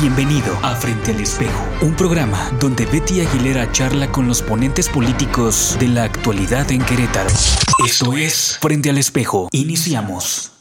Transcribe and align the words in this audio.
Bienvenido 0.00 0.54
a 0.62 0.74
Frente 0.74 1.12
al 1.12 1.20
Espejo, 1.22 1.64
un 1.80 1.94
programa 1.96 2.50
donde 2.60 2.84
Betty 2.84 3.22
Aguilera 3.22 3.72
charla 3.72 4.12
con 4.12 4.28
los 4.28 4.42
ponentes 4.42 4.90
políticos 4.90 5.74
de 5.80 5.88
la 5.88 6.04
actualidad 6.04 6.70
en 6.70 6.82
Querétaro. 6.84 7.30
Esto 7.82 8.14
es 8.14 8.58
Frente 8.60 8.90
al 8.90 8.98
Espejo. 8.98 9.48
Iniciamos. 9.52 10.55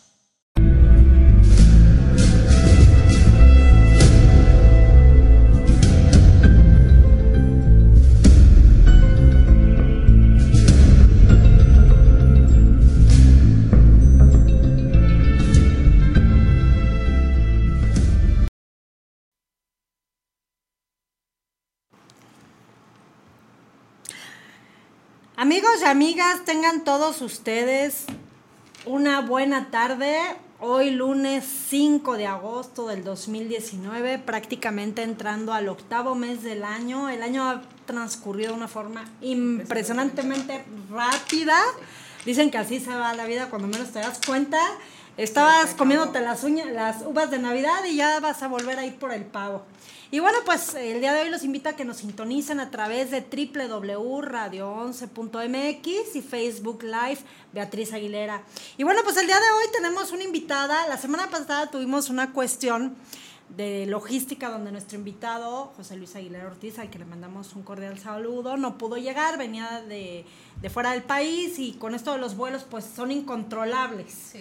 Amigos 25.38 25.82
y 25.82 25.84
amigas, 25.84 26.46
tengan 26.46 26.86
todos 26.86 27.22
ustedes 27.22 28.06
una 28.86 29.20
buena 29.20 29.70
tarde. 29.70 30.18
Hoy 30.62 30.92
lunes 30.92 31.44
5 31.68 32.16
de 32.16 32.26
agosto 32.26 32.88
del 32.88 33.04
2019, 33.04 34.20
prácticamente 34.20 35.04
entrando 35.04 35.52
al 35.52 35.68
octavo 35.68 36.16
mes 36.16 36.42
del 36.42 36.64
año. 36.64 37.10
El 37.10 37.22
año 37.22 37.50
ha 37.50 37.62
transcurrido 37.86 38.52
de 38.52 38.58
una 38.60 38.70
forma 38.70 39.04
impresionantemente 39.20 40.64
rápida. 40.90 41.60
Dicen 42.26 42.50
que 42.50 42.58
así 42.58 42.80
se 42.80 42.96
va 42.96 43.14
la 43.14 43.26
vida 43.26 43.50
cuando 43.50 43.68
menos 43.68 43.92
te 43.92 44.00
das 44.00 44.22
cuenta. 44.26 44.58
Estabas 45.18 45.74
comiéndote 45.74 46.22
las 46.22 46.46
uñas, 46.46 46.68
las 46.68 47.02
uvas 47.02 47.30
de 47.30 47.40
Navidad 47.40 47.84
y 47.84 47.98
ya 47.98 48.22
vas 48.22 48.42
a 48.42 48.48
volver 48.48 48.80
a 48.80 48.86
ir 48.86 48.96
por 48.96 49.12
el 49.12 49.26
pavo. 49.26 49.66
Y 50.12 50.20
bueno, 50.20 50.38
pues 50.46 50.76
el 50.76 51.00
día 51.00 51.14
de 51.14 51.24
hoy 51.24 51.30
los 51.30 51.44
invito 51.44 51.70
a 51.70 51.74
que 51.74 51.84
nos 51.84 51.98
sintonicen 51.98 52.60
a 52.60 52.70
través 52.70 53.10
de 53.10 53.22
www.radio11.mx 53.22 56.16
y 56.16 56.22
Facebook 56.22 56.84
Live 56.84 57.18
Beatriz 57.54 57.92
Aguilera. 57.92 58.44
Y 58.78 58.84
bueno, 58.84 59.02
pues 59.04 59.18
el 59.18 59.26
día 59.26 59.40
de 59.40 59.50
hoy 59.50 59.66
tenemos 59.74 60.12
una 60.12 60.24
invitada. 60.24 60.88
La 60.88 60.98
semana 60.98 61.32
pasada 61.32 61.72
tuvimos 61.72 62.12
una 62.12 62.34
cuestión 62.34 62.96
de 63.50 63.86
logística 63.88 64.50
donde 64.50 64.72
nuestro 64.72 64.98
invitado, 64.98 65.72
José 65.76 65.96
Luis 65.96 66.16
Aguilera 66.16 66.48
Ortiz, 66.48 66.80
al 66.80 66.90
que 66.90 67.00
le 67.00 67.06
mandamos 67.06 67.56
un 67.56 67.64
cordial 67.64 67.98
saludo, 67.98 68.58
no 68.58 68.78
pudo 68.78 68.98
llegar, 68.98 69.38
venía 69.38 69.82
de, 69.82 70.26
de 70.62 70.70
fuera 70.70 70.92
del 70.92 71.04
país 71.04 71.58
y 71.60 71.74
con 71.74 71.96
esto 71.96 72.14
de 72.14 72.20
los 72.20 72.36
vuelos 72.36 72.66
pues 72.70 72.86
son 72.86 73.12
incontrolables. 73.12 74.34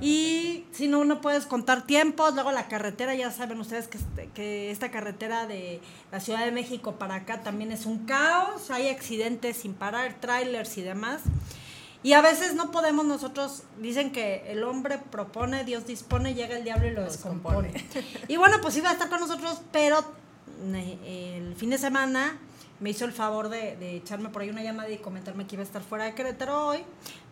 Y 0.00 0.64
si 0.72 0.86
no, 0.88 1.04
no 1.04 1.20
puedes 1.20 1.46
contar 1.46 1.86
tiempos, 1.86 2.34
luego 2.34 2.52
la 2.52 2.68
carretera, 2.68 3.14
ya 3.14 3.30
saben 3.30 3.58
ustedes 3.60 3.88
que, 3.88 3.98
este- 3.98 4.28
que 4.34 4.70
esta 4.70 4.90
carretera 4.90 5.46
de 5.46 5.80
la 6.12 6.20
Ciudad 6.20 6.44
de 6.44 6.52
México 6.52 6.92
para 6.96 7.16
acá 7.16 7.42
también 7.42 7.72
es 7.72 7.86
un 7.86 8.06
caos, 8.06 8.70
hay 8.70 8.88
accidentes 8.88 9.56
sin 9.58 9.74
parar, 9.74 10.14
trailers 10.20 10.76
y 10.78 10.82
demás. 10.82 11.22
Y 12.04 12.12
a 12.12 12.20
veces 12.22 12.54
no 12.54 12.70
podemos 12.70 13.04
nosotros, 13.04 13.64
dicen 13.80 14.12
que 14.12 14.44
el 14.52 14.62
hombre 14.62 14.98
propone, 15.10 15.64
Dios 15.64 15.84
dispone, 15.86 16.34
llega 16.34 16.56
el 16.56 16.62
diablo 16.62 16.86
y 16.86 16.92
lo 16.92 17.02
descompone. 17.02 17.72
Y 18.28 18.36
bueno, 18.36 18.58
pues 18.62 18.76
iba 18.76 18.90
a 18.90 18.92
estar 18.92 19.08
con 19.08 19.18
nosotros, 19.20 19.60
pero 19.72 20.04
el 20.72 21.54
fin 21.56 21.70
de 21.70 21.78
semana 21.78 22.38
me 22.80 22.90
hizo 22.90 23.04
el 23.04 23.12
favor 23.12 23.48
de, 23.48 23.76
de 23.76 23.96
echarme 23.96 24.28
por 24.28 24.42
ahí 24.42 24.50
una 24.50 24.62
llamada 24.62 24.88
y 24.90 24.98
comentarme 24.98 25.46
que 25.46 25.56
iba 25.56 25.62
a 25.62 25.66
estar 25.66 25.82
fuera 25.82 26.04
de 26.04 26.14
Querétaro 26.14 26.66
hoy, 26.68 26.78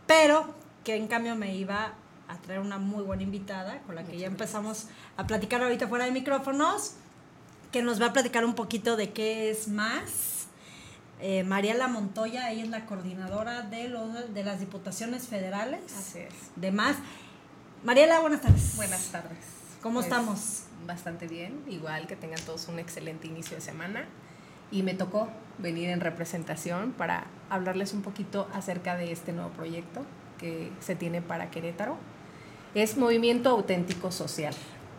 pero 0.07 0.47
que 0.85 0.97
en 0.97 1.07
cambio 1.07 1.37
me 1.37 1.55
iba 1.57 1.93
a 2.29 2.37
traer 2.37 2.61
una 2.61 2.79
muy 2.79 3.03
buena 3.03 3.23
invitada 3.23 3.81
con 3.83 3.95
la 3.95 4.05
que 4.05 4.19
ya 4.19 4.27
empezamos 4.27 4.87
a 5.17 5.27
platicar 5.27 5.63
ahorita 5.63 5.89
fuera 5.89 6.05
de 6.05 6.11
micrófonos, 6.11 6.95
que 7.73 7.83
nos 7.83 8.01
va 8.01 8.07
a 8.07 8.13
platicar 8.13 8.45
un 8.45 8.55
poquito 8.55 8.97
de 8.97 9.13
qué 9.13 9.51
es 9.51 9.69
más. 9.69 10.47
Eh, 11.21 11.45
Mariela 11.45 11.89
Montoya, 11.89 12.51
ella 12.51 12.63
es 12.65 12.69
la 12.69 12.85
coordinadora 12.87 13.63
de, 13.63 13.89
los, 13.89 14.35
de 14.35 14.45
las 14.45 14.61
diputaciones 14.61 15.27
federales. 15.29 15.81
Así 15.97 16.19
es. 16.19 16.35
De 16.57 16.71
más. 16.73 16.97
Mariela, 17.85 18.21
buenas 18.21 18.43
tardes. 18.43 18.77
Buenas 18.77 19.07
tardes. 19.07 19.39
¿Cómo 19.83 19.97
Pues, 20.01 20.07
estamos? 20.07 20.63
Bastante 20.87 21.27
bien. 21.27 21.63
Igual 21.69 22.07
que 22.07 22.17
tengan 22.17 22.41
todos 22.45 22.69
un 22.69 22.79
excelente 22.79 23.27
inicio 23.29 23.57
de 23.57 23.63
semana. 23.63 24.05
Y 24.71 24.83
me 24.83 24.95
tocó 24.95 25.29
venir 25.59 25.89
en 25.91 26.01
representación 26.01 26.93
para 26.93 27.27
hablarles 27.51 27.93
un 27.95 28.03
poquito 28.03 28.49
acerca 28.53 28.97
de 28.97 29.13
este 29.13 29.33
nuevo 29.33 29.51
proyecto 29.51 30.05
que 30.39 30.71
se 30.81 30.97
tiene 30.97 31.23
para 31.23 31.51
Querétaro. 31.51 31.97
Es 32.77 32.99
Movimiento 32.99 33.49
Auténtico 33.49 34.13
Social. 34.13 34.53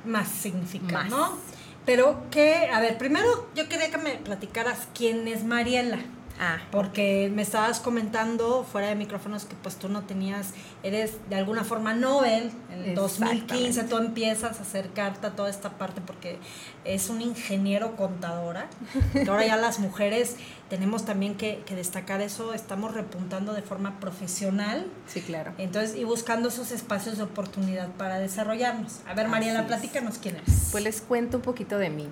Más 0.04 0.28
significa, 0.28 1.04
Más. 1.04 1.10
¿no? 1.12 1.38
Pero 1.86 2.24
que, 2.32 2.72
a 2.74 2.80
ver, 2.80 2.98
primero 2.98 3.48
yo 3.54 3.70
quería 3.70 3.92
que 3.92 4.00
me 4.00 4.16
platicaras 4.16 4.88
quién 4.96 5.28
es 5.28 5.44
Mariela. 5.44 6.00
Ah, 6.40 6.60
Porque 6.72 7.32
me 7.34 7.42
estabas 7.42 7.80
comentando 7.80 8.64
fuera 8.64 8.88
de 8.90 8.96
micrófonos 8.96 9.46
que 9.46 9.56
pues 9.56 9.76
tú 9.76 9.90
no 9.90 10.04
tenías, 10.04 10.54
eres 10.84 11.14
de 11.30 11.36
alguna 11.36 11.64
forma 11.64 11.94
Nobel, 11.94 12.52
en 12.72 12.84
el 12.84 12.96
2015 12.96 13.68
Exactamente. 13.68 13.84
tú 13.84 13.98
empiezas 13.98 14.60
a 14.60 14.62
acercarte 14.62 15.28
a 15.28 15.32
toda 15.32 15.50
esta 15.50 15.72
parte 15.78 16.00
porque 16.02 16.38
es 16.86 17.10
un 17.10 17.22
ingeniero 17.22 17.96
contadora, 17.96 18.68
ahora 19.28 19.46
ya 19.46 19.58
las 19.58 19.80
mujeres 19.80 20.36
tenemos 20.70 21.06
también 21.06 21.36
que, 21.36 21.64
que 21.66 21.76
destacar 21.76 22.22
eso, 22.22 22.54
estamos 22.54 22.94
repuntando 22.94 23.54
de 23.54 23.62
forma 23.64 24.00
profesional, 24.00 24.86
sí, 25.08 25.22
claro. 25.22 25.54
entonces 25.58 25.96
y 25.96 26.04
buscando 26.04 26.50
esos 26.50 26.72
espacios 26.72 27.18
de 27.18 27.24
oportunidad 27.24 27.90
para 27.94 28.20
desarrollarnos. 28.20 29.00
A 29.08 29.14
ver 29.16 29.28
Mariela, 29.28 29.66
platícanos 29.66 30.18
quién 30.20 30.36
eres. 30.36 30.70
Pues 30.72 30.84
les 30.84 31.02
cuento 31.02 31.38
un 31.38 31.44
poquito 31.44 31.78
de 31.78 31.90
mí. 31.90 32.08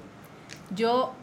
Yo 0.72 1.14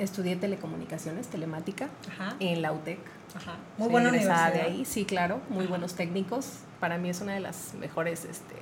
estudié 0.00 0.36
telecomunicaciones, 0.36 1.28
telemática, 1.28 1.88
Ajá, 2.12 2.36
en 2.40 2.62
la 2.62 2.72
UTEC. 2.72 2.98
ajá. 3.36 3.56
Muy 3.78 3.88
buena 3.88 4.08
universidad. 4.08 4.52
de 4.52 4.62
ahí, 4.62 4.84
sí, 4.84 5.04
claro, 5.04 5.40
muy 5.48 5.60
Ajá. 5.64 5.70
buenos 5.70 5.94
técnicos. 5.94 6.60
Para 6.80 6.98
mí 6.98 7.10
es 7.10 7.20
una 7.20 7.34
de 7.34 7.40
las 7.40 7.74
mejores 7.74 8.24
este, 8.24 8.54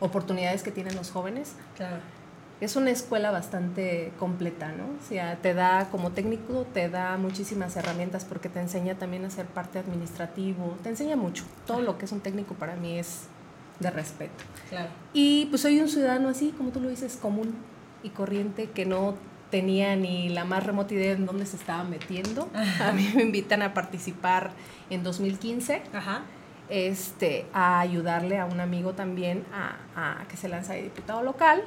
oportunidades 0.00 0.62
que 0.62 0.70
tienen 0.70 0.94
los 0.96 1.10
jóvenes. 1.10 1.52
Claro. 1.76 1.96
Es 2.60 2.74
una 2.74 2.90
escuela 2.90 3.30
bastante 3.30 4.12
completa, 4.18 4.72
¿no? 4.72 4.84
O 4.84 5.06
sea, 5.06 5.36
te 5.36 5.52
da, 5.52 5.88
como 5.90 6.12
técnico, 6.12 6.66
te 6.72 6.88
da 6.88 7.18
muchísimas 7.18 7.76
herramientas 7.76 8.24
porque 8.24 8.48
te 8.48 8.60
enseña 8.60 8.94
también 8.94 9.26
a 9.26 9.30
ser 9.30 9.44
parte 9.44 9.78
administrativo, 9.78 10.74
te 10.82 10.88
enseña 10.88 11.16
mucho. 11.16 11.44
Todo 11.66 11.82
lo 11.82 11.98
que 11.98 12.06
es 12.06 12.12
un 12.12 12.20
técnico 12.20 12.54
para 12.54 12.74
mí 12.76 12.98
es 12.98 13.24
de 13.78 13.90
respeto. 13.90 14.42
Claro. 14.70 14.88
Y 15.12 15.46
pues 15.46 15.60
soy 15.62 15.78
un 15.80 15.88
ciudadano 15.90 16.30
así, 16.30 16.54
como 16.56 16.70
tú 16.70 16.80
lo 16.80 16.88
dices, 16.88 17.18
común 17.20 17.54
y 18.02 18.08
corriente, 18.08 18.70
que 18.70 18.86
no 18.86 19.16
tenía 19.50 19.94
ni 19.96 20.28
la 20.28 20.44
más 20.44 20.64
remota 20.64 20.94
idea 20.94 21.12
en 21.12 21.26
dónde 21.26 21.46
se 21.46 21.56
estaba 21.56 21.84
metiendo. 21.84 22.48
A 22.80 22.92
mí 22.92 23.10
me 23.14 23.22
invitan 23.22 23.62
a 23.62 23.74
participar 23.74 24.50
en 24.90 25.02
2015 25.02 25.82
Ajá. 25.92 26.22
este, 26.68 27.46
a 27.52 27.80
ayudarle 27.80 28.38
a 28.38 28.46
un 28.46 28.60
amigo 28.60 28.92
también 28.94 29.44
a, 29.52 30.20
a 30.20 30.28
que 30.28 30.36
se 30.36 30.48
lanza 30.48 30.72
de 30.74 30.82
diputado 30.82 31.22
local. 31.22 31.62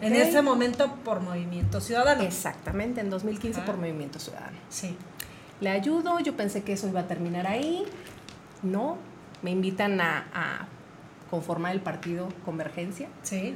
En 0.00 0.14
ese 0.14 0.42
momento 0.42 0.92
por 1.04 1.20
Movimiento 1.20 1.80
Ciudadano. 1.80 2.22
Exactamente, 2.22 3.00
en 3.00 3.08
2015 3.08 3.60
Ajá. 3.60 3.66
por 3.66 3.76
Movimiento 3.78 4.18
Ciudadano. 4.18 4.56
Sí. 4.68 4.96
Le 5.60 5.70
ayudo, 5.70 6.18
yo 6.20 6.36
pensé 6.36 6.64
que 6.64 6.72
eso 6.72 6.88
iba 6.88 7.00
a 7.00 7.06
terminar 7.06 7.46
ahí. 7.46 7.84
No, 8.62 8.98
me 9.42 9.52
invitan 9.52 10.00
a, 10.00 10.26
a 10.34 10.66
conformar 11.30 11.72
el 11.72 11.80
partido 11.80 12.28
Convergencia. 12.44 13.08
Sí. 13.22 13.54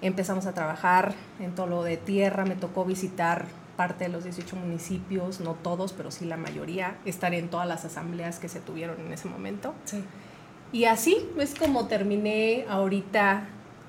Empezamos 0.00 0.46
a 0.46 0.54
trabajar 0.54 1.14
en 1.40 1.54
todo 1.54 1.66
lo 1.66 1.82
de 1.82 1.96
tierra, 1.96 2.44
me 2.44 2.54
tocó 2.54 2.84
visitar 2.84 3.46
parte 3.76 4.04
de 4.04 4.10
los 4.10 4.24
18 4.24 4.56
municipios, 4.56 5.40
no 5.40 5.54
todos, 5.54 5.92
pero 5.92 6.10
sí 6.10 6.24
la 6.24 6.36
mayoría, 6.36 6.98
estar 7.04 7.32
en 7.34 7.48
todas 7.48 7.66
las 7.66 7.84
asambleas 7.84 8.38
que 8.38 8.48
se 8.48 8.60
tuvieron 8.60 9.00
en 9.00 9.12
ese 9.12 9.28
momento. 9.28 9.74
Sí. 9.84 10.04
Y 10.72 10.84
así 10.84 11.16
es 11.38 11.54
como 11.54 11.86
terminé 11.86 12.66
ahorita 12.68 13.46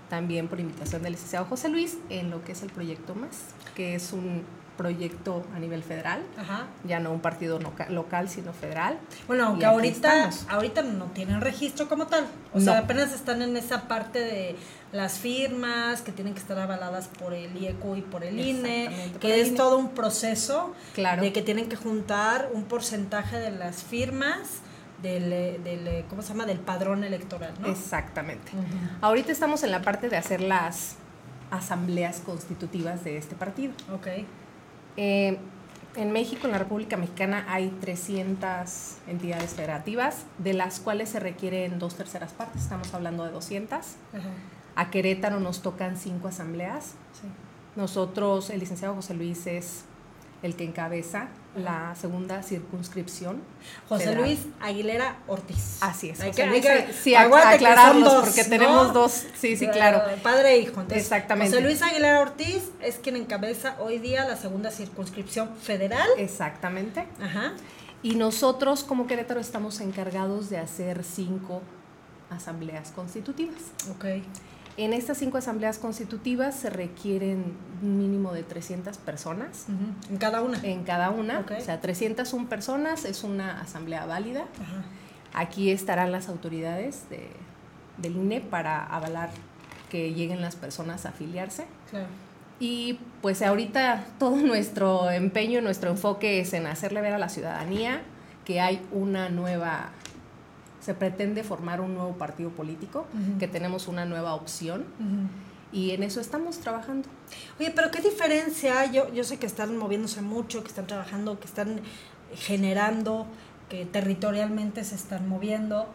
también 0.10 0.48
por 0.48 0.60
invitación 0.60 1.04
del 1.04 1.14
licenciado 1.14 1.46
José 1.46 1.70
Luis 1.70 1.98
en 2.10 2.30
lo 2.30 2.44
que 2.44 2.54
es 2.54 2.64
el 2.64 2.70
proyecto 2.70 3.16
Más, 3.16 3.54
que 3.76 3.96
es 3.96 4.14
un 4.14 4.44
proyecto 4.84 5.44
a 5.54 5.60
nivel 5.60 5.84
federal, 5.84 6.22
Ajá. 6.38 6.68
ya 6.86 7.02
no 7.02 7.12
un 7.12 7.20
partido 7.20 7.60
loca- 7.60 7.90
local, 7.90 8.30
sino 8.30 8.54
federal. 8.54 8.98
Bueno, 9.28 9.48
aunque 9.48 9.66
ahorita, 9.66 10.28
estamos. 10.30 10.46
ahorita 10.50 10.84
no 10.84 11.06
tienen 11.08 11.42
registro 11.42 11.90
como 11.90 12.08
tal. 12.08 12.26
O 12.54 12.60
No. 12.60 12.64
sea, 12.64 12.78
apenas 12.80 13.12
están 13.12 13.42
en 13.42 13.58
esa 13.58 13.90
parte 13.90 14.20
de 14.20 14.56
las 14.94 15.20
firmas 15.20 16.02
que 16.02 16.14
tienen 16.14 16.34
que 16.34 16.40
estar 16.40 16.58
avaladas 16.58 17.10
por 17.10 17.34
el 17.34 17.54
IECU 17.58 17.98
y 17.98 18.02
por 18.02 18.24
el 18.24 18.40
INE, 18.40 18.90
que 19.20 19.42
es 19.42 19.50
INE. 19.50 19.58
todo 19.58 19.78
un 19.78 19.90
proceso 19.90 20.74
Claro. 20.94 21.22
de 21.24 21.34
que 21.34 21.42
tienen 21.42 21.68
que 21.68 21.76
juntar 21.76 22.48
un 22.54 22.64
porcentaje 22.64 23.38
de 23.38 23.52
las 23.52 23.84
firmas 23.84 24.62
del, 25.04 25.32
eh, 25.34 25.60
del 25.62 25.88
eh, 25.90 26.06
¿cómo 26.10 26.22
se 26.22 26.30
llama? 26.30 26.46
Del 26.46 26.60
padrón 26.60 27.04
electoral, 27.04 27.54
¿no? 27.60 27.68
Exactamente. 27.68 28.52
Ahorita 29.02 29.32
estamos 29.34 29.62
en 29.64 29.72
la 29.72 29.82
parte 29.82 30.08
de 30.08 30.16
hacer 30.16 30.40
las 30.42 30.96
asambleas 31.52 32.20
constitutivas 32.26 33.04
de 33.04 33.18
este 33.18 33.36
partido. 33.36 33.74
Ok. 33.94 34.08
Eh, 35.02 35.38
en 35.96 36.12
México, 36.12 36.46
en 36.46 36.52
la 36.52 36.58
República 36.58 36.98
Mexicana, 36.98 37.46
hay 37.48 37.70
300 37.80 38.98
entidades 39.08 39.52
federativas, 39.52 40.26
de 40.38 40.54
las 40.54 40.82
cuales 40.82 41.08
se 41.08 41.22
requieren 41.22 41.80
dos 41.80 41.96
terceras 41.96 42.34
partes, 42.34 42.64
estamos 42.64 42.94
hablando 42.94 43.24
de 43.24 43.32
200. 43.32 43.78
Ajá. 43.78 43.96
A 44.76 44.92
Querétaro 44.92 45.40
nos 45.40 45.62
tocan 45.62 45.96
cinco 45.96 46.28
asambleas. 46.28 46.96
Sí. 47.14 47.30
Nosotros, 47.78 48.50
el 48.50 48.60
licenciado 48.60 48.94
José 48.94 49.14
Luis 49.14 49.48
es 49.48 49.86
el 50.44 50.56
que 50.56 50.66
encabeza 50.66 51.30
la 51.56 51.96
segunda 52.00 52.44
circunscripción. 52.44 53.42
José 53.88 54.04
federal. 54.06 54.24
Luis 54.24 54.40
Aguilera 54.62 55.18
Ortiz. 55.28 55.78
Así 55.82 56.10
es. 56.10 56.20
Hay 56.22 56.30
José 56.30 56.44
que, 56.44 56.48
Luis, 56.50 56.66
hay 56.66 56.86
que- 56.86 56.94
sí, 56.94 57.16
aclararlos, 57.16 58.04
dos, 58.14 58.24
porque 58.26 58.44
¿no? 58.44 58.50
tenemos 58.50 58.94
dos. 58.94 59.24
Sí, 59.36 59.58
sí, 59.58 59.68
claro. 59.68 60.08
Eh, 60.10 60.18
Padre 60.22 60.54
e 60.54 60.58
hijo. 60.60 60.80
Entonces, 60.82 61.04
Exactamente. 61.04 61.52
José 61.52 61.62
Luis 61.64 61.82
Aguilera 61.82 62.22
Ortiz 62.22 62.70
es 62.82 62.96
quien 62.98 63.16
encabeza 63.16 63.76
hoy 63.80 63.98
día 64.00 64.26
la 64.26 64.38
segunda 64.38 64.72
circunscripción 64.72 65.50
federal. 65.58 66.08
Exactamente. 66.18 67.08
Ajá. 67.22 67.54
Y 68.04 68.16
nosotros 68.16 68.84
como 68.84 69.08
Querétaro 69.08 69.40
estamos 69.40 69.82
encargados 69.82 70.50
de 70.50 70.58
hacer 70.60 71.04
cinco 71.04 71.62
asambleas 72.30 72.92
constitutivas. 72.92 73.58
Ok. 73.92 74.06
En 74.80 74.94
estas 74.94 75.18
cinco 75.18 75.38
asambleas 75.38 75.78
constitutivas 75.78 76.56
se 76.56 76.70
requieren 76.70 77.58
un 77.82 77.98
mínimo 77.98 78.32
de 78.32 78.44
300 78.44 78.98
personas. 78.98 79.66
En 80.10 80.18
cada 80.18 80.42
una. 80.42 80.58
en 80.64 80.86
cada 80.86 81.10
una. 81.10 81.42
O 81.42 81.62
sea, 81.62 81.82
301 81.82 82.48
personas 82.48 83.04
es 83.04 83.26
una 83.26 83.60
asamblea 83.60 84.06
válida. 84.06 84.46
Aquí 85.34 85.70
estarán 85.70 86.14
las 86.14 86.30
autoridades 86.30 87.10
de, 87.10 87.30
del 87.98 88.16
INE 88.16 88.40
para 88.40 88.86
avalar 88.86 89.32
que 89.90 90.14
lleguen 90.14 90.40
las 90.40 90.56
personas 90.56 91.06
a 91.06 91.10
afiliarse. 91.10 91.66
Claro. 91.90 92.08
Y 92.62 93.00
pues 93.22 93.42
ahorita 93.42 94.06
todo 94.18 94.36
nuestro 94.38 95.12
empeño, 95.12 95.60
nuestro 95.60 95.90
enfoque 95.90 96.40
es 96.40 96.54
en 96.54 96.68
hacerle 96.68 97.02
ver 97.02 97.12
a 97.12 97.18
la 97.18 97.28
ciudadanía 97.28 98.02
que 98.46 98.62
hay 98.62 98.82
una 98.94 99.28
nueva, 99.28 99.90
se 100.90 100.96
pretende 100.96 101.44
formar 101.44 101.82
un 101.82 101.94
nuevo 101.94 102.14
partido 102.14 102.50
político, 102.50 103.06
que 103.38 103.48
tenemos 103.48 103.88
una 103.88 104.06
nueva 104.06 104.34
opción 104.34 104.86
y 105.72 105.92
en 105.92 106.02
eso 106.02 106.20
estamos 106.20 106.58
trabajando. 106.58 107.08
Oye, 107.60 107.70
pero 107.76 107.92
qué 107.92 108.02
diferencia, 108.02 108.92
yo, 108.92 109.14
yo 109.14 109.24
sé 109.24 109.38
que 109.38 109.46
están 109.46 109.78
moviéndose 109.78 110.24
mucho, 110.24 110.64
que 110.64 110.70
están 110.70 110.88
trabajando, 110.88 111.40
que 111.40 111.46
están 111.46 111.82
generando, 112.34 113.28
que 113.70 113.86
territorialmente 113.86 114.84
se 114.84 114.96
están 114.96 115.30
moviendo, 115.30 115.86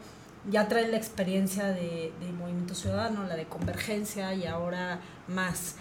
ya 0.49 0.69
traen 0.69 0.93
la 0.93 0.96
experiencia 0.96 1.64
de, 1.64 2.12
de 2.20 2.32
Movimiento 2.38 2.76
Ciudadano, 2.76 3.25
la 3.25 3.35
de 3.35 3.46
Convergencia 3.46 4.32
y 4.32 4.46
ahora 4.46 5.00
más. 5.26 5.75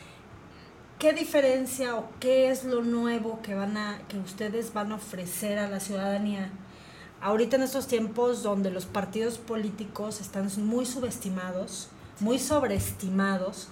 ¿Qué 0.98 1.13
diferencia 1.13 1.98
o 1.98 2.10
qué 2.19 2.50
es 2.50 2.63
lo 2.63 2.81
nuevo 2.81 3.44
que 3.44 3.54
van 3.54 3.77
a, 3.77 4.01
que 4.07 4.18
ustedes 4.18 4.74
van 4.74 4.92
a 4.92 4.95
ofrecer 4.95 5.60
a 5.60 5.69
la 5.69 5.80
ciudadanía? 5.80 6.50
Ahorita 7.23 7.55
en 7.55 7.63
estos 7.63 7.87
tiempos 7.87 8.43
donde 8.43 8.69
los 8.69 8.85
partidos 8.85 9.37
políticos 9.37 10.19
están 10.19 10.49
muy 10.57 10.85
subestimados, 10.85 11.87
muy 12.19 12.37
sobreestimados, 12.37 13.69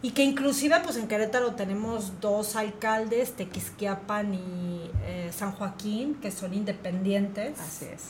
y 0.00 0.12
que 0.12 0.24
inclusive 0.24 0.80
pues 0.82 0.96
en 0.96 1.06
Querétaro 1.06 1.54
tenemos 1.56 2.20
dos 2.22 2.56
alcaldes, 2.56 3.34
Tequisquiapan 3.34 4.32
y 4.32 4.90
eh, 5.04 5.30
San 5.30 5.52
Joaquín, 5.52 6.14
que 6.14 6.30
son 6.30 6.54
independientes. 6.54 7.60
Así 7.60 7.84
es. 7.84 8.04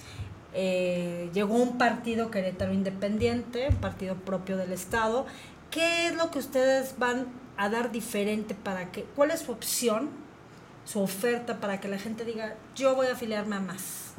Eh, 0.52 1.30
llegó 1.34 1.54
un 1.54 1.76
partido 1.76 2.30
Querétaro 2.30 2.72
Independiente, 2.72 3.66
un 3.70 3.76
partido 3.76 4.14
propio 4.14 4.56
del 4.56 4.72
Estado. 4.72 5.26
¿Qué 5.72 6.06
es 6.06 6.14
lo 6.14 6.30
que 6.30 6.38
ustedes 6.38 6.94
van 6.96 7.26
a 7.56 7.68
dar 7.70 7.90
diferente 7.90 8.54
para 8.54 8.92
que, 8.92 9.02
cuál 9.16 9.32
es 9.32 9.40
su 9.40 9.50
opción, 9.50 10.10
su 10.84 11.00
oferta 11.00 11.58
para 11.58 11.80
que 11.80 11.88
la 11.88 11.98
gente 11.98 12.24
diga, 12.24 12.54
yo 12.76 12.94
voy 12.94 13.08
a 13.08 13.14
afiliarme 13.14 13.56
a 13.56 13.60
más? 13.60 14.14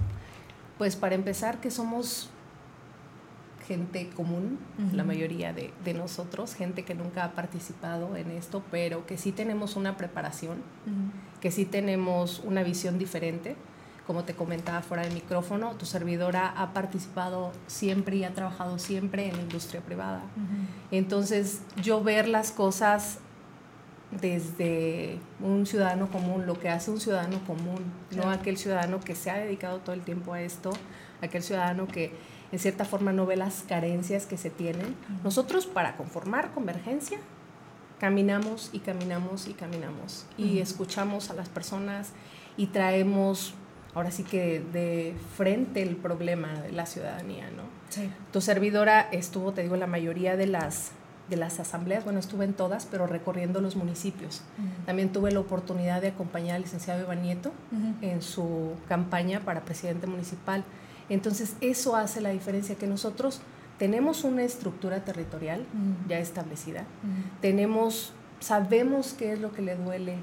Pues 0.78 0.96
para 0.96 1.16
empezar 1.16 1.62
que 1.62 1.72
somos 1.72 2.30
gente 3.68 4.10
común, 4.16 4.60
la 4.94 5.04
mayoría 5.04 5.52
de, 5.52 5.74
de 5.84 5.94
nosotros, 5.94 6.54
gente 6.54 6.84
que 6.84 6.94
nunca 6.94 7.24
ha 7.24 7.32
participado 7.32 8.16
en 8.16 8.30
esto, 8.32 8.64
pero 8.70 9.06
que 9.08 9.18
sí 9.18 9.32
tenemos 9.32 9.76
una 9.76 9.98
preparación, 9.98 10.58
que 11.42 11.52
sí 11.52 11.66
tenemos 11.66 12.42
una 12.46 12.64
visión 12.64 13.00
diferente. 13.00 13.56
Como 14.06 14.24
te 14.24 14.36
comentaba 14.36 14.84
fuera 14.84 15.02
del 15.02 15.14
micrófono, 15.14 15.72
tu 15.72 15.88
servidora 15.88 16.48
ha 16.48 16.74
participado 16.74 17.52
siempre 17.66 18.18
y 18.18 18.24
ha 18.24 18.36
trabajado 18.36 18.78
siempre 18.78 19.30
en 19.30 19.36
la 19.38 19.42
industria 19.42 19.82
privada. 19.82 20.22
Entonces, 20.92 21.62
yo 21.82 22.04
ver 22.04 22.28
las 22.28 22.52
cosas 22.52 23.18
desde 24.12 25.18
un 25.42 25.66
ciudadano 25.66 26.10
común, 26.10 26.46
lo 26.46 26.60
que 26.60 26.70
hace 26.70 26.92
un 26.92 27.00
ciudadano 27.00 27.40
común, 27.46 27.84
no 28.12 28.24
Claro. 28.24 28.30
aquel 28.32 28.58
ciudadano 28.58 29.00
que 29.00 29.16
se 29.16 29.30
ha 29.32 29.36
dedicado 29.38 29.80
todo 29.80 29.94
el 29.94 30.02
tiempo 30.02 30.34
a 30.34 30.42
esto, 30.42 30.72
aquel 31.22 31.44
ciudadano 31.44 31.88
que 31.88 32.14
en 32.52 32.60
cierta 32.60 32.86
forma 32.86 33.12
no 33.12 33.26
ve 33.26 33.36
las 33.36 33.64
carencias 33.68 34.26
que 34.26 34.38
se 34.38 34.50
tienen. 34.50 34.96
Nosotros 35.24 35.66
para 35.66 35.96
conformar 35.98 36.52
convergencia 36.54 37.18
caminamos 38.00 38.70
y 38.74 38.80
caminamos 38.80 39.48
y 39.48 39.54
caminamos 39.54 40.26
y 40.38 40.54
Ujú. 40.56 40.62
escuchamos 40.64 41.30
a 41.30 41.34
las 41.34 41.50
personas 41.50 42.12
y 42.58 42.68
traemos 42.68 43.54
ahora 43.94 44.12
sí 44.12 44.24
que 44.24 44.60
de 44.74 45.16
frente 45.38 45.82
el 45.82 45.96
problema 45.96 46.54
de 46.60 46.72
la 46.74 46.86
ciudadanía, 46.86 47.50
¿no? 47.52 47.64
Sí. 47.90 48.10
Tu 48.34 48.42
servidora 48.42 49.08
estuvo, 49.12 49.54
te 49.54 49.64
digo, 49.64 49.78
la 49.78 49.88
mayoría 49.88 50.36
de 50.36 50.48
las, 50.48 50.92
de 51.30 51.38
las 51.38 51.60
asambleas, 51.60 52.04
bueno, 52.04 52.20
estuve 52.20 52.46
en 52.46 52.54
todas, 52.54 52.86
pero 52.86 53.08
recorriendo 53.08 53.60
los 53.62 53.76
municipios. 53.76 54.42
También 54.86 55.12
tuve 55.12 55.32
la 55.32 55.40
oportunidad 55.40 56.02
de 56.02 56.10
acompañar 56.10 56.58
al 56.58 56.62
licenciado 56.62 57.02
Iván 57.02 57.24
Nieto 57.24 57.52
en 58.02 58.22
su 58.22 58.74
campaña 58.88 59.40
para 59.40 59.62
presidente 59.62 60.08
municipal. 60.08 60.64
Entonces, 61.10 61.56
eso 61.62 61.96
hace 61.96 62.22
la 62.22 62.30
diferencia, 62.30 62.76
que 62.76 62.88
nosotros 62.88 63.42
tenemos 63.80 64.24
una 64.24 64.44
estructura 64.44 65.04
territorial 65.04 65.66
ya 66.08 66.20
establecida, 66.20 66.86
tenemos, 67.42 68.14
sabemos 68.40 69.14
qué 69.18 69.34
es 69.34 69.40
lo 69.40 69.52
que 69.52 69.62
le 69.62 69.76
duele 69.76 70.16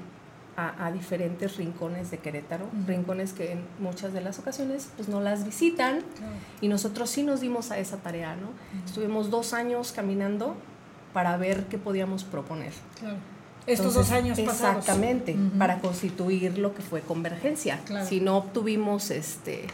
a, 0.55 0.85
a 0.85 0.91
diferentes 0.91 1.57
rincones 1.57 2.11
de 2.11 2.19
Querétaro, 2.19 2.67
rincones 2.87 3.33
que 3.33 3.53
en 3.53 3.65
muchas 3.79 4.13
de 4.13 4.21
las 4.21 4.39
ocasiones 4.39 4.89
pues 4.95 5.09
no 5.09 5.19
las 5.19 5.45
visitan 5.45 5.99
y 6.61 6.67
nosotros 6.67 7.09
sí 7.09 7.23
nos 7.23 7.41
dimos 7.41 7.71
a 7.71 7.77
esa 7.77 7.97
tarea, 7.97 8.35
¿no? 8.35 8.49
Estuvimos 8.85 9.29
dos 9.29 9.53
años 9.53 9.91
caminando 9.91 10.55
para 11.13 11.37
ver 11.37 11.65
qué 11.65 11.77
podíamos 11.77 12.23
proponer. 12.23 12.73
Claro. 12.99 13.17
Estos 13.65 13.95
Entonces, 13.95 14.09
dos 14.09 14.11
años 14.11 14.39
pasados. 14.41 14.79
Exactamente, 14.79 15.37
para 15.57 15.79
constituir 15.79 16.57
lo 16.57 16.75
que 16.75 16.81
fue 16.81 16.99
convergencia. 17.01 17.79
Claro. 17.85 18.05
Si 18.05 18.19
no 18.19 18.37
obtuvimos 18.37 19.09
este 19.09 19.67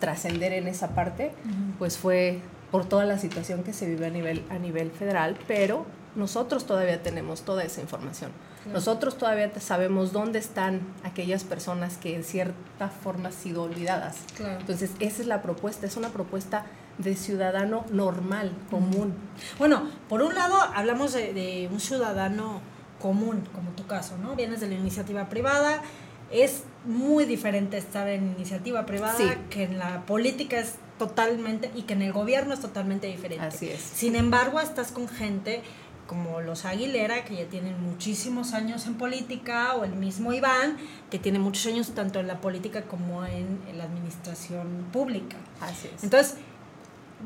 trascender 0.00 0.52
en 0.52 0.66
esa 0.66 0.88
parte, 0.96 1.30
pues 1.78 1.96
fue 1.96 2.40
por 2.72 2.86
toda 2.86 3.04
la 3.04 3.18
situación 3.18 3.62
que 3.62 3.72
se 3.72 3.86
vive 3.86 4.06
a 4.06 4.10
nivel, 4.10 4.44
a 4.50 4.58
nivel 4.58 4.90
federal, 4.90 5.36
pero 5.46 5.86
nosotros 6.16 6.66
todavía 6.66 7.02
tenemos 7.02 7.42
toda 7.42 7.62
esa 7.62 7.80
información. 7.80 8.32
Claro. 8.64 8.78
Nosotros 8.78 9.16
todavía 9.16 9.50
sabemos 9.60 10.12
dónde 10.12 10.38
están 10.38 10.80
aquellas 11.04 11.44
personas 11.44 11.96
que 11.98 12.16
en 12.16 12.24
cierta 12.24 12.88
forma 12.88 13.28
han 13.28 13.32
sido 13.32 13.62
olvidadas. 13.62 14.16
Claro. 14.36 14.58
Entonces, 14.60 14.90
esa 14.98 15.22
es 15.22 15.28
la 15.28 15.40
propuesta, 15.40 15.86
es 15.86 15.96
una 15.96 16.08
propuesta 16.08 16.66
de 17.02 17.16
ciudadano 17.16 17.84
normal, 17.90 18.52
común. 18.70 19.14
Bueno, 19.58 19.88
por 20.08 20.22
un 20.22 20.34
lado 20.34 20.54
hablamos 20.74 21.12
de, 21.12 21.32
de 21.32 21.68
un 21.72 21.80
ciudadano 21.80 22.60
común, 23.00 23.42
como 23.54 23.70
tu 23.70 23.86
caso, 23.86 24.16
¿no? 24.18 24.36
Vienes 24.36 24.60
de 24.60 24.68
la 24.68 24.74
iniciativa 24.74 25.28
privada, 25.28 25.82
es 26.30 26.62
muy 26.84 27.24
diferente 27.24 27.76
estar 27.78 28.08
en 28.08 28.34
iniciativa 28.36 28.86
privada 28.86 29.16
Sí. 29.16 29.28
que 29.50 29.64
en 29.64 29.78
la 29.78 30.02
política 30.06 30.58
es 30.60 30.74
totalmente 30.98 31.70
y 31.74 31.82
que 31.82 31.94
en 31.94 32.02
el 32.02 32.12
gobierno 32.12 32.52
es 32.54 32.60
totalmente 32.60 33.06
diferente. 33.06 33.44
Así 33.46 33.68
es. 33.68 33.80
Sin 33.80 34.14
embargo, 34.16 34.60
estás 34.60 34.92
con 34.92 35.08
gente 35.08 35.62
como 36.06 36.40
los 36.40 36.64
Aguilera, 36.64 37.24
que 37.24 37.36
ya 37.36 37.44
tienen 37.46 37.80
muchísimos 37.84 38.52
años 38.52 38.86
en 38.88 38.94
política, 38.94 39.74
o 39.76 39.84
el 39.84 39.92
mismo 39.94 40.32
Iván, 40.32 40.76
que 41.08 41.20
tiene 41.20 41.38
muchos 41.38 41.66
años 41.66 41.90
tanto 41.94 42.18
en 42.18 42.26
la 42.26 42.40
política 42.40 42.82
como 42.82 43.24
en, 43.24 43.60
en 43.68 43.78
la 43.78 43.84
administración 43.84 44.86
pública. 44.92 45.36
Así 45.60 45.88
es. 45.94 46.02
Entonces, 46.02 46.34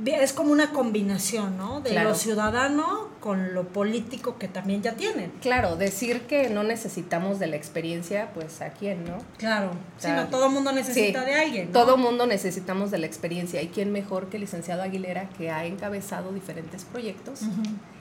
es 0.07 0.33
como 0.33 0.51
una 0.53 0.71
combinación, 0.71 1.57
¿no? 1.57 1.81
De 1.81 1.91
Claro. 1.91 2.11
lo 2.11 2.15
ciudadano 2.15 3.09
con 3.21 3.55
lo 3.55 3.65
político 3.69 4.37
que 4.39 4.49
también 4.49 4.83
ya 4.83 4.95
tienen. 4.95 5.33
Claro, 5.41 5.77
decir 5.77 6.23
que 6.23 6.51
no 6.51 6.63
necesitamos 6.63 7.39
de 7.39 7.47
la 7.47 7.57
experiencia, 7.57 8.31
pues 8.35 8.61
a 8.61 8.71
quién, 8.71 9.05
¿no? 9.05 9.19
Claro. 9.39 9.69
O 9.71 9.73
Sí, 10.01 10.07
sea, 10.09 10.17
no, 10.17 10.29
todo 10.29 10.51
mundo 10.51 10.73
necesita 10.73 11.21
Sí, 11.21 11.27
de 11.27 11.35
alguien. 11.35 11.67
¿no? 11.67 11.73
Todo 11.73 11.97
mundo 11.97 12.27
necesitamos 12.27 12.91
de 12.91 12.99
la 12.99 13.07
experiencia. 13.07 13.63
¿Y 13.63 13.69
quién 13.69 13.93
mejor 13.93 14.29
que 14.29 14.37
el 14.37 14.43
licenciado 14.43 14.83
Aguilera 14.83 15.29
que 15.31 15.51
ha 15.51 15.65
encabezado 15.65 16.33
diferentes 16.33 16.85
proyectos, 16.85 17.41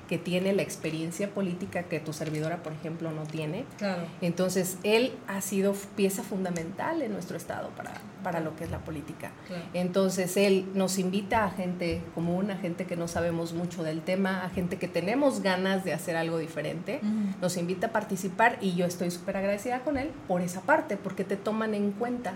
que 0.07 0.17
tiene 0.17 0.53
la 0.53 0.61
experiencia 0.61 1.29
política 1.29 1.83
que 1.83 1.99
tu 1.99 2.13
servidora, 2.13 2.63
por 2.63 2.73
ejemplo, 2.73 3.11
no 3.11 3.23
tiene? 3.23 3.65
Claro. 3.77 4.03
Entonces, 4.21 4.77
él 4.83 5.13
ha 5.27 5.41
sido 5.41 5.73
pieza 5.95 6.23
fundamental 6.23 7.01
en 7.01 7.13
nuestro 7.13 7.37
estado 7.37 7.69
para, 7.69 7.93
para 8.23 8.39
lo 8.39 8.55
que 8.55 8.65
es 8.65 8.71
la 8.71 8.79
política. 8.79 9.31
Claro. 9.47 9.63
Entonces, 9.73 10.35
él 10.37 10.65
nos 10.73 10.99
invita 10.99 11.45
a 11.45 11.51
gente 11.51 12.01
común, 12.15 12.51
a 12.51 12.57
gente 12.57 12.85
que 12.85 12.95
no 12.95 13.07
sabemos 13.07 13.53
mucho 13.53 13.83
del 13.83 14.01
tema, 14.01 14.43
a 14.43 14.49
gente 14.49 14.77
que 14.77 14.87
tenemos 14.87 15.41
ganas 15.41 15.83
de 15.83 15.93
hacer 15.93 16.15
algo 16.15 16.37
diferente. 16.37 17.01
Nos 17.41 17.57
invita 17.57 17.87
a 17.87 17.91
participar 17.91 18.57
y 18.61 18.75
yo 18.75 18.85
estoy 18.85 19.11
súper 19.11 19.37
agradecida 19.37 19.81
con 19.81 19.97
él 19.97 20.11
por 20.27 20.41
esa 20.41 20.61
parte, 20.61 20.97
porque 20.97 21.23
te 21.23 21.37
toman 21.37 21.73
en 21.73 21.91
cuenta. 21.91 22.33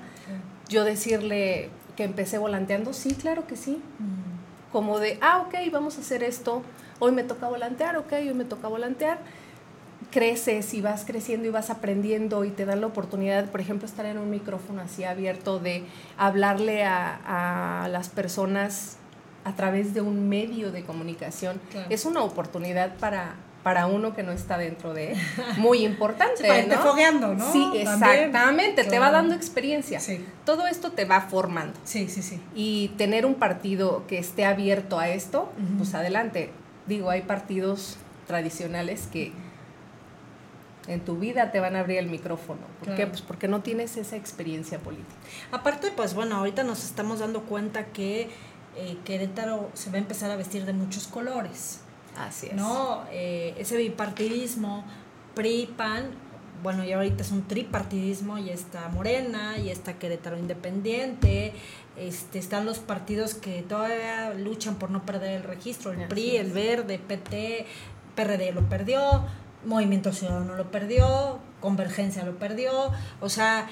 Yo 0.70 0.84
decirle 0.84 1.70
que 1.96 2.04
empecé 2.04 2.38
volanteando, 2.38 2.94
sí, 2.94 3.16
claro 3.16 3.48
que 3.48 3.56
sí. 3.56 3.82
Como 4.72 5.00
de, 5.00 5.18
ah, 5.22 5.46
ok, 5.48 5.56
vamos 5.72 5.98
a 5.98 6.02
hacer 6.02 6.24
esto. 6.24 6.62
Hoy 7.00 7.12
me 7.12 7.24
toca 7.24 7.48
volantear, 7.48 7.98
ok, 7.98 8.12
hoy 8.14 8.34
me 8.34 8.46
toca 8.46 8.68
volantear. 8.68 9.20
Creces 10.12 10.74
y 10.74 10.82
vas 10.82 11.04
creciendo 11.06 11.48
y 11.48 11.52
vas 11.52 11.70
aprendiendo 11.70 12.46
y 12.46 12.50
te 12.52 12.66
dan 12.66 12.82
la 12.82 12.88
oportunidad, 12.88 13.46
por 13.50 13.60
ejemplo, 13.62 13.88
estar 13.88 14.06
en 14.06 14.18
un 14.18 14.30
micrófono 14.30 14.82
así 14.82 15.04
abierto, 15.04 15.60
de 15.60 15.84
hablarle 16.18 16.84
a, 16.86 17.84
a 17.84 17.88
las 17.90 18.10
personas 18.10 18.98
a 19.44 19.54
través 19.56 19.94
de 19.94 20.02
un 20.02 20.30
medio 20.30 20.72
de 20.72 20.84
comunicación. 20.84 21.60
Claro. 21.72 21.88
Es 21.90 22.06
una 22.06 22.22
oportunidad 22.22 22.96
para, 22.98 23.36
para 23.64 23.88
uno 23.88 24.16
que 24.16 24.24
no 24.24 24.32
está 24.32 24.58
dentro 24.58 24.94
de, 24.94 25.16
muy 25.58 25.84
importante. 25.84 26.48
Sí, 26.48 26.68
¿no? 26.70 26.78
fogueando, 26.78 27.34
¿no? 27.34 27.52
Sí, 27.52 27.64
También. 27.64 27.88
exactamente, 27.88 28.84
te 28.86 29.00
va 29.00 29.12
dando 29.12 29.36
experiencia. 29.36 30.00
Sí. 30.00 30.24
Todo 30.46 30.68
esto 30.68 30.92
te 30.92 31.06
va 31.06 31.22
formando 31.22 31.78
Sí, 31.84 32.08
sí, 32.08 32.22
sí. 32.22 32.40
y 32.56 32.90
tener 32.98 33.26
un 33.26 33.36
partido 33.36 34.06
que 34.08 34.20
esté 34.20 34.46
abierto 34.46 35.00
a 35.00 35.10
esto, 35.10 35.50
pues 35.78 35.94
adelante. 35.96 36.52
Digo, 36.88 37.10
hay 37.10 37.22
partidos 37.22 37.98
tradicionales 38.28 39.08
que 39.08 39.34
en 40.88 41.02
tu 41.02 41.18
vida 41.18 41.52
te 41.52 41.60
van 41.60 41.76
a 41.76 41.82
abrir 41.82 41.98
el 41.98 42.08
micrófono. 42.08 42.62
¿Por 42.84 42.96
qué? 42.96 43.08
Pues 43.08 43.22
porque 43.22 43.48
no 43.48 43.62
tienes 43.62 43.98
esa 43.98 44.16
experiencia 44.16 44.80
política. 44.80 45.16
Aparte, 45.52 45.92
pues 45.92 46.14
bueno, 46.14 46.38
ahorita 46.38 46.64
nos 46.64 46.84
estamos 46.86 47.20
dando 47.20 47.44
cuenta 47.44 47.88
que 47.88 48.30
eh, 48.78 48.98
Querétaro 49.04 49.70
se 49.74 49.90
va 49.90 49.96
a 49.96 50.00
empezar 50.00 50.32
a 50.32 50.36
vestir 50.38 50.66
de 50.66 50.74
muchos 50.74 51.08
colores. 51.08 51.82
Así 52.18 52.48
es. 52.48 52.54
¿no? 52.54 53.04
Eh, 53.12 53.54
ese 53.58 53.76
bipartidismo, 53.78 54.86
PRI, 55.36 55.74
PAN, 55.78 56.12
bueno, 56.64 56.84
y 56.84 56.92
ahorita 56.92 57.24
es 57.24 57.32
un 57.32 57.48
tripartidismo, 57.48 58.38
y 58.38 58.50
está 58.50 58.88
Morena, 58.90 59.58
y 59.58 59.70
está 59.70 60.00
Querétaro 60.00 60.38
Independiente, 60.38 61.54
este, 61.98 62.40
están 62.40 62.66
los 62.66 62.80
partidos 62.80 63.34
que 63.34 63.62
todavía 63.64 64.34
luchan 64.34 64.76
por 64.76 64.92
no 64.92 65.06
perder 65.06 65.32
el 65.32 65.44
registro, 65.44 65.92
el 65.92 66.00
Así 66.00 66.08
PRI, 66.10 66.38
el. 66.38 66.52
Verde, 66.52 67.00
PT, 67.00 67.66
PRD 68.16 68.52
lo 68.52 68.68
perdió, 68.70 69.26
Movimiento 69.66 70.14
Ciudadano 70.14 70.56
lo 70.56 70.72
perdió, 70.72 71.40
Convergencia 71.60 72.24
lo 72.24 72.38
perdió, 72.38 72.92
o 73.20 73.30
sea, 73.30 73.68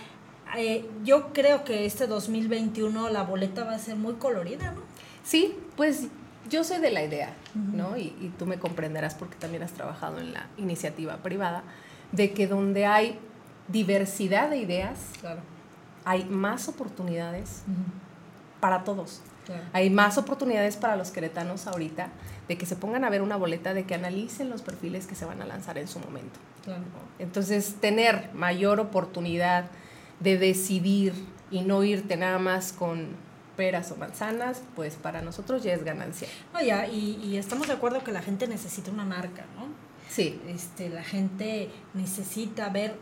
eh, 0.57 0.89
yo 1.03 1.33
creo 1.33 1.63
que 1.63 1.85
este 1.85 2.07
2021 2.07 3.09
la 3.09 3.23
boleta 3.23 3.63
va 3.63 3.73
a 3.73 3.79
ser 3.79 3.95
muy 3.95 4.15
colorida, 4.15 4.71
¿no? 4.71 4.81
Sí, 5.23 5.55
pues 5.75 6.07
yo 6.49 6.63
soy 6.63 6.79
de 6.79 6.91
la 6.91 7.03
idea. 7.03 7.33
¿no? 7.55 7.97
Y, 7.97 8.15
y 8.19 8.33
tú 8.37 8.45
me 8.45 8.59
comprenderás 8.59 9.15
porque 9.15 9.35
también 9.35 9.63
has 9.63 9.71
trabajado 9.71 10.19
en 10.19 10.33
la 10.33 10.47
iniciativa 10.57 11.17
privada, 11.17 11.63
de 12.11 12.31
que 12.33 12.47
donde 12.47 12.85
hay 12.85 13.19
diversidad 13.67 14.49
de 14.49 14.57
ideas, 14.57 14.99
Claro. 15.21 15.41
hay 16.05 16.25
más 16.25 16.67
oportunidades 16.67 17.63
para 18.59 18.83
todos. 18.83 19.21
claro. 19.45 19.63
Hay 19.73 19.89
más 19.89 20.17
oportunidades 20.17 20.75
para 20.77 20.95
los 20.95 21.11
queretanos 21.11 21.67
ahorita 21.67 22.09
de 22.47 22.57
que 22.57 22.65
se 22.65 22.75
pongan 22.75 23.03
a 23.03 23.09
ver 23.09 23.21
una 23.21 23.35
boleta, 23.37 23.73
de 23.73 23.85
que 23.85 23.95
analicen 23.95 24.49
los 24.49 24.61
perfiles 24.61 25.07
que 25.07 25.15
se 25.15 25.25
van 25.25 25.41
a 25.41 25.45
lanzar 25.45 25.77
en 25.77 25.87
su 25.87 25.99
momento. 25.99 26.39
claro. 26.63 26.81
Entonces, 27.19 27.75
tener 27.79 28.29
mayor 28.33 28.79
oportunidad 28.79 29.65
de 30.19 30.37
decidir 30.37 31.13
y 31.51 31.61
no 31.61 31.83
irte 31.83 32.17
nada 32.17 32.39
más 32.39 32.71
con 32.73 33.07
peras 33.55 33.91
o 33.91 33.95
manzanas, 33.95 34.61
pues 34.75 34.95
para 34.95 35.21
nosotros 35.21 35.63
ya 35.63 35.73
es 35.73 35.83
ganancia. 35.83 36.27
No, 36.53 36.61
ya, 36.61 36.87
y, 36.87 37.15
y 37.23 37.37
estamos 37.37 37.67
de 37.67 37.73
acuerdo 37.73 38.03
que 38.03 38.11
la 38.11 38.21
gente 38.21 38.47
necesita 38.47 38.91
una 38.91 39.05
marca, 39.05 39.45
¿no? 39.55 39.67
Sí, 40.09 40.39
Este, 40.47 40.89
la 40.89 41.03
gente 41.03 41.69
necesita 41.93 42.69
ver 42.69 42.95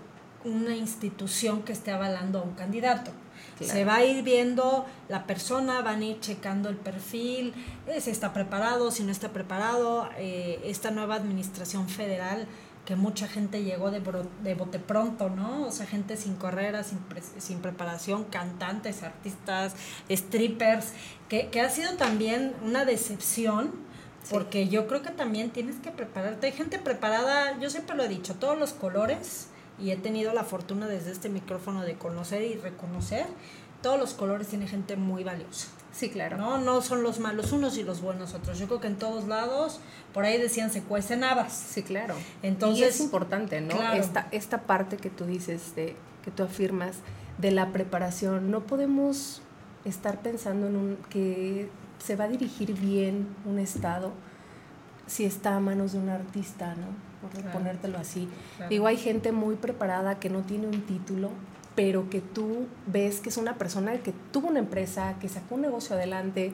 una 0.46 0.76
institución 0.76 1.64
que 1.64 1.72
esté 1.74 1.92
avalando 1.92 2.40
a 2.40 2.42
un 2.44 2.54
candidato. 2.54 3.12
Claro. 3.58 3.74
Se 3.74 3.86
va 3.86 3.96
a 3.96 4.06
ir 4.06 4.24
viendo 4.24 4.86
la 5.10 5.26
persona, 5.26 5.82
van 5.82 6.02
a 6.02 6.06
ir 6.06 6.20
checando 6.20 6.70
el 6.70 6.76
perfil, 6.78 7.54
eh, 7.88 8.02
si 8.02 8.10
está 8.12 8.34
preparado, 8.34 8.92
si 8.92 9.04
no 9.04 9.12
está 9.12 9.30
preparado. 9.30 10.10
eh, 10.18 10.60
esta 10.66 10.92
nueva 10.92 11.16
administración 11.16 11.88
federal 11.88 12.48
que 12.86 12.98
mucha 12.98 13.30
gente 13.30 13.64
llegó 13.64 13.92
de, 13.92 14.02
bro- 14.04 14.28
de 14.44 14.56
bote 14.56 14.78
pronto, 14.78 15.30
¿no? 15.30 15.66
O 15.68 15.72
sea, 15.72 15.86
gente 15.86 16.18
sin 16.18 16.36
carrera, 16.36 16.84
sin, 16.84 16.98
pre- 17.00 17.22
sin 17.38 17.60
preparación, 17.60 18.26
cantantes, 18.26 19.04
artistas, 19.04 19.76
strippers, 20.10 20.92
que, 21.30 21.48
que 21.48 21.62
ha 21.62 21.70
sido 21.70 21.96
también 21.96 22.54
una 22.62 22.84
decepción, 22.84 23.72
Sí. 24.24 24.30
porque 24.34 24.68
yo 24.70 24.88
creo 24.88 25.02
que 25.02 25.12
también 25.12 25.50
tienes 25.52 25.76
que 25.78 25.92
prepararte. 25.92 26.48
Hay 26.48 26.54
gente 26.54 26.80
preparada, 26.80 27.60
yo 27.60 27.70
siempre 27.70 27.96
lo 27.96 28.04
he 28.04 28.08
dicho, 28.08 28.36
todos 28.36 28.58
los 28.58 28.74
colores, 28.74 29.48
y 29.80 29.92
he 29.92 29.98
tenido 29.98 30.34
la 30.34 30.44
fortuna 30.44 30.88
desde 30.88 31.12
este 31.12 31.30
micrófono 31.30 31.82
de 31.84 31.96
conocer 31.96 32.42
y 32.44 32.56
reconocer, 32.56 33.26
todos 33.82 34.00
los 34.00 34.14
colores 34.14 34.48
tiene 34.48 34.66
gente 34.68 34.96
muy 34.96 35.24
valiosa. 35.26 35.68
sí, 35.92 36.10
claro. 36.10 36.38
No, 36.38 36.58
no 36.58 36.82
son 36.82 37.04
los 37.04 37.20
malos 37.20 37.52
unos 37.52 37.78
y 37.78 37.84
los 37.84 38.02
buenos 38.02 38.34
otros. 38.34 38.58
Yo 38.58 38.68
creo 38.68 38.80
que 38.80 38.88
en 38.88 38.96
todos 38.96 39.28
lados, 39.28 39.80
por 40.14 40.24
ahí 40.26 40.40
decían 40.40 40.72
se 40.72 40.82
cuecen 40.82 41.24
habas. 41.24 41.54
Sí, 41.54 41.84
claro. 41.84 42.16
Entonces- 42.42 42.80
y 42.80 42.84
es 42.86 43.00
importante, 43.02 43.60
¿no? 43.62 43.76
Claro. 43.76 44.02
Esta, 44.02 44.28
esta 44.32 44.62
parte 44.62 44.98
que 44.98 45.10
tú 45.10 45.26
dices, 45.26 45.76
de, 45.76 45.96
que 46.24 46.32
tú 46.32 46.44
afirmas, 46.44 46.98
de 47.38 47.52
la 47.52 47.72
preparación, 47.72 48.50
no 48.52 48.62
podemos 48.62 49.42
estar 49.86 50.22
pensando 50.22 50.68
en 50.68 50.76
un, 50.78 50.98
que 51.10 51.70
se 52.04 52.16
va 52.16 52.26
a 52.26 52.28
dirigir 52.28 52.74
bien 52.74 53.28
un 53.46 53.60
Estado 53.60 54.12
si 55.08 55.26
está 55.26 55.56
a 55.56 55.60
manos 55.60 55.94
de 55.94 56.00
un 56.00 56.10
artista, 56.10 56.76
¿no? 56.76 56.88
Por 57.22 57.32
Claro. 57.32 57.52
ponértelo 57.52 57.98
así. 57.98 58.28
Claro. 58.58 58.70
Digo, 58.70 58.88
hay 58.88 58.98
gente 58.98 59.32
muy 59.32 59.56
preparada 59.56 60.20
que 60.20 60.30
no 60.30 60.42
tiene 60.42 60.68
un 60.68 60.82
título, 60.82 61.30
pero 61.76 62.10
que 62.10 62.22
tú 62.22 62.68
ves 62.88 63.20
que 63.22 63.30
es 63.30 63.38
una 63.38 63.56
persona 63.56 63.98
que 64.00 64.14
tuvo 64.32 64.48
una 64.50 64.60
empresa, 64.60 65.16
que 65.20 65.30
sacó 65.30 65.56
un 65.56 65.62
negocio 65.62 65.96
adelante, 65.96 66.52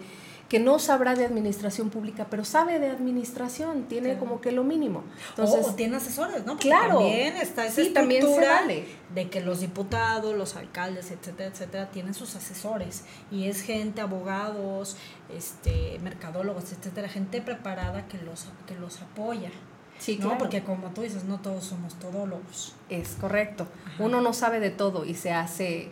que 0.50 0.60
no 0.60 0.80
sabrá 0.80 1.14
de 1.16 1.26
administración 1.26 1.92
pública, 1.92 2.26
pero 2.30 2.44
sabe 2.44 2.80
de 2.80 2.90
administración, 2.90 3.84
tiene 3.84 4.10
Claro. 4.10 4.20
como 4.20 4.42
que 4.42 4.52
lo 4.52 4.64
mínimo. 4.64 5.04
Entonces, 5.30 5.68
o, 5.68 5.76
tiene 5.76 5.98
asesores, 5.98 6.40
¿no? 6.46 6.54
Porque 6.54 6.70
Claro. 6.70 6.96
También 6.98 7.36
está 7.38 7.68
esa 7.68 7.76
Sí, 7.84 7.92
también 7.92 8.24
se 8.24 8.30
estructura 8.30 8.62
vale. 8.62 8.86
de 9.14 9.30
que 9.30 9.42
los 9.42 9.60
diputados, 9.60 10.36
los 10.36 10.56
alcaldes, 10.56 11.12
etcétera, 11.12 11.50
etcétera, 11.52 11.92
tienen 11.92 12.16
sus 12.16 12.36
asesores. 12.36 13.04
Y 13.32 13.48
es 13.48 13.62
gente, 13.62 14.02
abogados, 14.02 14.98
este, 15.36 16.00
mercadólogos, 16.04 16.72
etcétera, 16.72 17.08
gente 17.10 17.42
preparada 17.42 18.08
que 18.08 18.18
los, 18.18 18.48
que 18.68 18.76
los 18.76 19.02
apoya. 19.02 19.52
sí, 20.00 20.16
¿no? 20.16 20.24
claro. 20.30 20.38
Porque 20.40 20.64
como 20.64 20.88
tú 20.90 21.02
dices, 21.02 21.26
no 21.26 21.40
todos 21.40 21.64
somos 21.66 21.94
todólogos. 22.00 22.74
Es 22.90 23.10
correcto. 23.22 23.68
Ajá. 23.86 24.04
Uno 24.04 24.22
no 24.22 24.34
sabe 24.34 24.60
de 24.60 24.72
todo 24.72 25.06
y 25.06 25.14
se 25.14 25.32
hace 25.32 25.92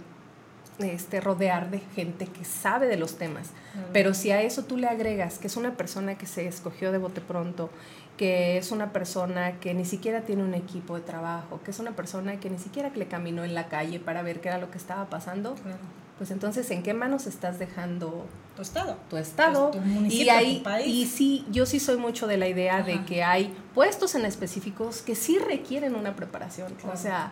este, 0.80 1.22
rodear 1.22 1.70
de 1.72 1.80
gente 1.96 2.28
que 2.28 2.44
sabe 2.46 2.88
de 2.88 2.98
los 2.98 3.18
temas. 3.18 3.50
Pero 3.94 4.14
si 4.14 4.32
a 4.32 4.42
eso 4.42 4.64
tú 4.66 4.78
le 4.78 4.88
agregas 4.88 5.38
que 5.40 5.48
es 5.48 5.58
una 5.58 5.72
persona 5.76 6.16
que 6.18 6.26
se 6.26 6.48
escogió 6.48 6.92
de 6.92 6.98
bote 6.98 7.22
pronto, 7.22 7.70
que 8.18 8.58
es 8.58 8.72
una 8.72 8.92
persona 8.94 9.60
que 9.60 9.74
ni 9.74 9.86
siquiera 9.86 10.22
tiene 10.22 10.44
un 10.44 10.54
equipo 10.56 10.96
de 10.96 11.02
trabajo, 11.02 11.60
que 11.64 11.72
es 11.72 11.80
una 11.80 11.92
persona 11.92 12.40
que 12.40 12.50
ni 12.50 12.58
siquiera 12.58 12.92
le 12.96 13.08
caminó 13.08 13.44
en 13.44 13.54
la 13.54 13.68
calle 13.68 14.00
para 14.00 14.22
ver 14.24 14.42
qué 14.42 14.50
era 14.50 14.58
lo 14.58 14.72
que 14.72 14.78
estaba 14.80 15.06
pasando, 15.10 15.54
Claro. 15.56 15.78
pues 16.18 16.32
entonces 16.32 16.70
¿en 16.72 16.82
qué 16.82 16.96
manos 16.96 17.28
estás 17.28 17.60
dejando 17.60 18.26
Tu 18.56 18.64
estado. 18.64 18.98
tu 19.08 19.18
estado 19.18 19.70
Pues, 19.72 19.84
tu 19.84 19.88
municipio, 19.90 20.26
y 20.26 20.30
ahí 20.30 20.58
tu 20.58 20.64
país. 20.64 20.88
y 20.88 21.06
sí 21.06 21.46
yo 21.52 21.68
sí 21.68 21.80
soy 21.80 21.98
mucho 21.98 22.26
de 22.26 22.38
la 22.38 22.48
idea 22.48 22.82
de 22.82 23.06
que 23.06 23.24
hay 23.24 23.54
puestos 23.76 24.16
en 24.16 24.26
específicos 24.26 25.04
que 25.04 25.14
sí 25.14 25.38
requieren 25.38 25.94
una 25.94 26.16
preparación 26.16 26.74
Claro. 26.74 26.96
o 26.96 26.98
sea 26.98 27.32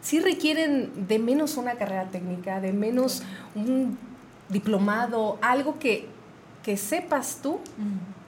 sí 0.00 0.20
requieren 0.20 1.08
de 1.08 1.18
menos 1.18 1.56
una 1.56 1.74
carrera 1.74 2.04
técnica 2.04 2.60
de 2.60 2.72
menos 2.72 3.22
un 3.54 3.98
diplomado 4.48 5.38
algo 5.42 5.78
que 5.78 6.08
que 6.62 6.76
sepas 6.76 7.38
tú 7.42 7.60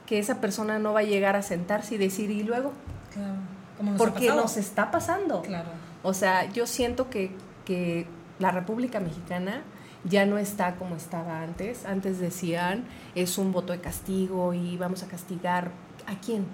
que 0.07 0.19
esa 0.19 0.41
persona 0.41 0.79
no 0.79 0.93
va 0.93 1.01
a 1.01 1.05
llegar 1.05 1.37
a 1.37 1.43
sentarse 1.43 1.95
y 1.95 1.99
decir 1.99 2.31
y 2.31 2.43
luego 2.43 2.73
claro. 3.13 3.35
Como 3.77 3.93
nos 3.93 3.99
porque 3.99 4.29
nos 4.29 4.57
está 4.57 4.91
pasando 4.91 5.43
Claro. 5.43 5.71
o 6.03 6.13
sea, 6.13 6.51
yo 6.53 6.67
siento 6.67 7.09
que, 7.09 7.31
que 7.65 8.07
la 8.39 8.51
República 8.51 9.01
Mexicana 9.01 9.63
ya 10.05 10.27
no 10.27 10.39
está 10.39 10.77
como 10.77 10.97
estaba 10.97 11.43
antes. 11.43 11.85
Antes 11.85 12.19
decían, 12.19 12.85
es 13.15 13.39
un 13.39 13.53
voto 13.53 13.73
de 13.73 13.81
castigo 13.81 14.55
y 14.55 14.77
vamos 14.77 15.03
a 15.03 15.09
castigar. 15.09 15.71
¿A 16.07 16.19
quién? 16.21 16.47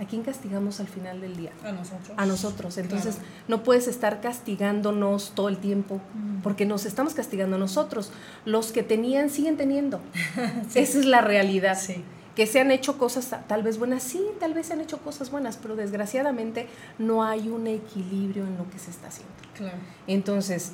¿A 0.00 0.04
quién 0.06 0.22
castigamos 0.22 0.80
al 0.80 0.88
final 0.88 1.20
del 1.20 1.36
día? 1.36 1.50
A 1.64 1.70
nosotros. 1.72 2.10
A 2.16 2.26
nosotros. 2.26 2.78
Entonces, 2.78 3.16
Claro. 3.16 3.28
no 3.48 3.62
puedes 3.62 3.86
estar 3.86 4.20
castigándonos 4.20 5.32
todo 5.34 5.48
el 5.48 5.58
tiempo, 5.58 6.00
porque 6.42 6.66
nos 6.66 6.86
estamos 6.86 7.14
castigando 7.14 7.58
nosotros. 7.58 8.10
Los 8.44 8.72
que 8.72 8.82
tenían 8.82 9.30
siguen 9.30 9.56
teniendo. 9.56 10.00
Esa 10.74 10.98
es 10.98 11.04
la 11.04 11.20
realidad. 11.20 11.78
Sí. 11.78 12.02
Que 12.34 12.46
se 12.46 12.60
han 12.60 12.70
hecho 12.70 12.96
cosas 12.96 13.26
ta- 13.28 13.42
tal 13.46 13.62
vez 13.62 13.78
buenas, 13.78 14.02
sí, 14.02 14.24
tal 14.40 14.54
vez 14.54 14.66
se 14.68 14.72
han 14.72 14.80
hecho 14.80 14.98
cosas 14.98 15.30
buenas, 15.30 15.58
pero 15.58 15.76
desgraciadamente 15.76 16.66
no 16.98 17.22
hay 17.22 17.48
un 17.48 17.66
equilibrio 17.66 18.46
en 18.46 18.56
lo 18.56 18.68
que 18.70 18.78
se 18.78 18.90
está 18.90 19.08
haciendo. 19.08 19.32
Claro. 19.54 19.76
Entonces, 20.06 20.72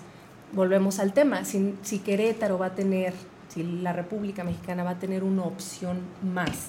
volvemos 0.52 1.00
al 1.00 1.12
tema, 1.12 1.44
si, 1.44 1.74
si 1.82 1.98
Querétaro 1.98 2.58
va 2.58 2.66
a 2.66 2.74
tener, 2.76 3.12
si 3.48 3.64
la 3.64 3.92
República 3.92 4.44
Mexicana 4.44 4.84
va 4.84 4.90
a 4.90 4.98
tener 5.00 5.24
una 5.24 5.42
opción 5.42 5.98
más 6.22 6.68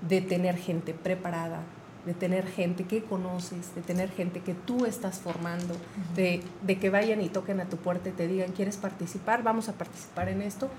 de 0.00 0.20
tener 0.20 0.56
gente 0.56 0.94
preparada, 0.94 1.62
de 2.06 2.14
tener 2.14 2.46
gente 2.46 2.84
que 2.84 3.02
conoces, 3.02 3.74
de 3.74 3.82
tener 3.82 4.10
gente 4.10 4.40
que 4.40 4.54
tú 4.54 4.86
estás 4.86 5.18
formando, 5.18 5.74
de, 6.14 6.42
de 6.62 6.78
que 6.78 6.90
vayan 6.90 7.20
y 7.20 7.28
toquen 7.28 7.60
a 7.60 7.66
tu 7.66 7.76
puerta 7.76 8.08
y 8.08 8.12
te 8.12 8.26
digan, 8.26 8.52
¿quieres 8.52 8.76
participar? 8.76 9.42
Vamos 9.42 9.68
a 9.68 9.72
participar 9.72 10.28
en 10.28 10.42
esto. 10.42 10.70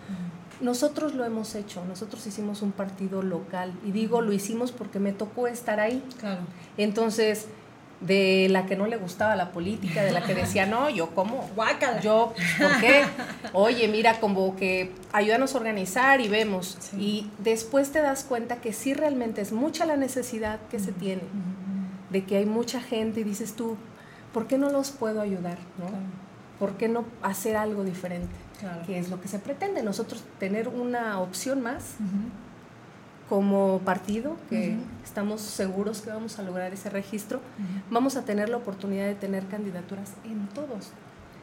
Nosotros 0.62 1.14
lo 1.14 1.26
hemos 1.26 1.56
hecho, 1.56 1.86
nosotros 1.86 2.26
hicimos 2.26 2.62
un 2.62 2.72
partido 2.72 3.22
local 3.22 3.74
y 3.86 3.92
digo, 3.92 4.22
lo 4.22 4.34
hicimos 4.34 4.72
porque 4.72 5.00
me 5.00 5.14
tocó 5.14 5.48
estar 5.48 5.80
ahí. 5.80 6.04
Claro. 6.20 6.42
Entonces, 6.78 7.48
de 8.02 8.48
la 8.50 8.66
que 8.66 8.76
no 8.78 8.88
le 8.88 8.96
gustaba 8.96 9.36
la 9.36 9.52
política, 9.52 10.04
de 10.04 10.12
la 10.12 10.24
que 10.24 10.34
decía, 10.34 10.66
no, 10.66 10.90
yo 10.90 11.10
cómo, 11.14 11.50
Guácala. 11.56 12.00
yo, 12.00 12.34
¿por 12.58 12.80
qué? 12.80 13.04
Oye, 13.54 13.88
mira, 13.90 14.20
como 14.20 14.56
que 14.56 14.94
ayúdanos 15.12 15.54
a 15.54 15.58
organizar 15.58 16.22
y 16.22 16.30
vemos. 16.30 16.78
Sí. 16.80 16.98
Y 16.98 17.32
después 17.40 17.92
te 17.92 18.02
das 18.02 18.24
cuenta 18.24 18.62
que 18.62 18.72
sí 18.72 18.94
realmente 18.94 19.42
es 19.42 19.52
mucha 19.52 19.86
la 19.86 19.98
necesidad 19.98 20.60
que 20.72 20.80
se 20.80 20.94
tiene, 20.94 21.24
de 22.10 22.24
que 22.24 22.38
hay 22.38 22.46
mucha 22.46 22.80
gente 22.80 23.20
y 23.20 23.24
dices 23.24 23.54
tú, 23.54 23.76
¿por 24.34 24.48
qué 24.48 24.58
no 24.58 24.70
los 24.70 24.92
puedo 24.92 25.20
ayudar? 25.22 25.58
¿no? 25.78 25.88
Claro. 25.88 26.04
¿Por 26.58 26.78
qué 26.78 26.88
no 26.88 27.06
hacer 27.22 27.58
algo 27.58 27.84
diferente? 27.84 28.34
Claro. 28.60 28.82
Que 28.86 28.98
es 28.98 29.10
lo 29.10 29.22
que 29.22 29.28
se 29.28 29.40
pretende, 29.40 29.84
nosotros 29.84 30.24
tener 30.40 30.68
una 30.68 31.20
opción 31.20 31.62
más. 31.62 31.96
Como 33.30 33.80
partido, 33.86 34.36
que 34.50 34.76
estamos 35.04 35.42
seguros 35.42 36.02
que 36.02 36.10
vamos 36.10 36.40
a 36.40 36.44
lograr 36.44 36.74
ese 36.74 36.90
registro, 36.90 37.40
vamos 37.92 38.16
a 38.18 38.26
tener 38.26 38.50
la 38.50 38.58
oportunidad 38.58 39.06
de 39.06 39.16
tener 39.16 39.46
candidaturas 39.46 40.14
en 40.26 40.48
todos. 40.48 40.90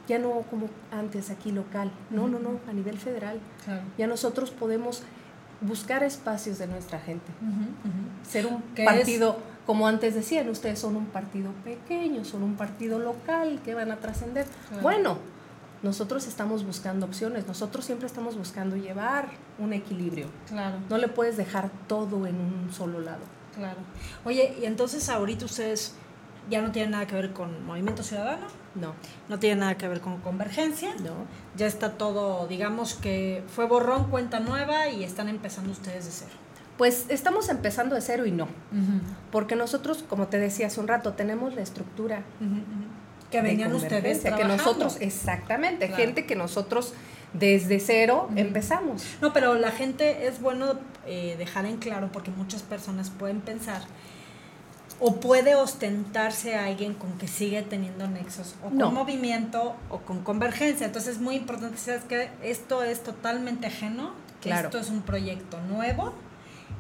Ya 0.09 0.19
no 0.19 0.43
como 0.51 0.69
antes 0.93 1.31
aquí 1.31 1.53
local, 1.53 1.91
no, 2.11 2.29
no, 2.29 2.39
no, 2.39 2.61
a 2.69 2.73
nivel 2.73 2.99
federal. 2.99 3.41
Claro. 3.65 3.83
Ya 3.99 4.07
nosotros 4.07 4.51
podemos 4.51 5.03
buscar 5.61 6.03
espacios 6.03 6.59
de 6.59 6.67
nuestra 6.67 6.99
gente, 6.99 7.27
ser 8.29 8.47
un 8.47 8.63
partido, 8.85 9.39
como 9.65 9.89
antes 9.89 10.15
decían, 10.15 10.49
ustedes 10.49 10.79
son 10.79 10.97
un 10.97 11.07
partido 11.07 11.51
pequeño, 11.65 12.25
son 12.25 12.43
un 12.43 12.57
partido 12.57 12.99
local 12.99 13.61
que 13.65 13.75
van 13.75 13.91
a 13.91 13.97
trascender. 13.97 14.47
Claro. 14.69 14.83
Bueno, 14.83 15.19
nosotros 15.87 16.27
estamos 16.27 16.65
buscando 16.67 17.07
opciones, 17.07 17.47
nosotros 17.47 17.85
siempre 17.85 18.07
estamos 18.07 18.37
buscando 18.37 18.77
llevar 18.77 19.29
un 19.59 19.73
equilibrio. 19.73 20.27
Claro. 20.49 20.77
No 20.91 20.99
le 20.99 21.09
puedes 21.09 21.37
dejar 21.37 21.71
todo 21.89 22.27
en 22.27 22.35
un 22.37 22.69
solo 22.73 23.01
lado. 23.01 23.23
Claro. 23.55 23.79
Oye, 24.25 24.55
y 24.61 24.67
entonces 24.67 25.09
ahorita 25.09 25.47
ustedes 25.47 25.95
ya 26.51 26.61
no 26.61 26.71
tienen 26.73 26.91
nada 26.93 27.07
que 27.07 27.15
ver 27.15 27.33
con 27.33 27.65
Movimiento 27.65 28.03
Ciudadano, 28.03 28.47
No, 28.75 28.93
no 29.29 29.39
tienen 29.39 29.61
nada 29.61 29.77
que 29.79 29.89
ver 29.89 30.01
con 30.01 30.19
Convergencia. 30.21 30.95
no. 30.97 31.15
Ya 31.57 31.67
está 31.67 31.93
todo, 31.93 32.47
digamos 32.47 32.95
que 32.95 33.43
fue 33.49 33.67
borrón, 33.67 34.11
cuenta 34.11 34.41
nueva 34.41 34.89
y 34.89 35.03
están 35.05 35.29
empezando 35.29 35.71
ustedes 35.73 36.05
de 36.05 36.11
cero. 36.11 36.33
Pues 36.77 37.07
estamos 37.09 37.49
empezando 37.49 37.95
de 37.95 38.03
cero 38.03 38.27
y 38.27 38.33
no. 38.33 38.49
Porque 39.33 39.57
nosotros, 39.57 40.05
como 40.07 40.27
te 40.27 40.39
decía 40.39 40.67
hace 40.67 40.79
un 40.79 40.89
rato, 40.89 41.15
tenemos 41.15 41.55
la 41.55 41.63
estructura. 41.63 42.23
Que 43.31 43.41
venían 43.43 43.73
ustedes 43.75 44.21
que 44.21 44.45
nosotros, 44.45 44.99
exactamente, 45.01 45.87
Claro. 45.89 46.03
gente 46.03 46.27
que 46.27 46.37
nosotros 46.37 46.93
desde 47.33 47.81
cero 47.81 48.29
empezamos. 48.37 49.05
No, 49.21 49.33
pero 49.33 49.55
la 49.55 49.71
gente 49.73 50.27
es 50.27 50.41
bueno 50.41 50.75
eh, 51.07 51.35
dejar 51.39 51.67
en 51.67 51.77
claro 51.79 52.09
porque 52.13 52.31
muchas 52.31 52.63
personas 52.63 53.11
pueden 53.11 53.41
pensar 53.41 53.83
o 54.99 55.17
puede 55.17 55.55
ostentarse 55.55 56.55
a 56.57 56.65
alguien 56.67 56.95
con 56.95 57.19
que 57.19 57.29
sigue 57.29 57.61
teniendo 57.63 58.09
nexos 58.09 58.55
o 58.63 58.69
con 58.69 58.79
No. 58.79 58.91
movimiento 58.91 59.75
o 59.91 59.99
con 59.99 60.23
convergencia. 60.23 60.87
Entonces 60.87 61.17
es 61.17 61.21
muy 61.21 61.35
importante 61.37 61.77
sabes 61.79 62.05
que 62.05 62.31
esto 62.43 62.83
es 62.83 63.03
totalmente 63.03 63.67
ajeno, 63.67 64.13
que 64.41 64.49
Claro. 64.49 64.69
esto 64.69 64.79
es 64.79 64.89
un 64.89 65.03
proyecto 65.03 65.61
nuevo 65.69 66.15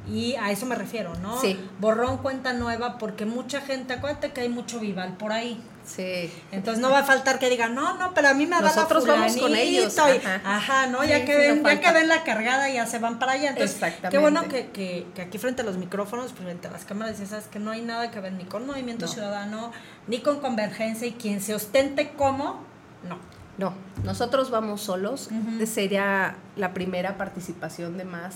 y 0.09 0.35
a 0.37 0.51
eso 0.51 0.64
me 0.64 0.77
refiero, 0.77 1.14
¿no? 1.16 1.38
Sí. 1.40 1.59
Borrón 1.79 2.18
cuenta 2.18 2.53
nueva 2.55 2.97
porque 2.97 3.27
mucha 3.27 3.61
gente, 3.61 3.92
acuérdate 3.94 4.31
que 4.33 4.40
hay 4.42 4.49
mucho 4.49 4.79
vival 4.81 5.16
por 5.18 5.33
ahí. 5.33 5.61
Sí. 5.87 6.33
Entonces 6.51 6.83
no 6.83 6.90
va 6.90 6.99
a 6.99 7.05
faltar 7.05 7.38
que 7.38 7.49
digan, 7.49 7.75
no, 7.75 7.96
no, 7.96 8.12
pero 8.12 8.29
a 8.29 8.35
mí 8.35 8.44
me 8.44 8.57
va 8.57 8.62
Nosotros 8.62 9.07
la 9.07 9.14
vamos 9.14 9.37
con 9.37 9.55
ellos, 9.55 9.94
fulanito", 9.94 10.25
y- 10.25 10.27
ajá. 10.27 10.57
ajá, 10.57 10.87
¿no? 10.88 11.03
Sí, 11.03 11.09
ya 11.09 11.25
que 11.25 11.37
ven, 11.37 11.62
ya 11.62 11.81
que 11.81 11.92
ven 11.92 12.09
la 12.09 12.25
cargada 12.25 12.68
ya 12.68 12.87
se 12.87 12.99
van 12.99 13.18
para 13.20 13.33
allá. 13.33 13.51
Entonces, 13.51 13.75
Exactamente. 13.77 14.09
qué 14.11 14.18
bueno 14.18 14.42
que, 14.49 14.66
que, 14.70 15.07
que 15.14 15.22
aquí 15.22 15.38
frente 15.38 15.62
a 15.62 15.64
los 15.64 15.77
micrófonos, 15.77 16.33
frente 16.33 16.66
a 16.68 16.72
las 16.72 16.85
cámaras, 16.85 17.16
sabes 17.29 17.46
que 17.46 17.59
no 17.61 17.70
hay 17.70 17.83
nada 17.83 18.11
que 18.11 18.18
ver 18.20 18.33
ni 18.33 18.44
con 18.44 18.66
Movimiento 18.66 19.07
No. 19.07 19.12
Ciudadano, 19.12 19.72
ni 20.09 20.18
con 20.20 20.40
Convergencia, 20.40 21.07
y 21.07 21.12
quien 21.12 21.40
se 21.40 21.55
ostente 21.55 22.11
como, 22.16 22.64
no. 23.09 23.18
No, 23.59 23.72
nosotros 24.05 24.51
vamos 24.51 24.83
solos. 24.83 25.31
Sería 25.66 26.37
la 26.57 26.75
primera 26.75 27.16
participación 27.16 27.96
de 27.96 28.05
más 28.05 28.35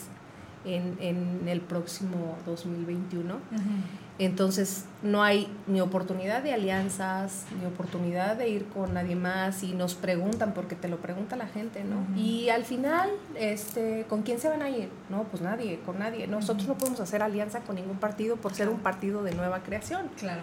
en, 0.64 0.96
en 1.00 1.48
el 1.48 1.60
próximo 1.60 2.36
2021. 2.46 3.34
Entonces 4.18 4.84
no 5.02 5.22
hay 5.22 5.48
ni 5.66 5.80
oportunidad 5.80 6.42
de 6.42 6.52
alianzas, 6.52 7.46
ni 7.58 7.64
oportunidad 7.66 8.36
de 8.36 8.50
ir 8.50 8.66
con 8.66 8.92
nadie 8.92 9.16
más 9.16 9.62
y 9.62 9.72
nos 9.72 9.94
preguntan, 9.94 10.52
porque 10.52 10.74
te 10.76 10.88
lo 10.88 10.98
pregunta 10.98 11.36
la 11.36 11.46
gente, 11.46 11.82
¿no? 11.84 12.04
Y 12.20 12.50
al 12.50 12.64
final, 12.66 13.08
este, 13.36 14.04
¿con 14.10 14.20
quién 14.22 14.38
se 14.38 14.50
van 14.50 14.60
a 14.60 14.68
ir? 14.68 14.90
No, 15.08 15.24
pues 15.24 15.42
nadie, 15.42 15.80
con 15.86 15.98
nadie. 15.98 16.26
Nosotros 16.26 16.68
no 16.68 16.76
podemos 16.76 17.00
hacer 17.00 17.22
alianza 17.22 17.60
con 17.60 17.76
ningún 17.76 17.96
partido 17.96 18.36
por 18.36 18.52
ser 18.52 18.68
un 18.68 18.80
partido 18.80 19.22
de 19.22 19.32
nueva 19.34 19.60
creación. 19.62 20.08
Claro, 20.18 20.42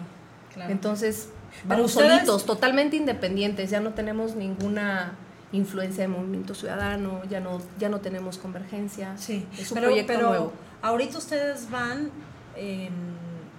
claro. 0.52 0.72
Entonces, 0.72 1.28
Pero 1.62 1.76
vamos 1.76 1.92
ustedes- 1.94 2.10
solitos, 2.14 2.46
totalmente 2.46 2.96
independientes, 2.96 3.70
ya 3.70 3.78
no 3.78 3.90
tenemos 3.90 4.34
ninguna 4.34 5.12
influencia 5.52 6.02
de 6.02 6.08
movimiento 6.08 6.54
ciudadano, 6.54 7.22
ya 7.30 7.40
no, 7.40 7.60
ya 7.78 7.88
no 7.88 8.00
tenemos 8.00 8.38
convergencia. 8.38 9.16
Sí, 9.16 9.46
es 9.58 9.70
un 9.70 9.76
pero, 9.76 9.88
proyecto 9.88 10.12
pero 10.12 10.28
nuevo. 10.28 10.52
ahorita 10.82 11.18
ustedes 11.18 11.70
van, 11.70 12.10
eh, 12.56 12.90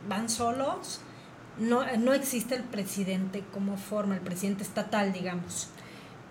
van 0.08 0.30
solos, 0.30 1.02
no, 1.58 1.84
no 1.98 2.14
existe 2.14 2.56
el 2.56 2.64
presidente 2.64 3.44
como 3.54 3.76
forma, 3.78 4.16
el 4.16 4.22
presidente 4.22 4.64
estatal, 4.64 5.12
digamos. 5.12 5.70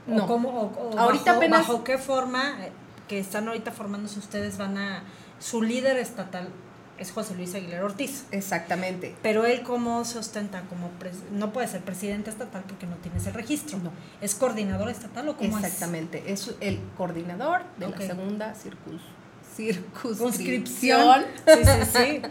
O 0.09 0.14
No. 0.14 0.27
cómo- 0.27 0.49
o- 0.51 0.90
o 0.94 0.99
Ahorita 0.99 1.33
bajo, 1.33 1.38
apenas- 1.38 1.66
bajo 1.68 1.85
qué 1.85 1.99
forma 1.99 2.64
eh, 2.64 2.73
que 3.09 3.18
están 3.18 3.47
ahorita 3.49 3.73
formándose 3.73 4.18
ustedes 4.18 4.57
van 4.59 4.79
a, 4.79 5.03
su 5.40 5.61
líder 5.62 5.97
estatal 5.99 6.49
es 6.98 7.12
José 7.12 7.34
Luis 7.34 7.54
Aguilar 7.54 7.82
Ortiz. 7.84 8.24
Exactamente. 8.30 9.14
Pero 9.22 9.44
él 9.44 9.62
cómo 9.62 10.04
se 10.04 10.18
ostenta 10.18 10.62
como 10.62 10.90
no 11.32 11.52
puede 11.52 11.68
ser 11.68 11.80
presidente 11.82 12.30
estatal 12.30 12.64
porque 12.66 12.87
no 12.87 12.96
tienes 12.96 13.26
el 13.26 13.34
registro. 13.34 13.78
No. 13.78 13.90
¿Es 14.20 14.34
coordinador 14.34 14.88
estatal 14.88 15.28
o 15.28 15.37
cómo 15.37 15.58
es? 15.58 15.64
Exactamente. 15.64 16.24
Es 16.26 16.54
el 16.61 16.80
coordinador 16.96 17.62
de 17.78 17.88
la 17.88 17.98
segunda 17.98 18.54
circus, 18.54 19.00
circunscripción 19.54 21.24
Sí, 21.46 21.64
sí, 21.64 21.90
sí. 21.92 22.22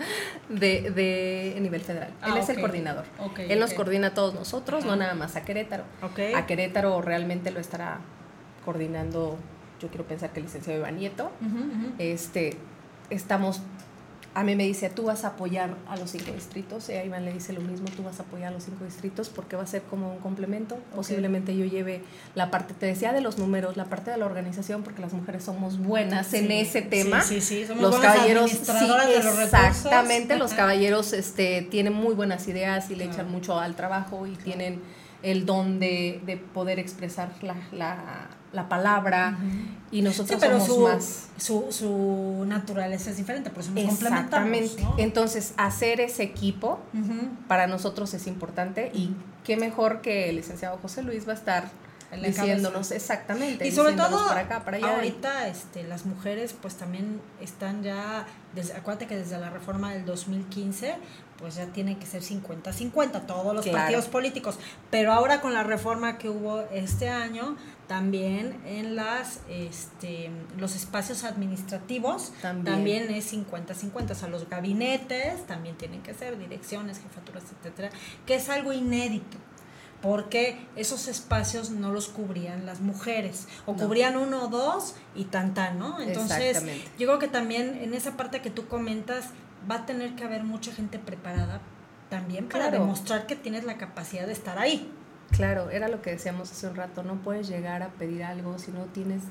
de, 0.49 0.91
de 0.91 1.57
nivel 1.59 1.81
federal. 1.81 2.11
Ah, 2.21 2.29
Él 2.31 2.37
es 2.37 2.43
ok. 2.45 2.49
el 2.49 2.59
coordinador. 2.61 3.05
Él 3.37 3.59
nos 3.59 3.73
coordina 3.73 4.07
a 4.07 4.13
todos 4.13 4.33
nosotros, 4.33 4.85
no 4.85 4.95
nada 4.95 5.13
más 5.13 5.35
a 5.35 5.43
Querétaro. 5.43 5.83
A 6.35 6.45
Querétaro 6.45 7.01
realmente 7.01 7.51
lo 7.51 7.59
estará 7.59 7.99
coordinando, 8.65 9.37
yo 9.81 9.87
quiero 9.89 10.05
pensar 10.05 10.31
que 10.31 10.39
el 10.39 10.45
licenciado 10.45 10.79
Iván 10.79 10.97
Nieto. 10.97 11.31
Este, 11.99 12.57
estamos, 13.09 13.61
a 14.37 14.43
mí 14.43 14.55
me 14.55 14.65
dice, 14.65 14.91
tú 14.91 15.05
vas 15.05 15.23
a 15.23 15.29
apoyar 15.29 15.73
a 15.89 15.97
los 15.97 16.11
cinco 16.11 16.31
distritos, 16.31 16.89
y 16.89 16.93
a 16.93 17.03
Iván 17.03 17.25
le 17.25 17.33
dice 17.33 17.53
lo 17.53 17.61
mismo, 17.61 17.87
tú 17.95 18.03
vas 18.03 18.19
a 18.19 18.21
apoyar 18.23 18.49
a 18.49 18.51
los 18.51 18.65
cinco 18.65 18.85
distritos 18.85 19.29
porque 19.29 19.55
va 19.55 19.63
a 19.63 19.65
ser 19.65 19.81
como 19.81 20.11
un 20.13 20.19
complemento, 20.19 20.77
posiblemente 20.93 21.57
yo 21.57 21.65
lleve 21.65 22.03
la 22.35 22.51
parte, 22.51 22.75
te 22.75 22.85
decía 22.85 23.13
de 23.13 23.21
los 23.21 23.39
números, 23.39 23.77
la 23.77 23.85
parte 23.85 24.11
de 24.11 24.17
la 24.17 24.27
organización, 24.27 24.83
porque 24.83 25.01
las 25.01 25.11
mujeres 25.13 25.43
somos 25.43 25.79
buenas 25.79 26.31
en 26.35 26.51
ese 26.51 26.83
tema. 26.83 27.21
sí, 27.21 27.41
sí, 27.41 27.65
somos 27.65 27.81
los 27.81 27.91
buenas 27.97 28.13
caballeros, 28.13 28.51
sí, 28.51 28.57
de 28.59 28.87
los 28.87 29.25
recursos. 29.25 29.53
exactamente, 29.67 30.35
los 30.37 30.53
caballeros 30.53 31.13
este, 31.13 31.63
tienen 31.63 31.93
muy 31.93 32.13
buenas 32.13 32.47
ideas 32.47 32.91
y 32.91 32.95
le 32.95 33.05
Claro. 33.05 33.21
echan 33.21 33.31
mucho 33.31 33.59
al 33.59 33.75
trabajo 33.75 34.27
y 34.27 34.35
tienen 34.35 34.81
el 35.23 35.47
don 35.47 35.79
de, 35.79 36.21
de 36.27 36.37
poder 36.37 36.77
expresar 36.77 37.31
la, 37.41 37.55
la, 37.71 38.29
la 38.53 38.69
palabra 38.69 39.37
y 39.91 39.97
Sí, 39.97 40.01
nosotros 40.01 40.39
pero 40.39 40.59
somos 40.59 40.67
su, 40.67 40.81
más 40.81 41.27
su, 41.37 41.67
su 41.71 42.45
naturaleza 42.45 43.09
es 43.09 43.17
diferente, 43.17 43.49
por 43.49 43.61
eso 43.61 43.71
nos 43.71 43.85
complementamos. 43.85 44.51
Exactamente. 44.51 44.83
¿no? 44.83 44.95
Entonces, 44.97 45.53
hacer 45.57 46.01
ese 46.01 46.23
equipo 46.23 46.79
para 47.47 47.67
nosotros 47.67 48.13
es 48.13 48.27
importante 48.27 48.91
y 48.93 49.11
qué 49.43 49.57
mejor 49.57 50.01
que 50.01 50.29
el 50.29 50.37
licenciado 50.37 50.77
José 50.81 51.03
Luis 51.03 51.27
va 51.27 51.31
a 51.31 51.35
estar 51.35 51.69
diciéndonos 52.15 52.87
cabeza. 52.89 52.95
exactamente. 52.95 53.67
Y 53.67 53.71
sobre 53.71 53.93
todo, 53.93 54.27
para 54.27 54.41
acá, 54.41 54.63
para 54.63 54.77
allá. 54.77 54.95
ahorita 54.95 55.47
este, 55.47 55.83
las 55.83 56.05
mujeres 56.05 56.55
pues 56.59 56.75
también 56.75 57.19
están 57.41 57.83
ya, 57.83 58.25
desde, 58.55 58.73
acuérdate 58.73 59.07
que 59.07 59.17
desde 59.17 59.37
la 59.37 59.49
reforma 59.49 59.93
del 59.93 60.05
2015 60.05 60.95
pues 61.37 61.55
ya 61.55 61.67
tiene 61.67 61.97
que 61.99 62.05
ser 62.05 62.21
50-50 62.23 63.25
todos 63.25 63.53
los 63.55 63.63
Claro. 63.63 63.77
partidos 63.79 64.05
políticos, 64.07 64.57
pero 64.89 65.13
ahora 65.13 65.39
con 65.41 65.53
la 65.53 65.63
reforma 65.63 66.17
que 66.17 66.29
hubo 66.29 66.61
este 66.71 67.09
año, 67.09 67.55
también 67.87 68.59
en 68.65 68.95
las 68.95 69.39
este, 69.47 70.29
los 70.57 70.75
espacios 70.75 71.23
administrativos 71.23 72.33
También. 72.41 72.65
también, 72.75 73.11
es 73.13 73.31
50-50, 73.33 74.11
o 74.11 74.15
sea, 74.15 74.27
los 74.27 74.49
gabinetes 74.49 75.45
también 75.47 75.77
tienen 75.77 76.01
que 76.01 76.13
ser 76.13 76.37
direcciones, 76.37 76.99
jefaturas, 76.99 77.43
etcétera, 77.59 77.89
que 78.25 78.35
es 78.35 78.49
algo 78.49 78.73
inédito 78.73 79.37
porque 80.01 80.59
esos 80.75 81.07
espacios 81.07 81.71
no 81.71 81.91
los 81.91 82.07
cubrían 82.07 82.65
las 82.67 82.81
mujeres, 82.81 83.47
o 83.65 83.73
No. 83.73 83.79
cubrían 83.83 84.15
uno 84.15 84.43
o 84.43 84.47
dos 84.47 84.93
y 85.15 85.23
tan 85.25 85.55
tan, 85.55 85.79
¿no? 85.79 85.99
Entonces, 85.99 86.61
yo 86.99 87.07
creo 87.07 87.17
que 87.17 87.27
también 87.27 87.79
en 87.81 87.95
esa 87.95 88.15
parte 88.15 88.41
que 88.43 88.51
tú 88.51 88.67
comentas 88.67 89.29
va 89.69 89.75
a 89.75 89.85
tener 89.85 90.15
que 90.15 90.23
haber 90.23 90.43
mucha 90.43 90.71
gente 90.71 90.99
preparada 90.99 91.61
también 92.09 92.47
para 92.47 92.69
Claro. 92.69 92.79
demostrar 92.83 93.25
que 93.27 93.35
tienes 93.35 93.63
la 93.65 93.77
capacidad 93.77 94.25
de 94.25 94.33
estar 94.33 94.57
ahí. 94.59 94.91
Claro, 95.31 95.69
era 95.69 95.89
lo 95.89 96.01
que 96.01 96.11
decíamos 96.11 96.51
hace 96.51 96.67
un 96.67 96.75
rato, 96.75 97.03
no 97.03 97.15
puedes 97.15 97.49
llegar 97.49 97.83
a 97.83 97.89
pedir 97.89 98.23
algo 98.23 98.57
si 98.59 98.71
no 98.71 98.85
tienes 98.85 99.23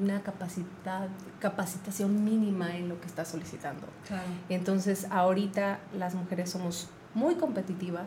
una 0.00 0.22
capacidad, 0.22 1.08
capacitación 1.40 2.24
mínima 2.24 2.76
en 2.76 2.88
lo 2.88 2.98
que 3.00 3.06
estás 3.06 3.28
solicitando. 3.28 3.86
Claro. 4.08 4.22
Entonces, 4.48 5.06
ahorita 5.10 5.80
las 5.98 6.14
mujeres 6.14 6.50
somos 6.50 6.88
muy 7.14 7.34
competitivas, 7.34 8.06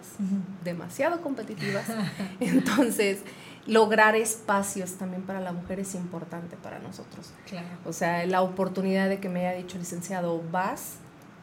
demasiado 0.64 1.22
competitivas. 1.22 1.86
Entonces, 2.40 3.20
lograr 3.68 4.16
espacios 4.16 4.94
también 4.94 5.22
para 5.24 5.40
la 5.40 5.52
mujer 5.52 5.80
es 5.80 5.94
importante 5.94 6.56
para 6.58 6.80
nosotros. 6.80 7.32
Claro. 7.48 7.68
O 7.86 7.94
sea, 7.94 8.26
la 8.26 8.42
oportunidad 8.42 9.08
de 9.10 9.20
que 9.20 9.30
me 9.30 9.46
haya 9.48 9.56
dicho 9.58 9.78
licenciado, 9.78 10.42
vas, 10.52 10.96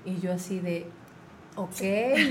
y 0.04 0.20
yo 0.20 0.32
así 0.32 0.60
de, 0.60 0.86
ok, 1.56 1.80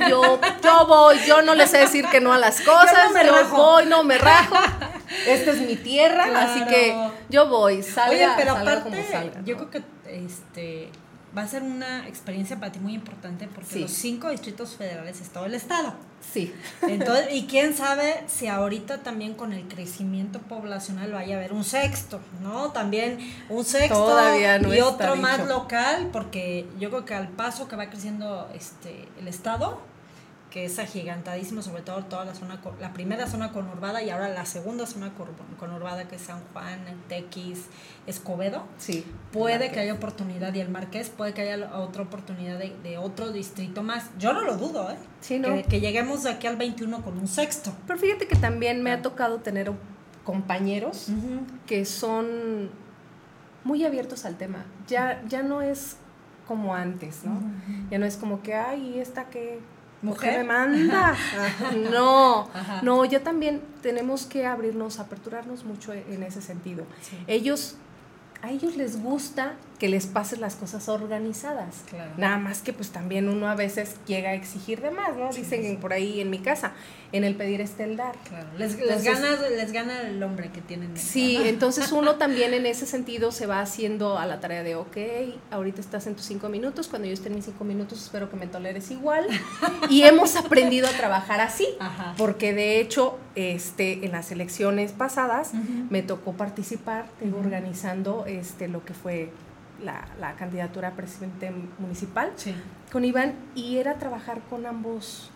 yo, 0.09 0.39
yo 0.63 0.87
voy, 0.87 1.17
yo 1.27 1.41
no 1.41 1.55
les 1.55 1.69
sé 1.71 1.79
decir 1.79 2.05
que 2.07 2.19
no 2.21 2.33
a 2.33 2.37
las 2.37 2.61
cosas, 2.61 2.91
Yo 2.93 3.07
no 3.07 3.13
me 3.13 3.25
yo 3.25 3.31
rajo. 3.33 3.55
voy, 3.57 3.85
no 3.85 4.03
me 4.03 4.17
rajo, 4.17 4.55
esta 5.27 5.51
es 5.51 5.61
mi 5.61 5.75
tierra, 5.75 6.25
así 6.43 6.63
que 6.65 7.09
yo 7.29 7.47
voy, 7.47 7.83
salga, 7.83 8.09
Oye, 8.11 8.27
pero 8.37 8.53
salga 8.55 8.71
aparte, 8.71 8.89
como 8.97 9.11
salga. 9.11 9.41
yo 9.45 9.57
creo 9.57 9.69
que 9.69 9.83
este 10.05 10.89
va 11.37 11.43
a 11.43 11.47
ser 11.47 11.63
una 11.63 12.07
experiencia 12.07 12.59
para 12.59 12.71
ti 12.73 12.79
muy 12.79 12.93
importante 12.93 13.47
porque 13.47 13.69
Sí. 13.71 13.79
los 13.79 13.91
cinco 13.91 14.29
distritos 14.29 14.75
federales 14.75 15.21
es 15.21 15.29
todo 15.29 15.45
el 15.45 15.53
estado. 15.53 15.93
Sí, 16.21 16.53
Entonces, 16.83 17.27
y 17.31 17.45
quién 17.47 17.75
sabe 17.75 18.23
si 18.27 18.47
ahorita 18.47 18.99
también 18.99 19.33
con 19.33 19.53
el 19.53 19.67
crecimiento 19.67 20.39
poblacional 20.39 21.11
vaya 21.11 21.35
a 21.35 21.39
haber 21.39 21.53
un 21.53 21.63
sexto, 21.63 22.19
¿no? 22.41 22.71
También 22.71 23.17
un 23.49 23.65
sexto 23.65 23.95
Todavía 23.95 24.59
no 24.59 24.73
y 24.73 24.81
otro 24.81 25.15
más 25.15 25.45
local, 25.47 26.09
porque 26.13 26.67
yo 26.79 26.89
creo 26.89 27.05
que 27.05 27.15
al 27.15 27.29
paso 27.29 27.67
que 27.67 27.75
va 27.75 27.89
creciendo 27.89 28.49
este 28.53 29.07
el 29.19 29.27
estado, 29.27 29.81
que 30.51 30.65
es 30.65 30.77
agigantadísimo, 30.77 31.61
sobre 31.61 31.81
todo 31.81 32.03
toda 32.03 32.25
la 32.25 32.35
zona, 32.35 32.59
la 32.79 32.93
primera 32.93 33.25
zona 33.25 33.51
conurbada 33.51 34.03
y 34.03 34.09
ahora 34.09 34.29
la 34.29 34.45
segunda 34.45 34.85
zona 34.85 35.11
conurbada 35.57 36.07
que 36.07 36.17
es 36.17 36.21
San 36.21 36.41
Juan, 36.51 36.79
Tequis, 37.07 37.65
Escobedo, 38.05 38.65
sí. 38.77 39.05
Puede 39.31 39.71
que 39.71 39.79
haya 39.79 39.93
oportunidad 39.93 40.53
y 40.53 40.59
el 40.59 40.69
Marqués 40.69 41.09
puede 41.09 41.33
que 41.33 41.41
haya 41.41 41.77
otra 41.77 42.03
oportunidad 42.03 42.59
de, 42.59 42.75
de 42.83 42.97
otro 42.97 43.31
distrito 43.31 43.81
más. 43.81 44.11
Yo 44.19 44.33
no 44.33 44.41
lo 44.41 44.57
dudo, 44.57 44.91
¿eh? 44.91 44.97
Sí, 45.21 45.39
¿no? 45.39 45.55
Que, 45.55 45.63
que 45.63 45.79
lleguemos 45.79 46.23
de 46.23 46.31
aquí 46.31 46.47
al 46.47 46.57
21 46.57 47.01
con 47.01 47.17
un 47.17 47.27
sexto. 47.27 47.73
Pero 47.87 47.97
fíjate 47.97 48.27
que 48.27 48.35
también 48.35 48.83
me 48.83 48.91
ha 48.91 49.01
tocado 49.01 49.39
tener 49.39 49.71
compañeros 50.25 51.07
que 51.65 51.85
son 51.85 52.69
muy 53.63 53.85
abiertos 53.85 54.25
al 54.25 54.35
tema. 54.37 54.65
Ya, 54.87 55.23
ya 55.27 55.43
no 55.43 55.61
es 55.61 55.97
como 56.47 56.75
antes, 56.75 57.23
¿no? 57.23 57.39
Ya 57.89 57.97
no 57.99 58.05
es 58.05 58.17
como 58.17 58.41
que, 58.41 58.55
ay, 58.55 58.99
¿esta 58.99 59.29
qué? 59.29 59.59
¿Por 60.03 60.17
qué 60.19 60.25
¿Mujer? 60.27 60.37
me 60.39 60.43
manda? 60.45 61.15
no, 61.91 62.49
Ajá. 62.53 62.81
no, 62.81 63.05
ya 63.05 63.21
también 63.21 63.61
tenemos 63.81 64.25
que 64.25 64.45
abrirnos, 64.45 64.99
aperturarnos 64.99 65.63
mucho 65.63 65.93
en 65.93 66.23
ese 66.23 66.41
sentido. 66.41 66.85
Sí. 67.01 67.17
Ellos, 67.27 67.75
a 68.41 68.49
ellos 68.49 68.75
les 68.77 69.01
gusta 69.01 69.53
que 69.81 69.89
les 69.89 70.05
pases 70.05 70.37
las 70.37 70.53
cosas 70.53 70.87
organizadas. 70.89 71.77
Claro. 71.89 72.11
Nada 72.15 72.37
más 72.37 72.61
que 72.61 72.71
pues 72.71 72.91
también 72.91 73.27
uno 73.27 73.47
a 73.47 73.55
veces 73.55 73.95
llega 74.05 74.29
a 74.29 74.33
exigir 74.35 74.79
de 74.79 74.91
más, 74.91 75.15
¿no? 75.17 75.33
Sí, 75.33 75.41
Dicen 75.41 75.63
sí, 75.63 75.75
por 75.81 75.91
ahí 75.91 76.21
en 76.21 76.29
mi 76.29 76.37
casa, 76.37 76.73
en 77.11 77.23
el 77.23 77.33
pedir 77.33 77.61
este 77.61 77.85
el 77.85 77.97
dar. 77.97 78.13
Claro. 78.29 78.47
Les, 78.59 78.77
les 78.77 79.03
Entonces- 79.03 79.19
gana, 79.19 79.49
les 79.49 79.71
gana 79.71 80.01
el 80.03 80.21
hombre 80.21 80.51
que 80.51 80.61
tienen. 80.61 80.95
Sí, 80.95 81.35
entonces 81.45 81.91
uno 82.01 82.17
también 82.17 82.53
en 82.53 82.67
ese 82.67 82.85
sentido 82.85 83.31
se 83.31 83.47
va 83.47 83.59
haciendo 83.59 84.19
a 84.19 84.27
la 84.27 84.39
tarea 84.39 84.61
de, 84.61 84.75
ok, 84.75 84.97
ahorita 85.49 85.81
estás 85.81 86.05
en 86.05 86.13
tus 86.13 86.25
cinco 86.27 86.47
minutos, 86.47 86.87
cuando 86.87 87.07
yo 87.07 87.15
esté 87.15 87.29
en 87.29 87.35
mis 87.37 87.45
cinco 87.45 87.63
minutos 87.63 88.03
espero 88.03 88.29
que 88.29 88.35
me 88.37 88.45
toleres 88.45 88.91
igual. 88.91 89.25
Y 89.89 90.03
hemos 90.03 90.35
aprendido 90.35 90.87
a 90.87 90.91
trabajar 90.91 91.41
así, 91.41 91.67
Ajá. 91.79 92.13
porque 92.19 92.53
de 92.53 92.79
hecho 92.79 93.17
este, 93.33 94.05
en 94.05 94.11
las 94.11 94.31
elecciones 94.31 94.91
pasadas 94.91 95.53
me 95.89 96.03
tocó 96.03 96.33
participar 96.33 97.05
organizando 97.35 98.25
este, 98.27 98.67
lo 98.67 98.85
que 98.85 98.93
fue 98.93 99.31
la, 99.83 100.05
la 100.19 100.35
candidatura 100.35 100.89
a 100.89 100.91
presidente 100.91 101.51
municipal 101.79 102.31
Sí. 102.35 102.53
con 102.91 103.05
Iván 103.05 103.33
y 103.55 103.77
era 103.77 103.95
trabajar 103.95 104.41
con 104.49 104.65
ambos, 104.65 105.29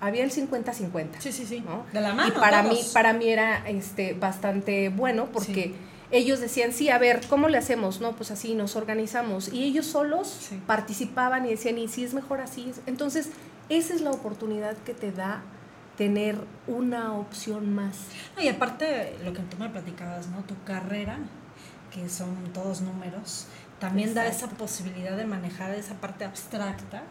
había 0.00 0.24
el 0.24 0.30
50-50. 0.32 1.20
Sí, 1.20 1.32
sí, 1.32 1.46
sí. 1.46 1.60
¿no? 1.60 1.84
De 1.92 2.00
la 2.00 2.12
mano. 2.14 2.28
y 2.28 2.32
para 2.32 2.62
todos. 2.62 2.74
mí 2.74 2.80
para 2.92 3.12
mí 3.12 3.28
era 3.28 3.68
este 3.68 4.14
bastante 4.14 4.88
bueno 4.88 5.26
porque 5.32 5.64
Sí. 5.64 5.74
ellos 6.10 6.40
decían 6.40 6.72
sí 6.72 6.88
a 6.90 6.98
ver 6.98 7.20
cómo 7.28 7.48
le 7.48 7.56
hacemos 7.58 8.00
no 8.00 8.12
pues 8.12 8.30
así 8.30 8.54
nos 8.54 8.76
organizamos 8.76 9.52
y 9.52 9.64
ellos 9.64 9.86
solos 9.86 10.28
Sí. 10.28 10.60
participaban 10.66 11.46
y 11.46 11.50
decían 11.50 11.78
y 11.78 11.88
si 11.88 12.04
es 12.04 12.14
mejor 12.14 12.40
así 12.40 12.72
entonces 12.86 13.30
esa 13.68 13.94
es 13.94 14.00
la 14.02 14.10
oportunidad 14.10 14.76
que 14.78 14.92
te 14.92 15.12
da 15.12 15.42
tener 15.96 16.36
una 16.66 17.12
opción 17.14 17.74
más 17.74 17.96
No, 18.36 18.42
y 18.42 18.48
aparte, 18.48 19.16
lo 19.24 19.32
que 19.32 19.40
tú 19.42 19.56
me 19.58 19.68
platicabas, 19.68 20.26
¿no? 20.28 20.38
Tu 20.44 20.54
carrera, 20.64 21.18
que 21.94 22.08
son 22.08 22.34
todos 22.54 22.80
números, 22.80 23.46
también 23.82 24.14
da 24.14 24.26
esa 24.28 24.46
posibilidad 24.46 25.16
de 25.16 25.24
manejar 25.24 25.72
esa 25.74 25.94
parte 25.94 26.24
abstracta 26.24 27.02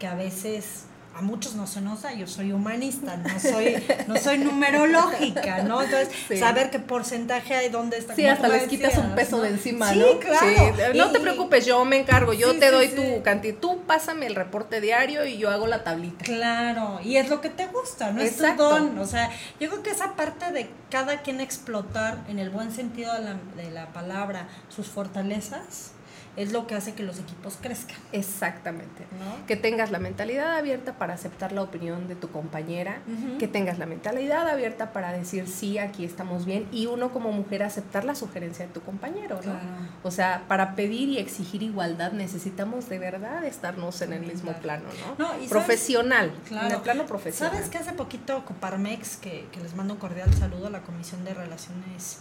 que 0.00 0.08
a 0.08 0.14
veces 0.16 0.86
a 1.16 1.22
muchos 1.22 1.54
no 1.54 1.66
se 1.68 1.80
nos 1.80 2.02
da. 2.02 2.12
Yo 2.14 2.26
soy 2.26 2.52
humanista, 2.52 3.16
no 3.16 3.38
soy, 3.40 3.76
no 4.08 4.16
soy 4.16 4.38
numerológica, 4.46 5.62
¿no? 5.62 5.82
Entonces, 5.82 6.08
Sí. 6.28 6.36
saber 6.36 6.70
qué 6.70 6.78
porcentaje 6.80 7.54
hay, 7.54 7.68
dónde 7.68 7.98
está. 7.98 8.14
Sí, 8.16 8.26
hasta 8.26 8.48
les 8.48 8.64
quitas 8.68 8.96
un 8.98 9.14
peso 9.14 9.36
¿no? 9.36 9.42
de 9.44 9.50
encima, 9.50 9.92
Sí, 9.92 9.98
¿no? 10.00 10.18
claro. 10.18 10.46
Sí, 10.48 10.98
No 10.98 11.12
te 11.12 11.20
preocupes, 11.20 11.64
yo 11.66 11.84
me 11.84 11.98
encargo, 11.98 12.32
yo 12.32 12.58
te 12.58 12.70
doy 12.72 12.88
tu 12.88 13.22
cantidad, 13.22 13.56
tú 13.60 13.82
pásame 13.86 14.26
el 14.26 14.34
reporte 14.34 14.80
diario 14.80 15.24
y 15.26 15.38
yo 15.38 15.50
hago 15.50 15.66
la 15.68 15.84
tablita. 15.84 16.24
Claro, 16.24 17.00
y 17.04 17.16
es 17.18 17.28
lo 17.28 17.40
que 17.40 17.50
te 17.50 17.66
gusta, 17.66 18.10
no 18.12 18.20
Exacto. 18.20 18.70
es 18.76 18.78
tu 18.78 18.84
don. 18.86 18.98
O 18.98 19.06
sea, 19.06 19.30
yo 19.60 19.68
creo 19.68 19.82
que 19.84 19.90
esa 19.90 20.14
parte 20.14 20.50
de 20.52 20.70
cada 20.90 21.22
quien 21.22 21.40
explotar, 21.40 22.18
en 22.28 22.38
el 22.40 22.50
buen 22.50 22.72
sentido 22.72 23.12
de 23.14 23.20
la, 23.20 23.36
de 23.56 23.70
la 23.70 23.92
palabra, 23.92 24.48
sus 24.68 24.86
fortalezas, 24.88 25.92
es 26.36 26.52
lo 26.52 26.66
que 26.66 26.74
hace 26.76 26.94
que 26.94 27.02
los 27.02 27.18
equipos 27.18 27.58
crezcan. 27.60 27.96
Exactamente. 28.12 29.04
¿no? 29.18 29.46
Que 29.46 29.56
tengas 29.56 29.90
la 29.90 29.98
mentalidad 29.98 30.56
abierta 30.56 30.94
para 30.94 31.14
aceptar 31.14 31.52
la 31.52 31.62
opinión 31.62 32.08
de 32.08 32.14
tu 32.14 32.30
compañera, 32.30 32.98
que 33.38 33.48
tengas 33.48 33.78
la 33.78 33.86
mentalidad 33.86 34.48
abierta 34.48 34.92
para 34.92 35.12
decir 35.12 35.48
sí, 35.48 35.78
aquí 35.78 36.04
estamos 36.04 36.44
bien, 36.46 36.66
y 36.72 36.86
uno 36.86 37.10
como 37.12 37.32
mujer 37.32 37.62
aceptar 37.62 38.04
la 38.04 38.14
sugerencia 38.14 38.66
de 38.66 38.72
tu 38.72 38.80
compañero, 38.80 39.36
¿no? 39.36 39.42
Claro. 39.42 39.58
O 40.04 40.10
sea, 40.10 40.44
para 40.48 40.74
pedir 40.76 41.08
y 41.08 41.18
exigir 41.18 41.62
igualdad 41.62 42.12
necesitamos 42.12 42.88
de 42.88 42.98
verdad 42.98 43.44
estarnos 43.44 44.00
en 44.02 44.12
el 44.12 44.20
mismo 44.22 44.52
Claro. 44.52 44.60
plano, 44.62 44.84
¿no? 45.18 45.26
No, 45.26 45.32
y 45.34 45.48
sabes- 45.48 45.50
profesional, 45.50 46.32
Claro. 46.46 46.68
en 46.68 46.74
el 46.74 46.80
plano 46.80 47.06
profesional. 47.06 47.52
¿Sabes 47.54 47.68
que 47.70 47.78
hace 47.78 47.92
poquito 47.92 48.44
Coparmex, 48.44 49.16
que, 49.16 49.46
que 49.52 49.60
les 49.60 49.74
mando 49.74 49.94
un 49.94 50.00
cordial 50.00 50.32
saludo 50.34 50.68
a 50.68 50.70
la 50.70 50.80
Comisión 50.82 51.24
de 51.24 51.34
Relaciones 51.34 52.18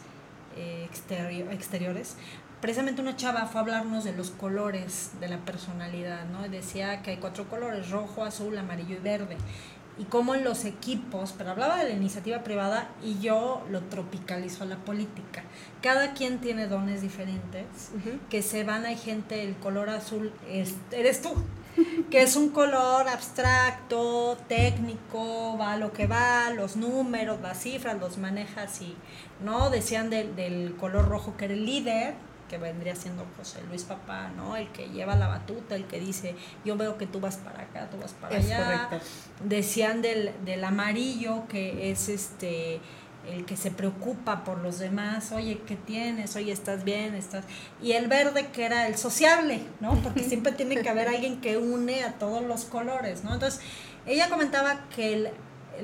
eh, 0.57 0.87
exterio- 0.91 1.49
Exteriores, 1.51 2.15
precisamente 2.61 3.01
una 3.01 3.15
chava 3.15 3.45
fue 3.47 3.59
a 3.59 3.63
hablarnos 3.63 4.03
de 4.03 4.13
los 4.13 4.31
colores 4.31 5.11
de 5.19 5.27
la 5.29 5.37
personalidad, 5.37 6.25
¿no? 6.25 6.45
Y 6.45 6.49
decía 6.49 7.01
que 7.01 7.11
hay 7.11 7.17
cuatro 7.17 7.47
colores, 7.49 7.89
rojo, 7.89 8.23
azul, 8.23 8.57
amarillo 8.57 8.95
y 8.95 8.99
verde. 8.99 9.37
Y 9.97 10.05
cómo 10.05 10.33
en 10.33 10.45
los 10.45 10.63
equipos, 10.63 11.33
pero 11.37 11.51
hablaba 11.51 11.77
de 11.83 11.89
la 11.89 11.95
iniciativa 11.95 12.39
privada 12.41 12.87
y 13.03 13.19
yo 13.19 13.61
lo 13.69 13.81
tropicalizo 13.81 14.63
a 14.63 14.67
la 14.67 14.77
política. 14.77 15.43
Cada 15.81 16.13
quien 16.13 16.39
tiene 16.39 16.67
dones 16.67 17.01
diferentes 17.01 17.65
que 18.29 18.41
se 18.41 18.63
van, 18.63 18.85
hay 18.85 18.95
gente, 18.95 19.43
el 19.43 19.55
color 19.57 19.89
azul 19.89 20.31
es- 20.49 20.75
eres 20.91 21.21
tú, 21.21 21.33
que 22.09 22.21
es 22.21 22.37
un 22.37 22.49
color 22.51 23.09
abstracto, 23.09 24.37
técnico, 24.47 25.57
va 25.57 25.73
a 25.73 25.77
lo 25.77 25.91
que 25.91 26.07
va, 26.07 26.49
los 26.51 26.75
números, 26.77 27.41
las 27.41 27.59
cifras, 27.61 27.99
los 27.99 28.17
manejas 28.17 28.81
y, 28.81 28.95
¿no? 29.43 29.69
Decían 29.69 30.09
del, 30.09 30.35
del 30.35 30.75
color 30.77 31.09
rojo 31.09 31.35
que 31.35 31.45
era 31.45 31.53
el 31.53 31.65
líder, 31.65 32.13
que 32.49 32.57
vendría 32.57 32.95
siendo 32.95 33.25
José 33.37 33.59
Luis 33.69 33.83
Papá, 33.83 34.29
¿no? 34.35 34.57
El 34.57 34.67
que 34.73 34.89
lleva 34.89 35.15
la 35.15 35.27
batuta, 35.27 35.75
el 35.75 35.85
que 35.85 35.99
dice, 36.01 36.35
yo 36.65 36.75
veo 36.75 36.97
que 36.97 37.07
tú 37.07 37.21
vas 37.21 37.37
para 37.37 37.61
acá, 37.63 37.87
tú 37.89 37.97
vas 38.01 38.11
para 38.11 38.35
Es 38.37 38.45
allá. 38.47 38.87
correcto. 38.89 39.07
Decían 39.45 40.01
del, 40.01 40.33
del 40.43 40.63
amarillo, 40.65 41.47
que 41.47 41.91
es 41.91 42.09
este 42.09 42.81
el 43.29 43.45
que 43.45 43.57
se 43.57 43.69
preocupa 43.69 44.43
por 44.45 44.59
los 44.59 44.79
demás, 44.79 45.33
oye, 45.33 45.61
¿qué 45.67 45.75
tienes? 45.75 46.35
Oye, 46.37 46.51
¿estás 46.53 46.83
bien? 46.85 47.13
¿Estás...? 47.15 47.43
Y 47.81 47.91
el 47.91 48.07
verde 48.07 48.47
que 48.47 48.63
era 48.65 48.87
el 48.87 48.95
sociable, 48.97 49.61
¿no? 49.81 49.93
Porque 50.01 50.23
siempre 50.29 50.53
tiene 50.53 50.81
que 50.81 50.89
haber 50.89 51.09
alguien 51.09 51.39
que 51.41 51.57
une 51.57 52.03
a 52.03 52.13
todos 52.13 52.41
los 52.43 52.63
colores, 52.65 53.23
¿no? 53.25 53.33
Entonces, 53.33 53.59
ella 54.07 54.29
comentaba 54.29 54.85
que 54.95 55.13
el, 55.13 55.29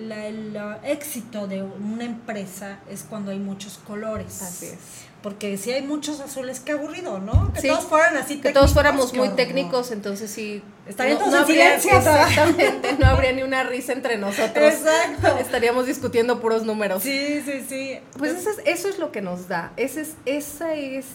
la- 0.07 0.25
el 0.27 0.57
éxito 0.85 1.45
de 1.47 1.61
una 1.61 2.05
empresa 2.05 2.79
es 2.89 3.03
cuando 3.03 3.31
hay 3.31 3.39
muchos 3.39 3.77
colores. 3.79 4.41
Así 4.41 4.67
es. 4.67 4.77
Porque 5.25 5.57
si 5.57 5.71
hay 5.71 5.81
muchos 5.81 6.19
azules, 6.19 6.59
qué 6.59 6.73
aburrido, 6.73 7.17
¿no? 7.17 7.51
Que 7.51 7.61
Sí, 7.61 7.67
todos 7.69 7.85
fueran 7.85 8.15
así 8.15 8.35
Que 8.39 8.51
todos 8.51 8.71
técnicos, 8.71 8.73
fuéramos 8.73 9.13
muy 9.15 9.29
técnicos, 9.29 9.89
entonces 9.89 10.29
sí. 10.29 10.61
Estarían 10.85 11.17
en 11.19 11.33
habría- 11.33 11.79
silencio, 11.79 11.99
¿sabes? 11.99 12.29
Exactamente, 12.29 12.95
no 12.99 13.07
habría 13.07 13.31
ni 13.31 13.41
una 13.41 13.63
risa 13.63 13.93
entre 13.93 14.19
nosotros. 14.19 14.71
Exacto. 14.71 15.35
Estaríamos 15.39 15.87
discutiendo 15.87 16.39
puros 16.39 16.63
números. 16.63 17.01
Sí, 17.01 17.41
sí, 17.43 17.65
sí. 17.67 17.97
Pues 18.19 18.33
eso 18.33 18.51
es, 18.51 18.57
eso 18.67 18.87
es 18.87 18.99
lo 18.99 19.11
que 19.11 19.23
nos 19.23 19.47
da. 19.47 19.71
Ese 19.77 20.01
es, 20.01 20.13
esa 20.27 20.75
es 20.75 21.07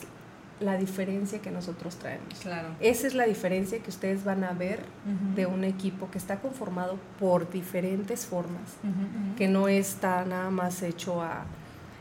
la 0.59 0.77
diferencia 0.77 1.39
que 1.41 1.53
nosotros 1.53 1.95
traemos. 1.95 2.35
Claro. 2.43 2.67
Esa 2.81 3.07
es 3.07 3.15
la 3.15 3.27
diferencia 3.27 3.79
que 3.79 3.91
ustedes 3.91 4.25
van 4.25 4.43
a 4.43 4.55
ver 4.55 4.81
de 5.37 5.47
un 5.47 5.63
equipo 5.63 6.11
que 6.11 6.19
está 6.19 6.41
conformado 6.41 6.99
por 7.21 7.49
diferentes 7.49 8.27
formas, 8.27 8.73
que 9.39 9.47
no 9.47 9.69
está 9.69 10.25
nada 10.25 10.51
más 10.51 10.83
hecho 10.83 11.23
a 11.23 11.45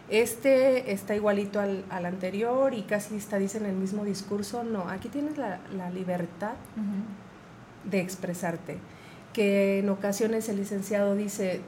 este 0.10 0.92
está 0.92 1.16
igualito 1.16 1.60
al, 1.60 1.84
al 1.90 2.06
anterior 2.06 2.74
y 2.74 2.84
casi 2.84 3.16
está 3.16 3.38
dicen 3.38 3.66
el 3.66 3.76
mismo 3.76 4.04
discurso. 4.06 4.64
No, 4.64 4.90
aquí 4.90 5.10
tienes 5.10 5.38
la, 5.38 5.60
la 5.76 5.90
libertad 5.92 6.54
de 7.84 8.00
expresarte. 8.00 8.78
Que 9.34 9.80
en 9.80 9.90
ocasiones 9.90 10.50
el 10.50 10.58
licenciado 10.58 11.16
dice, 11.16 11.62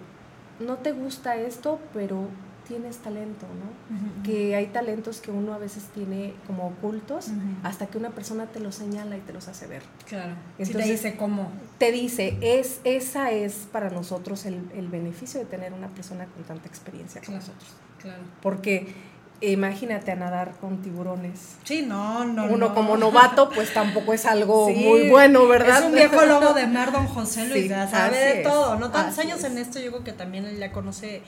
no 0.60 0.77
te 0.77 0.91
gusta 0.91 1.36
esto, 1.36 1.80
pero 1.93 2.27
tienes 2.67 2.97
talento, 2.97 3.45
¿no? 3.47 4.23
Que 4.23 4.56
hay 4.56 4.67
talentos 4.67 5.19
que 5.19 5.30
uno 5.30 5.54
a 5.54 5.58
veces 5.58 5.84
tiene 5.93 6.34
como 6.47 6.67
ocultos 6.67 7.27
hasta 7.63 7.88
que 7.88 7.97
una 7.97 8.12
persona 8.12 8.45
te 8.47 8.60
los 8.60 8.75
señala 8.75 9.17
y 9.17 9.19
te 9.21 9.34
los 9.34 9.47
hace 9.47 9.67
ver. 9.67 9.84
Claro. 10.08 10.34
si 10.58 10.63
te 10.63 10.63
Entonces- 10.71 10.91
dice 11.04 11.17
cómo. 11.17 11.51
Te 11.77 11.91
dice, 11.91 12.38
es, 12.41 12.80
esa 12.84 13.32
es 13.32 13.67
para 13.71 13.89
nosotros 13.89 14.45
el, 14.45 14.62
el 14.73 14.88
beneficio 14.88 15.39
de 15.39 15.45
tener 15.45 15.73
una 15.73 15.88
persona 15.89 16.25
con 16.25 16.43
tanta 16.43 16.67
experiencia 16.67 17.19
con 17.21 17.36
Claro. 17.36 17.41
nosotros. 17.45 17.73
Claro. 18.01 18.23
Porque 18.41 18.93
imagínate 19.41 20.11
a 20.11 20.15
nadar 20.15 20.53
con 20.61 20.81
tiburones. 20.81 21.57
Sí, 21.63 21.83
no, 21.87 22.23
no. 22.25 22.45
Uno 22.45 22.69
no. 22.69 22.75
como 22.75 22.97
novato, 22.97 23.49
pues 23.49 23.73
tampoco 23.73 24.13
es 24.13 24.25
algo 24.25 24.67
Sí, 24.73 24.75
muy 24.75 25.09
bueno, 25.09 25.47
¿verdad? 25.47 25.79
Es 25.79 25.85
un 25.85 25.93
viejo 25.93 26.25
lobo 26.25 26.53
de 26.53 26.67
mar, 26.67 26.91
don 26.91 27.07
José 27.07 27.47
Luis. 27.47 27.63
Sí, 27.63 27.69
sabe 27.69 28.17
de 28.17 28.43
todo. 28.43 28.77
No 28.77 28.91
tantos 28.91 29.17
años 29.19 29.39
es. 29.39 29.45
en 29.45 29.57
esto, 29.57 29.79
yo 29.79 29.91
creo 29.91 30.03
que 30.03 30.13
también 30.13 30.45
él 30.45 30.57
ya 30.57 30.71
conoce 30.71 31.21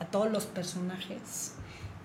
a 0.00 0.06
todos 0.06 0.30
los 0.30 0.46
personajes 0.46 1.52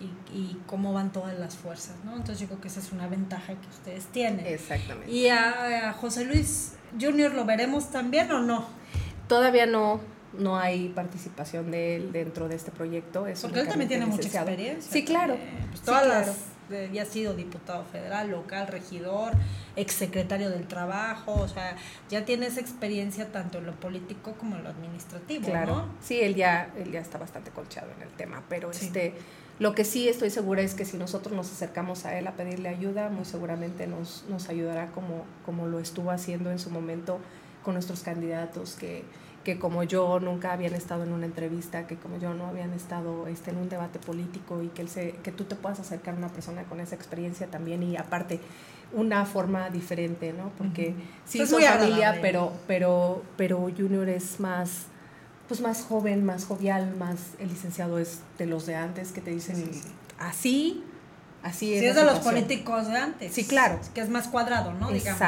y, 0.01 0.05
y 0.35 0.61
cómo 0.67 0.91
van 0.91 1.11
todas 1.13 1.37
las 1.39 1.55
fuerzas, 1.55 1.95
¿no? 2.03 2.11
Entonces 2.11 2.39
yo 2.39 2.47
creo 2.47 2.59
que 2.59 2.67
esa 2.67 2.81
es 2.81 2.91
una 2.91 3.07
ventaja 3.07 3.53
que 3.53 3.67
ustedes 3.69 4.05
tienen. 4.07 4.45
Exactamente. 4.45 5.09
¿Y 5.09 5.29
a, 5.29 5.89
a 5.89 5.93
José 5.93 6.25
Luis 6.25 6.73
Junior 6.99 7.33
lo 7.33 7.45
veremos 7.45 7.91
también 7.91 8.29
o 8.31 8.41
no? 8.41 8.65
Todavía 9.29 9.65
no, 9.65 10.01
no 10.39 10.57
hay 10.57 10.89
participación 10.89 11.71
de 11.71 11.95
él 11.95 12.11
dentro 12.11 12.47
de 12.47 12.55
este 12.55 12.71
proyecto. 12.71 13.27
Es 13.27 13.41
Porque 13.41 13.59
él 13.61 13.67
también 13.67 13.87
tiene 13.89 14.05
mucha 14.05 14.27
experiencia. 14.27 14.91
Sí, 14.91 15.03
claro. 15.05 15.35
también. 15.35 15.65
Pues 15.67 15.79
Sí, 15.79 15.85
todas 15.85 16.03
claro. 16.03 16.25
las. 16.27 16.37
de- 16.69 16.89
ya 16.91 17.03
ha 17.03 17.05
sido 17.05 17.35
diputado 17.35 17.85
federal, 17.85 18.31
local, 18.31 18.67
regidor, 18.67 19.33
exsecretario 19.75 20.49
del 20.49 20.67
trabajo, 20.67 21.33
o 21.33 21.47
sea, 21.47 21.75
ya 22.09 22.25
tiene 22.25 22.47
esa 22.47 22.59
experiencia 22.59 23.31
tanto 23.31 23.59
en 23.59 23.67
lo 23.67 23.73
político 23.75 24.33
como 24.39 24.55
en 24.55 24.63
lo 24.63 24.69
administrativo, 24.69 25.45
Claro. 25.47 25.75
¿no? 25.75 25.85
Sí, 26.01 26.19
él 26.21 26.33
ya, 26.35 26.71
él 26.77 26.91
ya 26.91 27.01
está 27.01 27.17
bastante 27.19 27.51
colchado 27.51 27.91
en 27.95 28.01
el 28.01 28.09
tema, 28.09 28.43
pero 28.49 28.73
Sí. 28.73 28.85
este, 28.87 29.13
lo 29.59 29.75
que 29.75 29.83
sí 29.85 30.09
estoy 30.09 30.29
segura 30.31 30.61
es 30.63 30.73
que 30.73 30.85
si 30.85 30.97
nosotros 30.97 31.35
nos 31.35 31.51
acercamos 31.51 32.05
a 32.05 32.17
él 32.17 32.25
a 32.27 32.31
pedirle 32.31 32.69
ayuda, 32.69 33.09
muy 33.09 33.25
seguramente 33.25 33.85
nos, 33.87 34.25
nos 34.29 34.49
ayudará 34.49 34.87
como, 34.87 35.23
como 35.45 35.67
lo 35.67 35.79
estuvo 35.79 36.09
haciendo 36.11 36.49
en 36.51 36.57
su 36.57 36.71
momento 36.71 37.19
con 37.63 37.73
nuestros 37.75 38.01
candidatos 38.01 38.73
que, 38.75 39.03
que 39.45 39.57
como 39.59 39.83
yo 39.83 40.19
nunca 40.19 40.51
habían 40.51 40.73
estado 40.73 41.03
en 41.03 41.13
una 41.13 41.25
entrevista, 41.25 41.87
que 41.87 41.95
como 41.95 42.17
yo 42.19 42.33
no 42.33 42.47
habían 42.47 42.73
estado 42.73 43.27
este, 43.27 43.51
en 43.51 43.57
un 43.57 43.69
debate 43.69 43.99
político 43.99 44.61
y 44.61 44.67
que, 44.67 44.81
él 44.81 44.89
se, 44.89 45.11
que 45.23 45.31
tú 45.31 45.45
te 45.45 45.55
puedas 45.55 45.79
acercar 45.79 46.15
a 46.15 46.17
una 46.17 46.27
persona 46.27 46.63
con 46.63 46.81
esa 46.81 46.95
experiencia 46.95 47.47
también 47.47 47.81
y 47.83 47.95
aparte 47.95 48.41
una 48.91 49.25
forma 49.25 49.69
diferente, 49.69 50.33
¿no? 50.33 50.51
Porque 50.57 50.93
sí 51.25 51.39
Es 51.41 51.49
son 51.49 51.59
muy 51.61 51.67
familia, 51.67 51.95
agradable. 52.09 52.21
pero, 52.21 52.51
pero, 52.67 53.23
pero 53.37 53.59
Junior 53.77 54.09
es 54.09 54.39
más, 54.39 54.87
pues 55.47 55.61
más 55.61 55.83
joven, 55.83 56.25
más 56.25 56.45
jovial, 56.45 56.95
más 56.97 57.17
el 57.39 57.49
licenciado 57.49 57.99
es 57.99 58.19
de 58.37 58.47
los 58.47 58.65
de 58.65 58.75
antes 58.75 59.11
que 59.11 59.21
te 59.21 59.31
dicen 59.31 59.55
Sí, 59.57 59.69
sí, 59.73 59.79
sí. 59.83 59.89
así, 60.19 60.83
así 61.43 61.67
Sí, 61.67 61.85
es. 61.85 61.91
es 61.91 61.95
la 61.95 62.01
de 62.01 62.07
los 62.07 62.15
situación". 62.17 62.43
políticos 62.45 62.87
de 62.87 62.97
antes. 62.97 63.33
Sí, 63.33 63.43
claro. 63.45 63.79
Que 63.93 64.01
es 64.01 64.09
más 64.09 64.27
cuadrado, 64.27 64.73
¿no? 64.73 64.89
Digamos. 64.91 65.19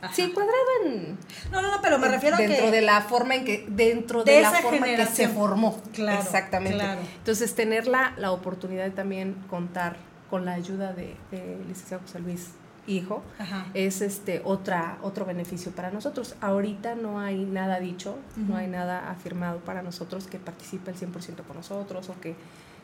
Ajá. 0.00 0.14
Sí, 0.14 0.30
cuadrado 0.32 0.56
en 0.84 1.18
No, 1.50 1.60
no, 1.62 1.70
no, 1.70 1.82
pero 1.82 1.98
me 1.98 2.08
refiero 2.08 2.36
a 2.36 2.38
dentro 2.38 2.66
que. 2.66 2.70
de 2.70 2.80
la 2.82 3.00
forma 3.02 3.34
en 3.34 3.44
que 3.44 3.66
dentro 3.68 4.24
De 4.24 4.32
de, 4.32 4.42
la 4.42 4.52
forma 4.52 4.86
que 4.86 5.06
se 5.06 5.28
formó. 5.28 5.80
Claro, 5.92 6.20
Exactamente. 6.22 6.78
claro. 6.78 7.00
Entonces 7.18 7.54
tener 7.54 7.86
la, 7.86 8.14
la 8.16 8.30
oportunidad 8.32 8.84
de 8.84 8.90
también 8.90 9.34
contar 9.50 9.96
con 10.30 10.44
la 10.44 10.52
ayuda 10.52 10.92
de, 10.92 11.16
de 11.30 11.58
licenciado 11.66 12.02
José 12.02 12.20
Luis 12.20 12.50
hijo 12.86 13.22
Ajá. 13.38 13.66
es 13.74 14.00
este 14.00 14.40
otra 14.44 14.98
otro 15.02 15.24
beneficio 15.26 15.72
para 15.72 15.90
nosotros. 15.90 16.36
Ahorita 16.40 16.94
no 16.94 17.20
hay 17.20 17.44
nada 17.44 17.80
dicho, 17.80 18.16
no 18.36 18.56
hay 18.56 18.66
nada 18.66 19.10
afirmado 19.10 19.58
para 19.58 19.82
nosotros 19.82 20.26
que 20.26 20.38
participe 20.38 20.90
el 20.90 20.96
100% 20.96 21.42
con 21.46 21.56
nosotros 21.56 22.08
o 22.08 22.18
que 22.20 22.34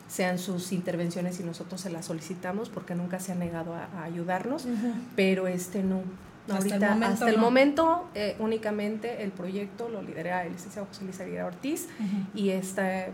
sean 0.07 0.37
sus 0.37 0.71
intervenciones 0.71 1.39
y 1.39 1.43
nosotros 1.43 1.81
se 1.81 1.89
las 1.89 2.05
solicitamos 2.05 2.69
porque 2.69 2.93
nunca 2.93 3.19
se 3.19 3.31
ha 3.31 3.35
negado 3.35 3.73
a, 3.73 3.85
a 3.99 4.03
ayudarnos, 4.03 4.67
pero 5.15 5.47
este 5.47 5.81
no. 5.81 6.01
Hasta 6.47 6.57
el 6.75 6.83
Ahorita, 6.83 6.89
momento 6.91 7.13
hasta 7.13 7.29
el 7.29 7.35
no. 7.37 7.41
momento, 7.41 8.09
eh, 8.13 8.35
únicamente 8.39 9.23
el 9.23 9.31
proyecto 9.31 9.89
lo 9.89 10.01
lidera 10.01 10.45
el 10.45 10.53
licenciado 10.53 10.87
José 10.87 11.03
Luis 11.03 11.19
Aguirre 11.19 11.43
Ortiz 11.43 11.87
Ujú. 11.99 12.39
y 12.39 12.49
está 12.51 13.07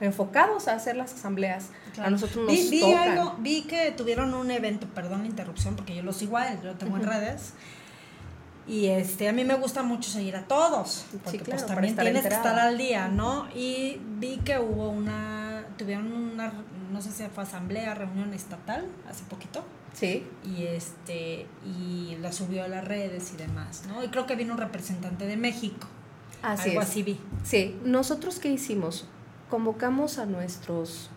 enfocados 0.00 0.68
a 0.68 0.74
hacer 0.74 0.96
las 0.96 1.12
asambleas. 1.14 1.70
Claro. 1.94 2.08
A 2.08 2.10
nosotros 2.10 2.44
nos 2.44 2.54
vi, 2.54 2.68
vi 2.70 2.80
tocan. 2.80 3.08
algo, 3.10 3.34
vi 3.38 3.62
que 3.62 3.90
tuvieron 3.92 4.34
un 4.34 4.50
evento, 4.50 4.86
perdón 4.88 5.22
la 5.22 5.26
interrupción, 5.28 5.74
porque 5.74 5.96
yo 5.96 6.02
lo 6.02 6.12
sigo 6.12 6.36
a 6.36 6.48
él, 6.52 6.58
yo 6.62 6.72
lo 6.72 6.74
tengo 6.74 6.96
en 6.96 7.02
Ujú. 7.02 7.10
redes. 7.10 7.52
Y 8.68 8.86
este, 8.86 9.28
a 9.28 9.32
mí 9.32 9.44
me 9.44 9.54
gusta 9.54 9.82
mucho 9.84 10.10
seguir 10.10 10.34
a 10.36 10.42
todos, 10.42 11.06
porque 11.24 11.38
claro, 11.38 11.50
pues 11.50 11.62
para 11.62 11.74
también 11.74 11.92
estar 11.92 12.04
tienes 12.04 12.22
que 12.22 12.34
estar 12.34 12.58
al 12.58 12.76
día, 12.76 13.06
¿no? 13.08 13.46
Y 13.54 14.00
vi 14.18 14.38
que 14.38 14.58
hubo 14.58 14.88
una, 14.90 15.64
tuvieron 15.78 16.12
una, 16.12 16.52
no 16.92 17.00
sé 17.00 17.12
si 17.12 17.22
fue 17.28 17.44
asamblea, 17.44 17.94
reunión 17.94 18.34
estatal, 18.34 18.84
hace 19.08 19.22
poquito, 19.24 19.64
Sí, 19.98 20.26
y 20.44 20.64
este, 20.64 21.46
y 21.64 22.18
la 22.20 22.30
subió 22.30 22.64
a 22.64 22.68
las 22.68 22.84
redes 22.84 23.32
y 23.32 23.36
demás, 23.38 23.84
¿no? 23.88 24.04
Y 24.04 24.08
creo 24.08 24.26
que 24.26 24.36
vino 24.36 24.52
un 24.52 24.58
representante 24.58 25.26
de 25.26 25.38
México, 25.38 25.86
así 26.42 26.68
algo 26.70 26.82
es. 26.82 26.88
así 26.88 27.02
vi. 27.02 27.18
Sí, 27.44 27.80
nosotros 27.82 28.38
qué 28.38 28.50
hicimos? 28.50 29.08
Convocamos 29.48 30.18
a 30.18 30.26
nuestros 30.26 31.08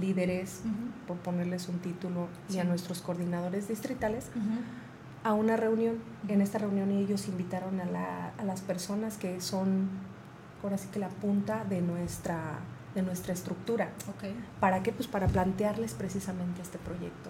líderes, 0.00 0.60
por 1.06 1.16
ponerles 1.16 1.68
un 1.68 1.78
título, 1.78 2.28
y 2.50 2.58
a 2.58 2.64
nuestros 2.64 3.00
coordinadores 3.00 3.66
distritales 3.68 4.26
a 5.24 5.32
una 5.32 5.56
reunión. 5.56 5.96
En 6.28 6.40
esta 6.40 6.58
reunión 6.58 6.90
ellos 6.92 7.26
invitaron 7.28 7.80
a, 7.80 7.84
la- 7.86 8.32
a 8.38 8.44
las 8.44 8.60
personas 8.60 9.16
que 9.16 9.40
son, 9.40 9.88
ahora 10.62 10.78
sí 10.78 10.88
que 10.92 10.98
la 11.00 11.08
punta 11.08 11.64
de 11.64 11.80
nuestra, 11.80 12.58
de 12.96 13.02
nuestra 13.02 13.32
estructura. 13.34 13.90
¿Para 14.58 14.82
qué? 14.82 14.90
Pues 14.90 15.06
para 15.06 15.28
plantearles 15.28 15.92
precisamente 15.92 16.62
este 16.62 16.78
proyecto. 16.78 17.28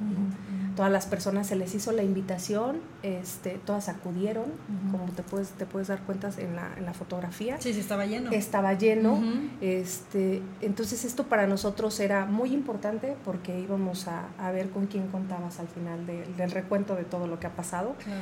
Todas 0.76 0.90
las 0.92 1.06
personas 1.06 1.48
se 1.48 1.56
les 1.56 1.74
hizo 1.74 1.90
la 1.92 2.02
invitación, 2.04 2.76
este, 3.02 3.60
todas 3.66 3.88
acudieron, 3.88 4.44
como 4.92 5.04
te 5.12 5.22
puedes, 5.24 5.50
te 5.50 5.66
puedes 5.66 5.88
dar 5.88 5.98
cuenta 6.02 6.30
en 6.38 6.54
la, 6.56 6.68
en 6.76 6.84
la 6.86 6.94
fotografía. 6.94 7.60
Sí, 7.60 7.74
sí, 7.74 7.80
estaba 7.80 8.06
lleno. 8.06 8.30
Estaba 8.30 8.72
lleno. 8.74 9.20
Este, 9.60 10.40
entonces 10.60 11.04
esto 11.04 11.24
para 11.24 11.46
nosotros 11.48 11.98
era 12.00 12.24
muy 12.26 12.52
importante 12.54 13.16
porque 13.24 13.58
íbamos 13.58 14.06
a, 14.06 14.28
a 14.38 14.52
ver 14.52 14.70
con 14.70 14.86
quién 14.86 15.08
contabas 15.08 15.58
al 15.58 15.66
final 15.68 16.06
de- 16.06 16.24
del 16.36 16.50
recuento 16.52 16.94
de 16.94 17.02
todo 17.04 17.26
lo 17.26 17.40
que 17.40 17.48
ha 17.48 17.56
pasado 17.56 17.96
Claro. 18.04 18.20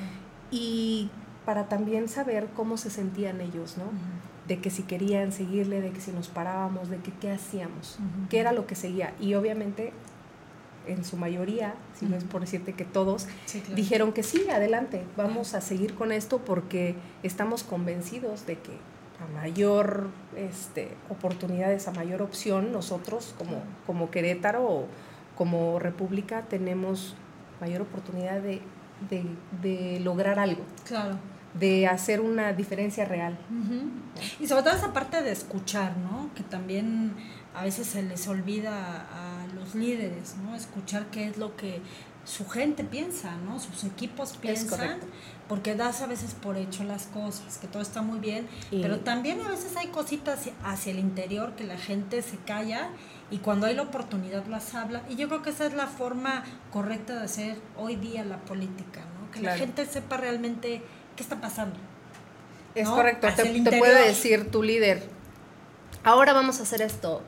y 0.51 1.11
para 1.45 1.69
también 1.69 2.09
saber 2.09 2.49
cómo 2.57 2.79
se 2.79 2.89
sentían 2.89 3.43
ellos, 3.43 3.77
¿no? 3.77 3.85
De 4.49 4.59
que 4.61 4.69
si 4.71 4.83
querían 4.83 5.33
seguirle, 5.33 5.81
de 5.81 5.91
que 5.91 6.01
si 6.01 6.11
nos 6.13 6.29
parábamos, 6.29 6.91
de 6.91 6.99
que 6.99 7.11
qué 7.13 7.31
hacíamos, 7.31 7.99
qué 8.29 8.41
era 8.41 8.53
lo 8.53 8.67
que 8.67 8.75
seguía. 8.75 9.15
Y 9.21 9.35
obviamente, 9.35 9.93
en 10.87 11.03
su 11.05 11.17
mayoría, 11.17 11.75
si 11.99 12.05
no 12.05 12.15
es 12.17 12.25
por 12.25 12.43
decirte 12.43 12.75
que 12.75 12.85
todos, 12.85 13.27
Sí, 13.47 13.61
claro. 13.61 13.75
dijeron 13.75 14.13
que 14.13 14.23
sí, 14.23 14.47
adelante, 14.51 15.03
vamos 15.17 15.55
a 15.55 15.63
seguir 15.63 15.95
con 15.95 16.13
esto 16.13 16.39
porque 16.39 16.95
estamos 17.23 17.63
convencidos 17.63 18.45
de 18.47 18.59
que 18.59 18.73
a 19.19 19.33
mayor 19.41 20.09
este, 20.37 20.89
oportunidades, 21.09 21.89
a 21.89 21.93
mayor 21.93 22.21
opción, 22.21 22.71
nosotros 22.71 23.35
como, 23.39 23.63
como 23.87 24.11
Querétaro 24.11 24.63
o 24.63 24.87
como 25.37 25.79
República 25.79 26.43
tenemos 26.43 27.15
mayor 27.63 27.81
oportunidad 27.81 28.41
de, 28.43 28.61
de- 29.09 29.25
de 29.63 30.01
lograr 30.01 30.39
algo. 30.39 30.63
Claro. 30.87 31.17
De 31.59 31.87
hacer 31.87 32.21
una 32.21 32.53
diferencia 32.53 33.05
real. 33.05 33.38
Y 34.40 34.47
sobre 34.47 34.62
todo 34.64 34.75
esa 34.75 34.93
parte 34.93 35.23
de 35.23 35.31
escuchar, 35.33 35.97
¿no? 35.97 36.31
Que 36.35 36.43
también 36.43 37.14
a 37.55 37.62
veces 37.64 37.87
se 37.87 38.03
les 38.03 38.27
olvida 38.27 39.07
a 39.12 39.47
los 39.55 39.75
líderes, 39.75 40.37
¿no? 40.45 40.55
Escuchar 40.57 41.07
qué 41.12 41.29
es 41.29 41.37
lo 41.38 41.57
que 41.57 41.81
su 42.25 42.49
gente 42.49 42.83
piensa, 42.85 43.37
¿no? 43.37 43.61
Sus 43.61 43.85
equipos 43.85 44.37
piensan. 44.37 44.99
Porque 45.47 45.75
das 45.75 46.01
a 46.01 46.07
veces 46.07 46.33
por 46.35 46.57
hecho 46.57 46.83
las 46.83 47.05
cosas, 47.07 47.59
que 47.59 47.67
todo 47.69 47.83
está 47.83 48.01
muy 48.01 48.19
bien, 48.19 48.47
Y- 48.71 48.81
pero 48.81 49.01
también 49.01 49.43
a 49.43 49.49
veces 49.51 49.77
hay 49.77 49.88
cositas 49.88 50.49
hacia, 50.64 50.93
el 50.93 50.99
interior 50.99 51.55
que 51.55 51.64
la 51.64 51.77
gente 51.77 52.23
se 52.23 52.38
calla 52.38 52.88
y 53.31 53.38
cuando 53.38 53.67
hay 53.67 53.75
la 53.75 53.83
oportunidad 53.83 54.47
las 54.47 54.75
habla. 54.75 55.03
Y 55.09 55.17
yo 55.17 55.29
creo 55.29 55.43
que 55.43 55.51
esa 55.51 55.67
es 55.67 55.75
la 55.75 55.87
forma 55.87 56.45
correcta 56.73 57.14
de 57.19 57.25
hacer 57.27 57.59
hoy 57.77 57.97
día 57.97 58.25
la 58.25 58.38
política, 58.38 59.03
¿no? 59.21 59.31
Que 59.31 59.40
la 59.43 59.57
gente 59.59 59.85
sepa 59.85 60.17
realmente 60.17 60.83
qué 61.16 61.22
está 61.22 61.40
pasando. 61.40 61.77
Es 62.74 62.88
¿no? 62.88 62.96
correcto, 62.96 63.29
te, 63.37 63.79
puede 63.79 64.09
decir 64.09 64.50
tu 64.50 64.62
líder, 64.62 65.03
ahora 66.03 66.33
vamos 66.33 66.61
a 66.61 66.64
hacer 66.64 66.83
esto. 66.83 67.22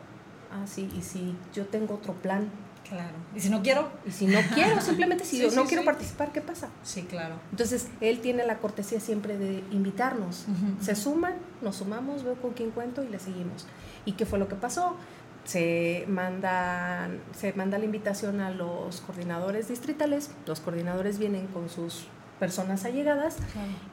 Ah, 0.50 0.66
sí, 0.66 0.90
y 0.96 1.02
si 1.02 1.36
yo 1.54 1.66
tengo 1.66 1.94
otro 1.94 2.14
plan, 2.14 2.50
Claro. 2.88 3.14
Y 3.34 3.40
si 3.40 3.50
no 3.50 3.62
quiero, 3.62 3.90
y 4.06 4.12
si 4.12 4.26
no 4.26 4.38
quiero, 4.54 4.80
simplemente 4.80 5.24
si 5.24 5.36
Sí, 5.36 5.42
yo 5.42 5.50
sí, 5.50 5.56
no 5.56 5.64
quiero 5.64 5.84
participar, 5.84 6.32
¿qué 6.32 6.40
pasa? 6.40 6.68
sí, 6.82 7.02
claro. 7.02 7.34
Entonces, 7.50 7.88
él 8.00 8.20
tiene 8.20 8.46
la 8.46 8.58
cortesía 8.58 9.00
siempre 9.00 9.36
de 9.36 9.64
invitarnos. 9.72 10.46
Se 10.80 10.94
suman, 10.94 11.34
nos 11.62 11.76
sumamos, 11.76 12.22
veo 12.22 12.34
con 12.36 12.52
quién 12.52 12.70
cuento 12.70 13.02
y 13.02 13.08
le 13.08 13.18
seguimos. 13.18 13.66
¿Y 14.04 14.12
qué 14.12 14.24
fue 14.24 14.38
lo 14.38 14.48
que 14.48 14.54
pasó? 14.54 14.96
Se 15.44 16.04
manda, 16.08 17.08
se 17.36 17.52
manda 17.54 17.78
la 17.78 17.84
invitación 17.84 18.40
a 18.40 18.50
los 18.50 19.00
coordinadores 19.00 19.68
distritales, 19.68 20.30
los 20.46 20.60
coordinadores 20.60 21.18
vienen 21.18 21.46
con 21.48 21.68
sus 21.68 22.06
personas 22.38 22.84
allegadas 22.84 23.36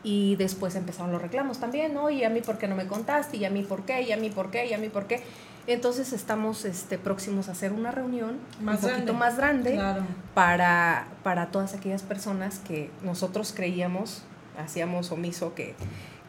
y 0.04 0.36
después 0.36 0.76
empezaron 0.76 1.12
los 1.12 1.22
reclamos 1.22 1.60
también, 1.60 1.94
¿no? 1.94 2.10
Y 2.10 2.24
a 2.24 2.30
mí 2.30 2.42
por 2.42 2.58
qué 2.58 2.68
no 2.68 2.76
me 2.76 2.88
contaste, 2.88 3.38
y 3.38 3.46
a 3.46 3.50
mí 3.50 3.64
por 3.64 3.84
qué, 3.84 4.02
y 4.02 4.12
a 4.12 4.18
mí 4.18 4.30
por 4.30 4.52
qué, 4.52 4.66
y 4.68 4.74
a 4.74 4.78
mí 4.78 4.90
por 4.90 5.08
qué. 5.08 5.22
Entonces 5.66 6.12
estamos 6.12 6.66
este, 6.66 6.98
próximos 6.98 7.48
a 7.48 7.54
hacer 7.54 7.72
una 7.72 7.90
reunión 7.92 8.38
Más 8.62 8.76
un 8.76 8.82
poquito 8.82 8.96
grande. 8.96 9.14
más 9.14 9.38
grande 9.38 9.72
Claro. 9.74 10.04
para, 10.34 11.08
para 11.24 11.48
todas 11.52 11.74
aquellas 11.74 12.02
personas 12.02 12.60
que 12.60 12.90
nosotros 13.02 13.54
creíamos, 13.56 14.24
hacíamos 14.58 15.12
omiso, 15.14 15.56
que, 15.56 15.74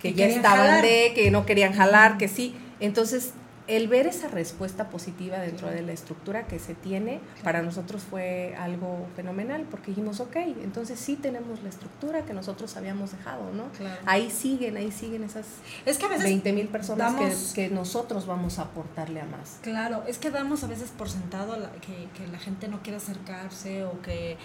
que 0.01 0.11
Que 0.11 0.15
ya 0.15 0.27
estaban 0.27 0.59
jalar. 0.67 0.83
de, 0.85 1.13
que 1.17 1.33
no 1.33 1.47
querían 1.47 1.73
jalar, 1.73 2.17
que 2.17 2.29
sí. 2.29 2.55
Entonces, 2.79 3.33
el 3.67 3.89
ver 3.89 4.07
esa 4.07 4.29
respuesta 4.29 4.91
positiva 4.91 5.39
dentro 5.39 5.71
de 5.71 5.81
la 5.81 5.93
estructura 5.93 6.47
que 6.47 6.59
se 6.59 6.75
tiene, 6.75 7.21
para 7.43 7.63
nosotros 7.63 8.03
fue 8.03 8.55
algo 8.59 9.07
fenomenal, 9.17 9.65
porque 9.71 9.93
dijimos, 9.93 10.21
ok, 10.21 10.37
entonces 10.63 10.99
sí 11.01 11.17
tenemos 11.17 11.63
la 11.63 11.71
estructura 11.71 12.27
que 12.27 12.35
nosotros 12.35 12.77
habíamos 12.77 13.13
dejado, 13.13 13.53
¿no? 13.53 13.69
Claro. 13.79 14.01
Ahí 14.05 14.31
siguen, 14.31 14.77
ahí 14.77 14.93
siguen 14.93 15.25
esas 15.25 15.47
Es 15.87 15.97
que 15.97 16.05
a 16.05 16.09
veces 16.09 16.25
20 16.25 16.53
mil 16.53 16.69
personas 16.69 17.53
que, 17.55 17.71
nosotros 17.71 18.27
vamos 18.27 18.59
a 18.59 18.63
aportarle 18.63 19.21
a 19.23 19.25
más. 19.25 19.59
Claro, 19.63 20.05
es 20.07 20.19
que 20.19 20.31
damos 20.31 20.63
a 20.63 20.67
veces 20.67 20.91
por 20.91 21.09
sentado 21.09 21.57
la- 21.59 21.73
que, 21.73 22.09
que 22.15 22.27
la 22.31 22.39
gente 22.39 22.69
no 22.69 22.83
quiere 22.83 22.99
acercarse 22.99 23.85
o 23.85 24.03
que 24.03 24.37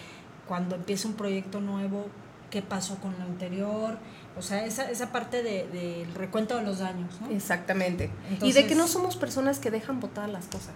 cuando 0.47 0.75
empieza 0.75 1.07
un 1.07 1.15
proyecto 1.15 1.59
nuevo, 1.59 2.07
qué 2.49 2.61
pasó 2.61 2.95
con 2.99 3.13
lo 3.19 3.25
anterior. 3.25 3.97
O 4.39 4.41
sea, 4.41 4.65
esa, 4.65 4.89
esa 4.89 5.11
parte 5.11 5.43
de- 5.43 5.67
del 5.67 6.13
recuento 6.15 6.55
de 6.57 6.63
los 6.63 6.79
daños, 6.79 7.19
¿no? 7.21 7.29
Exactamente. 7.29 8.09
y 8.41 8.53
de 8.53 8.65
que 8.65 8.73
no 8.75 8.87
somos 8.87 9.17
personas 9.17 9.59
que 9.59 9.69
dejan 9.69 9.99
botar 9.99 10.27
las 10.29 10.45
cosas. 10.45 10.73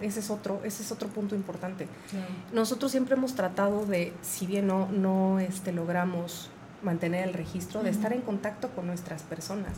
Ese 0.00 0.20
es 0.20 0.30
otro, 0.30 0.60
ese 0.64 0.82
es 0.82 0.92
otro 0.92 1.08
punto 1.08 1.34
importante. 1.34 1.86
claro. 2.10 2.26
Nosotros 2.52 2.90
siempre 2.90 3.14
hemos 3.14 3.34
tratado 3.34 3.86
de, 3.86 4.12
si 4.22 4.46
bien 4.46 4.66
no, 4.66 4.88
no 4.90 5.38
este, 5.40 5.72
logramos 5.72 6.50
mantener 6.86 7.28
el 7.28 7.34
registro, 7.34 7.82
de 7.82 7.90
estar 7.90 8.14
en 8.14 8.22
contacto 8.22 8.70
con 8.70 8.86
nuestras 8.86 9.22
personas. 9.22 9.72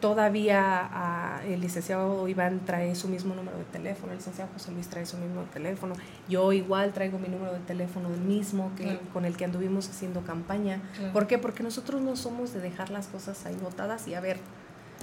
Todavía 0.00 0.60
ah, 0.92 1.40
el 1.46 1.60
licenciado 1.60 2.28
Iván 2.28 2.60
trae 2.66 2.94
su 2.94 3.08
mismo 3.08 3.34
número 3.34 3.56
de 3.56 3.64
teléfono, 3.64 4.12
el 4.12 4.18
licenciado 4.18 4.50
José 4.52 4.72
Luis 4.72 4.88
trae 4.88 5.06
su 5.06 5.16
mismo 5.16 5.42
teléfono, 5.52 5.94
yo 6.28 6.52
igual 6.52 6.92
traigo 6.92 7.18
mi 7.18 7.28
número 7.28 7.52
de 7.52 7.60
teléfono 7.60 8.10
del 8.10 8.20
mismo 8.20 8.72
que, 8.76 8.82
Claro. 8.84 9.00
con 9.12 9.24
el 9.24 9.36
que 9.36 9.44
anduvimos 9.44 9.88
haciendo 9.88 10.22
campaña. 10.22 10.80
Claro. 10.96 11.12
¿Por 11.12 11.26
qué? 11.26 11.38
Porque 11.38 11.62
nosotros 11.62 12.02
no 12.02 12.16
somos 12.16 12.52
de 12.52 12.60
dejar 12.60 12.90
las 12.90 13.06
cosas 13.06 13.46
ahí 13.46 13.56
botadas 13.62 14.06
y 14.08 14.14
a 14.14 14.20
ver, 14.20 14.38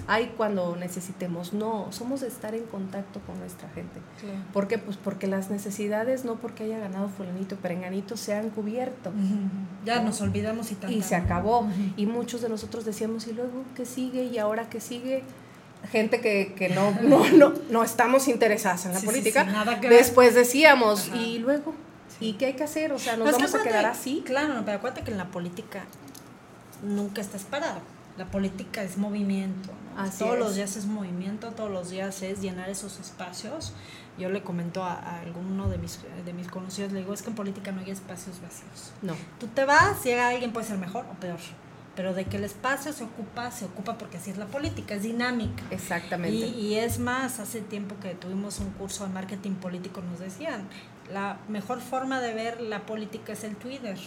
hay 0.08 0.28
cuando 0.38 0.76
necesitemos, 0.76 1.54
no, 1.54 1.88
somos 1.92 2.22
de 2.22 2.28
estar 2.28 2.54
en 2.56 2.64
contacto 2.66 3.20
con 3.26 3.40
nuestra 3.40 3.68
gente. 3.70 4.00
Claro. 4.22 4.38
¿Por 4.54 4.68
qué? 4.68 4.78
Pues 4.78 4.96
porque 4.98 5.28
las 5.28 5.50
necesidades, 5.50 6.24
no 6.24 6.36
porque 6.36 6.64
haya 6.64 6.80
ganado 6.80 7.10
fulanito 7.10 7.56
perenganito, 7.58 8.16
se 8.16 8.34
han 8.34 8.50
cubierto. 8.50 9.12
Ya 9.86 10.02
nos 10.02 10.22
olvidamos 10.22 10.72
y 10.72 10.76
tanto. 10.76 10.96
Y 10.96 11.02
se 11.02 11.16
acabó. 11.16 11.68
Y 11.98 12.06
muchos 12.06 12.42
de 12.42 12.50
nosotros 12.50 12.86
decíamos, 12.86 13.28
¿y 13.28 13.34
luego 13.34 13.64
qué 13.76 13.86
sigue? 13.86 14.24
¿Y 14.26 14.38
ahora 14.38 14.70
qué 14.70 14.80
sigue? 14.80 15.24
Gente 15.92 16.22
que, 16.22 16.54
que 16.56 16.70
no, 16.70 16.92
no, 17.02 17.30
no, 17.32 17.54
no 17.70 17.84
estamos 17.84 18.28
interesadas 18.28 18.86
en 18.86 18.94
la 18.94 19.00
Sí, 19.00 19.06
política. 19.06 19.46
sí, 19.46 19.52
nada 19.52 19.80
que 19.80 19.90
ver. 19.90 19.98
Después 20.00 20.34
decíamos, 20.36 21.10
Ajá. 21.10 21.18
¿y 21.18 21.40
luego? 21.40 21.74
¿Y 22.20 22.34
qué 22.34 22.48
hay 22.48 22.54
que 22.54 22.64
hacer? 22.64 22.92
O 22.94 23.00
sea, 23.00 23.16
¿nos 23.16 23.26
Pues 23.30 23.36
vamos 23.36 23.54
a 23.56 23.62
quedar 23.64 23.86
así? 23.86 24.24
Claro, 24.26 24.62
pero 24.66 24.78
acuérdate 24.78 25.04
que 25.04 25.12
en 25.12 25.18
la 25.18 25.28
política 25.30 25.84
nunca 26.84 27.22
estás 27.22 27.44
parado. 27.44 27.80
La 28.18 28.26
política 28.26 28.82
es 28.82 28.98
movimiento. 28.98 29.70
Así 29.98 30.20
todos 30.20 30.36
es. 30.36 30.40
los 30.40 30.56
días 30.56 30.76
es 30.76 30.86
movimiento, 30.86 31.52
todos 31.52 31.72
los 31.72 31.90
días 31.90 32.22
es 32.22 32.42
llenar 32.42 32.70
esos 32.70 33.00
espacios. 33.00 33.74
Yo 34.18 34.30
le 34.30 34.42
comento 34.42 34.84
a, 34.84 34.94
a 34.94 35.20
alguno 35.20 35.70
de 35.70 35.78
mis, 35.78 36.00
de 36.26 36.34
mis 36.34 36.48
conocidos, 36.48 36.92
le 36.92 37.00
digo, 37.00 37.14
es 37.14 37.22
que 37.22 37.30
en 37.30 37.36
política 37.36 37.72
no 37.72 37.82
hay 37.82 37.92
espacios 37.92 38.42
vacíos. 38.42 38.94
No. 39.02 39.16
Tú 39.40 39.48
te 39.48 39.66
vas, 39.66 40.04
llega 40.04 40.30
alguien, 40.30 40.54
puede 40.54 40.68
ser 40.68 40.78
mejor 40.78 41.06
o 41.12 41.20
peor. 41.20 41.40
Pero 41.96 42.14
de 42.14 42.26
que 42.26 42.38
el 42.38 42.44
espacio 42.44 42.94
se 42.94 43.04
ocupa, 43.04 43.50
se 43.50 43.66
ocupa 43.66 43.98
porque 43.98 44.18
así 44.18 44.30
es 44.30 44.38
la 44.38 44.46
política, 44.46 44.94
es 44.94 45.02
dinámica. 45.04 45.64
Exactamente. 45.72 46.46
Y, 46.48 46.68
y 46.68 46.76
es 46.76 47.00
más, 47.00 47.40
hace 47.40 47.62
tiempo 47.62 47.96
que 48.00 48.14
tuvimos 48.14 48.60
un 48.60 48.70
curso 48.72 49.04
de 49.08 49.12
marketing 49.14 49.56
político, 49.56 50.02
nos 50.02 50.20
decían, 50.20 50.68
la 51.12 51.40
mejor 51.48 51.82
forma 51.82 52.22
de 52.22 52.36
ver 52.36 52.62
la 52.62 52.86
política 52.86 53.34
es 53.34 53.44
el 53.44 53.56
Twitter. 53.56 53.98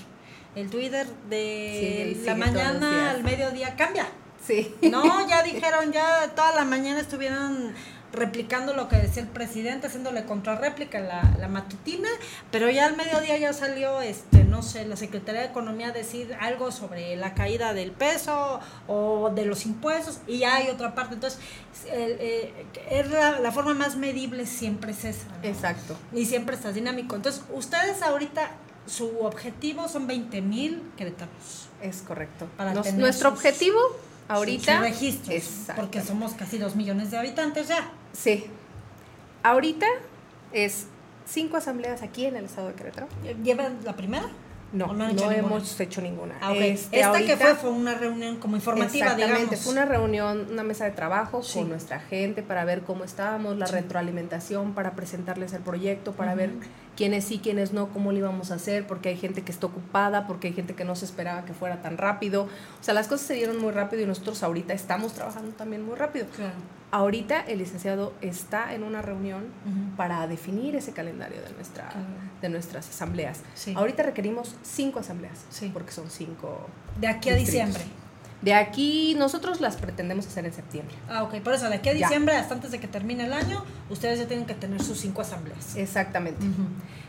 El 0.55 0.70
Twitter 0.70 1.07
de 1.29 2.16
Sí, 2.16 2.26
la 2.26 2.35
mañana 2.37 3.11
al 3.11 3.24
mediodía 3.24 3.74
cambia. 3.76 4.07
Sí. 4.46 4.74
No, 4.83 5.26
ya 5.29 5.42
dijeron, 5.42 5.92
ya 5.92 6.29
toda 6.35 6.55
la 6.55 6.64
mañana 6.64 7.00
estuvieron 7.00 7.72
replicando 8.12 8.74
lo 8.74 8.88
que 8.88 8.96
decía 8.96 9.22
el 9.22 9.29
presidente, 9.29 9.87
haciéndole 9.87 10.24
contrarréplica 10.24 10.98
la, 10.98 11.22
la 11.38 11.46
matutina, 11.46 12.09
pero 12.50 12.68
ya 12.68 12.87
al 12.87 12.96
mediodía 12.96 13.37
ya 13.38 13.53
salió, 13.53 14.00
este, 14.00 14.42
no 14.42 14.62
sé, 14.64 14.85
la 14.85 14.96
Secretaría 14.96 15.42
de 15.42 15.46
Economía 15.46 15.88
a 15.88 15.92
decir 15.92 16.37
algo 16.40 16.72
sobre 16.72 17.14
la 17.14 17.35
caída 17.35 17.72
del 17.72 17.92
peso 17.92 18.59
o 18.88 19.31
de 19.33 19.44
los 19.44 19.64
impuestos 19.64 20.18
y 20.26 20.38
ya 20.38 20.57
hay 20.57 20.70
otra 20.70 20.92
parte. 20.96 21.14
Entonces, 21.14 21.38
eh, 21.87 22.53
es 22.90 23.09
la, 23.12 23.38
la 23.38 23.53
forma 23.53 23.74
más 23.74 23.94
medible 23.94 24.44
siempre 24.44 24.90
es 24.90 25.05
esa. 25.05 25.29
¿no? 25.29 25.48
Exacto. 25.48 25.96
Y 26.12 26.26
siempre 26.26 26.57
estás 26.57 26.74
dinámico. 26.74 27.14
Entonces, 27.14 27.42
ustedes 27.53 28.03
ahorita, 28.03 28.50
su 28.87 29.20
objetivo 29.20 29.88
son 29.88 30.09
20 30.09 30.40
mil 30.42 30.83
queretanos. 30.96 31.68
Es 31.81 31.98
correcto. 32.03 32.48
Para 32.57 32.74
Nos- 32.74 32.87
tener 32.87 33.00
nuestro 33.00 33.31
sus- 33.31 33.38
objetivo 33.38 33.79
ahorita. 34.35 34.73
Sus 34.79 34.81
registros. 34.88 35.45
Porque 35.77 36.01
somos 36.03 36.33
casi 36.35 36.59
2 36.59 36.77
millones 36.77 37.11
de 37.11 37.19
habitantes 37.19 37.69
ya. 37.69 37.90
Sí. 38.12 38.45
Ahorita 39.43 39.87
es 40.53 40.87
cinco 41.27 41.57
asambleas 41.57 42.03
aquí 42.03 42.27
en 42.27 42.37
el 42.37 42.45
estado 42.45 42.69
de 42.69 42.75
Querétaro. 42.75 43.07
¿Llevan 43.43 43.79
la 43.85 43.95
primera? 43.97 44.29
No, 44.73 44.85
¿O 44.87 44.93
no, 44.93 45.09
hecho 45.09 45.29
hemos 45.33 45.81
hecho 45.81 46.01
ninguna. 46.01 46.37
Ah, 46.40 46.53
ok. 46.53 46.59
Este, 46.61 47.01
Esta 47.01 47.19
que 47.19 47.37
fue 47.37 47.55
fue 47.57 47.71
una 47.71 47.95
reunión 47.95 48.37
como 48.37 48.55
informativa, 48.55 49.07
Exactamente, 49.07 49.40
digamos. 49.40 49.61
fue 49.64 49.73
una 49.73 49.85
reunión, 49.85 50.47
una 50.53 50.62
mesa 50.62 50.85
de 50.85 50.93
trabajo 50.93 51.43
Sí. 51.43 51.59
con 51.59 51.71
nuestra 51.71 51.99
gente 51.99 52.43
para 52.45 52.64
ver 52.64 52.83
cómo 52.83 53.03
estábamos, 53.03 53.57
la 53.59 53.66
Sí. 53.66 53.73
retroalimentación 53.73 54.73
para 54.75 54.93
presentarles 54.93 55.55
el 55.55 55.62
proyecto, 55.62 56.12
para 56.12 56.37
ver 56.37 56.51
quiénes 57.00 57.24
sí, 57.24 57.40
quiénes 57.42 57.72
no, 57.72 57.88
cómo 57.88 58.12
lo 58.12 58.18
íbamos 58.18 58.50
a 58.50 58.56
hacer, 58.56 58.86
porque 58.86 59.08
hay 59.08 59.16
gente 59.16 59.40
que 59.40 59.50
está 59.50 59.64
ocupada, 59.68 60.26
porque 60.26 60.48
hay 60.48 60.52
gente 60.52 60.74
que 60.74 60.84
no 60.84 60.94
se 60.94 61.06
esperaba 61.06 61.46
que 61.46 61.54
fuera 61.54 61.80
tan 61.80 61.96
rápido. 61.96 62.42
O 62.42 62.82
sea, 62.84 62.92
las 62.92 63.08
cosas 63.08 63.26
se 63.26 63.32
dieron 63.32 63.58
muy 63.58 63.70
rápido 63.72 64.02
y 64.02 64.06
nosotros 64.06 64.42
ahorita 64.42 64.74
estamos 64.74 65.14
trabajando 65.14 65.52
también 65.52 65.82
muy 65.82 65.94
rápido. 65.94 66.26
Claro. 66.36 66.52
Ahorita 66.90 67.40
el 67.40 67.56
licenciado 67.60 68.12
está 68.20 68.74
en 68.74 68.82
una 68.82 69.00
reunión 69.00 69.44
para 69.96 70.26
definir 70.26 70.76
ese 70.76 70.92
calendario 70.92 71.40
de, 71.40 71.50
nuestra, 71.54 71.88
Claro. 71.88 72.06
de 72.42 72.48
nuestras 72.50 72.86
asambleas. 72.90 73.40
Sí. 73.54 73.72
Ahorita 73.74 74.02
requerimos 74.02 74.54
cinco 74.62 74.98
asambleas, 74.98 75.46
Sí. 75.48 75.70
porque 75.72 75.92
son 75.92 76.10
cinco. 76.10 76.68
De 77.00 77.06
aquí 77.06 77.30
a 77.30 77.34
distritos. 77.36 77.70
diciembre. 77.70 77.99
De 78.42 78.55
aquí 78.55 79.14
nosotros 79.18 79.61
las 79.61 79.76
pretendemos 79.76 80.26
hacer 80.26 80.46
en 80.46 80.53
septiembre. 80.53 80.94
Ah, 81.09 81.24
ok. 81.24 81.40
Por 81.40 81.53
eso, 81.53 81.68
de 81.68 81.74
aquí 81.76 81.90
a 81.90 81.92
Ya. 81.92 82.07
diciembre, 82.09 82.35
hasta 82.37 82.55
antes 82.55 82.70
de 82.70 82.80
que 82.80 82.88
termine 82.88 83.26
el 83.26 83.32
año, 83.34 83.62
ustedes 83.91 84.18
ya 84.18 84.26
tienen 84.26 84.47
que 84.47 84.55
tener 84.55 84.82
sus 84.82 84.99
cinco 84.99 85.20
asambleas. 85.20 85.76
Exactamente. 85.76 86.45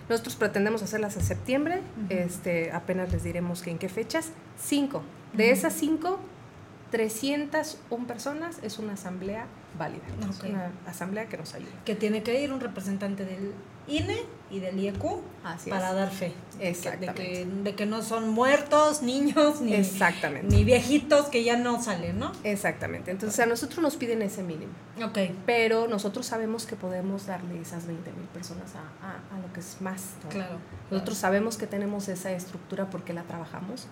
Nosotros 0.09 0.35
pretendemos 0.35 0.83
hacerlas 0.83 1.15
en 1.15 1.23
septiembre, 1.23 1.81
este, 2.09 2.71
apenas 2.73 3.11
les 3.13 3.23
diremos 3.23 3.61
que 3.61 3.71
en 3.71 3.77
qué 3.77 3.87
fechas. 3.87 4.31
Cinco. 4.61 5.03
De 5.33 5.51
esas 5.51 5.71
cinco, 5.73 6.19
301 6.91 8.05
personas 8.07 8.57
es 8.63 8.77
una 8.77 8.93
asamblea 8.93 9.45
válida. 9.77 10.01
Es 10.29 10.39
una 10.41 10.71
asamblea 10.85 11.27
que 11.27 11.37
nos 11.37 11.53
ayuda. 11.53 11.71
Que 11.85 11.95
tiene 11.95 12.23
que 12.23 12.41
ir 12.41 12.51
un 12.51 12.59
representante 12.59 13.25
del 13.25 13.53
INE 13.87 14.17
y 14.51 14.59
del 14.59 14.77
IEQ 14.79 15.03
Así 15.43 15.69
para 15.69 15.89
es. 15.89 15.95
dar 15.95 16.11
fe. 16.11 16.25
De 16.51 16.57
que, 16.59 16.69
Exactamente. 16.69 17.45
de 17.63 17.75
que 17.75 17.85
no 17.85 18.01
son 18.03 18.29
muertos, 18.29 19.01
niños, 19.01 19.61
ni, 19.61 19.73
Exactamente. 19.73 20.55
ni 20.55 20.63
viejitos 20.63 21.27
que 21.29 21.43
ya 21.43 21.57
no 21.57 21.81
salen, 21.81 22.19
¿no? 22.19 22.31
Exactamente. 22.43 23.09
Entonces 23.11 23.39
a 23.39 23.45
nosotros 23.47 23.79
nos 23.81 23.95
piden 23.95 24.21
ese 24.21 24.43
mínimo. 24.43 24.73
Ok. 25.03 25.17
Pero 25.45 25.87
nosotros 25.87 26.25
sabemos 26.27 26.65
que 26.65 26.75
podemos 26.75 27.25
darle 27.25 27.59
esas 27.59 27.87
20 27.87 28.11
mil 28.11 28.27
personas 28.27 28.71
a, 28.75 29.05
a- 29.07 29.35
a 29.35 29.39
lo 29.39 29.51
que 29.53 29.61
es 29.61 29.77
más. 29.81 30.01
¿no? 30.25 30.29
Claro. 30.29 30.57
Nosotros 30.91 31.17
sabemos 31.17 31.57
que 31.57 31.65
tenemos 31.65 32.07
esa 32.09 32.31
estructura 32.33 32.89
porque 32.89 33.13
la 33.13 33.23
trabajamos, 33.23 33.87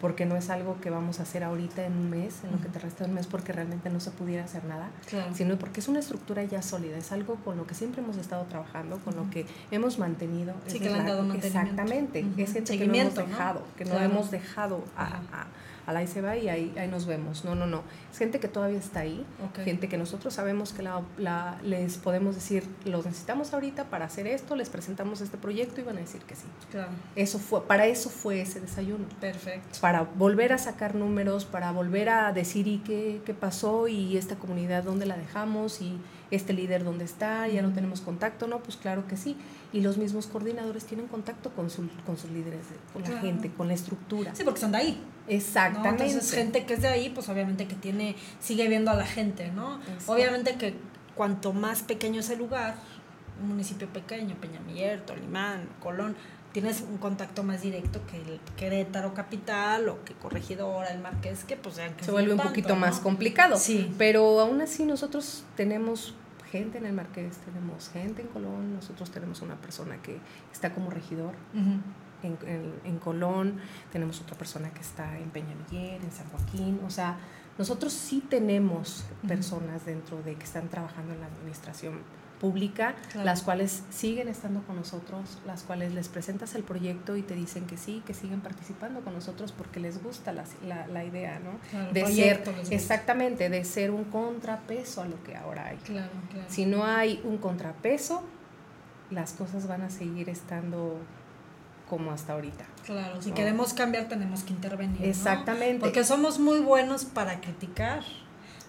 porque 0.00 0.26
no 0.26 0.36
es 0.36 0.50
algo 0.50 0.78
que 0.80 0.90
vamos 0.90 1.18
a 1.18 1.22
hacer 1.24 1.42
ahorita 1.42 1.84
en 1.86 1.94
un 1.94 2.10
mes, 2.10 2.44
en 2.44 2.52
lo 2.52 2.60
que 2.60 2.68
te 2.68 2.78
resta 2.78 3.04
de 3.04 3.10
un 3.10 3.16
mes, 3.16 3.26
porque 3.26 3.52
realmente 3.52 3.88
no 3.90 3.98
se 4.00 4.10
pudiera 4.10 4.44
hacer 4.44 4.64
nada, 4.64 4.90
Claro. 5.08 5.21
Sino 5.34 5.56
porque 5.56 5.80
es 5.80 5.88
una 5.88 6.00
estructura 6.00 6.42
ya 6.44 6.62
sólida, 6.62 6.96
es 6.98 7.12
algo 7.12 7.36
con 7.36 7.56
lo 7.56 7.66
que 7.66 7.74
siempre 7.74 8.02
hemos 8.02 8.16
estado 8.16 8.44
trabajando, 8.44 8.98
con 8.98 9.16
lo 9.16 9.28
que 9.30 9.46
hemos 9.70 9.98
mantenido. 9.98 10.54
Sí, 10.66 10.76
es 10.76 10.82
que 10.82 10.90
le 10.90 10.94
han 10.98 11.06
dado. 11.06 11.32
Exactamente, 11.34 12.24
es 12.36 12.52
gente 12.52 12.78
que 12.78 12.86
¿no? 12.86 12.94
hemos 12.94 13.14
dejado, 13.14 13.62
que 13.76 13.84
no 13.84 13.90
Claro. 13.92 14.04
hemos 14.06 14.30
dejado 14.30 14.84
a, 14.96 15.20
a 15.86 15.92
la 15.92 16.00
ahí 16.00 16.06
se 16.06 16.20
va 16.20 16.36
y 16.36 16.48
ahí, 16.48 16.72
ahí 16.78 16.88
nos 16.88 17.06
vemos. 17.06 17.44
No, 17.44 17.54
no, 17.54 17.66
no. 17.66 17.82
Es 18.12 18.18
gente 18.18 18.38
que 18.40 18.48
todavía 18.48 18.78
está 18.78 19.00
ahí, 19.00 19.24
gente 19.64 19.88
que 19.88 19.98
nosotros 19.98 20.34
sabemos 20.34 20.72
que 20.72 20.82
la, 20.82 21.02
la- 21.18 21.58
les 21.62 21.96
podemos 21.98 22.34
decir, 22.34 22.64
los 22.84 23.04
necesitamos 23.06 23.52
ahorita 23.54 23.84
para 23.84 24.04
hacer 24.04 24.26
esto, 24.26 24.54
les 24.56 24.68
presentamos 24.68 25.20
este 25.20 25.36
proyecto 25.38 25.80
y 25.80 25.84
van 25.84 25.96
a 25.96 26.00
decir 26.00 26.20
que 26.22 26.34
sí. 26.36 26.44
Claro. 26.70 26.90
Eso 27.16 27.38
fue, 27.38 27.66
para 27.66 27.86
eso 27.86 28.10
fue 28.10 28.40
ese 28.40 28.60
desayuno. 28.60 29.04
Perfecto. 29.20 29.78
Para 29.80 30.02
volver 30.02 30.52
a 30.52 30.58
sacar 30.58 30.94
números, 30.94 31.44
para 31.44 31.72
volver 31.72 32.08
a 32.10 32.32
decir 32.32 32.66
y 32.68 32.78
qué, 32.78 33.20
qué 33.26 33.34
pasó 33.34 33.88
y 33.88 34.16
esta 34.16 34.36
comunidad 34.36 34.84
dónde 34.84 35.06
la 35.06 35.16
dejamos 35.16 35.80
y 35.80 35.98
este 36.30 36.52
líder 36.52 36.84
dónde 36.84 37.04
está, 37.04 37.46
ya 37.48 37.60
no 37.60 37.72
tenemos 37.72 38.00
contacto, 38.00 38.46
no, 38.46 38.60
pues 38.60 38.76
claro 38.76 39.06
que 39.06 39.16
sí. 39.16 39.36
Y 39.72 39.80
los 39.80 39.96
mismos 39.96 40.26
coordinadores 40.26 40.84
tienen 40.84 41.06
contacto 41.08 41.50
con, 41.50 41.70
su- 41.70 41.88
con 42.04 42.18
sus 42.18 42.30
líderes, 42.30 42.60
con 42.92 43.02
la 43.02 43.20
gente, 43.20 43.50
con 43.50 43.68
la 43.68 43.74
estructura. 43.74 44.34
Sí, 44.34 44.44
porque 44.44 44.60
son 44.60 44.72
de 44.72 44.78
ahí. 44.78 44.92
¿no? 45.26 45.32
Exactamente. 45.34 46.04
Entonces, 46.04 46.30
gente 46.34 46.66
que 46.66 46.74
es 46.74 46.82
de 46.82 46.88
ahí, 46.88 47.08
pues 47.10 47.28
obviamente 47.28 47.66
que 47.66 47.74
tiene, 47.74 48.16
sigue 48.40 48.68
viendo 48.68 48.90
a 48.90 48.94
la 48.94 49.06
gente, 49.06 49.50
¿no? 49.50 49.76
Exacto. 49.82 50.12
Obviamente 50.12 50.56
que 50.56 50.74
cuanto 51.14 51.52
más 51.52 51.82
pequeño 51.82 52.20
es 52.20 52.28
el 52.30 52.38
lugar, 52.38 52.74
un 53.40 53.48
municipio 53.48 53.88
pequeño, 53.88 54.36
Peñamiller, 54.40 55.00
Tolimán, 55.06 55.66
Colón, 55.82 56.16
tienes 56.52 56.82
un 56.82 56.98
contacto 56.98 57.42
más 57.42 57.62
directo 57.62 58.00
que 58.10 58.18
el 58.18 58.40
Querétaro 58.58 59.14
Capital 59.14 59.88
o 59.88 60.04
que 60.04 60.12
Corregidora, 60.12 60.88
el 60.92 61.00
Marqués, 61.00 61.44
que 61.44 61.56
pues 61.56 61.76
sean 61.76 61.94
que 61.94 62.04
se 62.04 62.10
vuelve 62.10 62.32
un 62.32 62.36
tanto, 62.36 62.50
poquito 62.50 62.70
¿no? 62.74 62.80
más 62.80 63.00
complicado. 63.00 63.56
Sí. 63.56 63.90
Pero 63.96 64.38
aún 64.38 64.60
así 64.60 64.84
nosotros 64.84 65.44
tenemos 65.56 66.14
gente 66.52 66.78
en 66.78 66.86
el 66.86 66.92
Marqués, 66.92 67.38
tenemos 67.38 67.88
gente 67.88 68.22
en 68.22 68.28
Colón, 68.28 68.74
nosotros 68.74 69.10
tenemos 69.10 69.40
una 69.42 69.56
persona 69.56 69.96
que 70.02 70.18
está 70.52 70.72
como 70.74 70.90
regidor 70.90 71.34
en, 72.22 72.38
en- 72.46 72.72
en 72.84 72.98
Colón, 72.98 73.56
tenemos 73.90 74.20
otra 74.20 74.36
persona 74.36 74.70
que 74.70 74.80
está 74.80 75.18
en 75.18 75.30
Peñamiller, 75.30 76.00
en 76.04 76.12
San 76.12 76.26
Joaquín, 76.28 76.78
o 76.86 76.90
sea, 76.90 77.16
nosotros 77.58 77.92
sí 77.92 78.22
tenemos 78.28 79.04
personas 79.26 79.84
dentro 79.84 80.22
de 80.22 80.34
que 80.36 80.44
están 80.44 80.68
trabajando 80.68 81.12
en 81.14 81.20
la 81.20 81.26
administración 81.26 81.94
pública, 82.42 82.94
Claro. 83.12 83.24
las 83.24 83.42
cuales 83.42 83.84
siguen 83.90 84.26
estando 84.28 84.62
con 84.66 84.74
nosotros, 84.76 85.38
las 85.46 85.62
cuales 85.62 85.94
les 85.94 86.08
presentas 86.08 86.54
el 86.56 86.64
proyecto 86.64 87.16
y 87.16 87.22
te 87.22 87.34
dicen 87.36 87.66
que 87.66 87.76
sí, 87.78 88.02
que 88.04 88.12
siguen 88.14 88.40
participando 88.40 89.00
con 89.00 89.14
nosotros 89.14 89.52
porque 89.52 89.78
les 89.80 90.02
gusta 90.02 90.32
la, 90.32 90.44
la- 90.66 90.86
la 90.88 91.04
idea, 91.04 91.38
¿no? 91.38 91.52
Claro, 91.70 91.92
de 91.92 92.06
ser, 92.08 92.42
exactamente, 92.70 93.48
de 93.48 93.64
ser 93.64 93.92
un 93.92 94.04
contrapeso 94.04 95.02
a 95.02 95.06
lo 95.06 95.22
que 95.22 95.36
ahora 95.36 95.68
hay. 95.68 95.76
Claro, 95.78 96.10
claro. 96.30 96.46
Si 96.50 96.66
no 96.66 96.84
hay 96.84 97.20
un 97.24 97.38
contrapeso, 97.38 98.22
las 99.10 99.32
cosas 99.34 99.66
van 99.68 99.82
a 99.82 99.90
seguir 99.90 100.28
estando 100.28 100.96
como 101.88 102.10
hasta 102.10 102.32
ahorita. 102.32 102.64
Claro, 102.86 103.22
si 103.22 103.28
No. 103.28 103.34
queremos 103.36 103.72
cambiar 103.74 104.08
tenemos 104.08 104.42
que 104.42 104.52
intervenir. 104.52 105.00
¿no? 105.00 105.06
Exactamente. 105.06 105.78
Porque 105.78 106.02
somos 106.04 106.38
muy 106.40 106.58
buenos 106.60 107.04
para 107.04 107.40
criticar. 107.40 108.02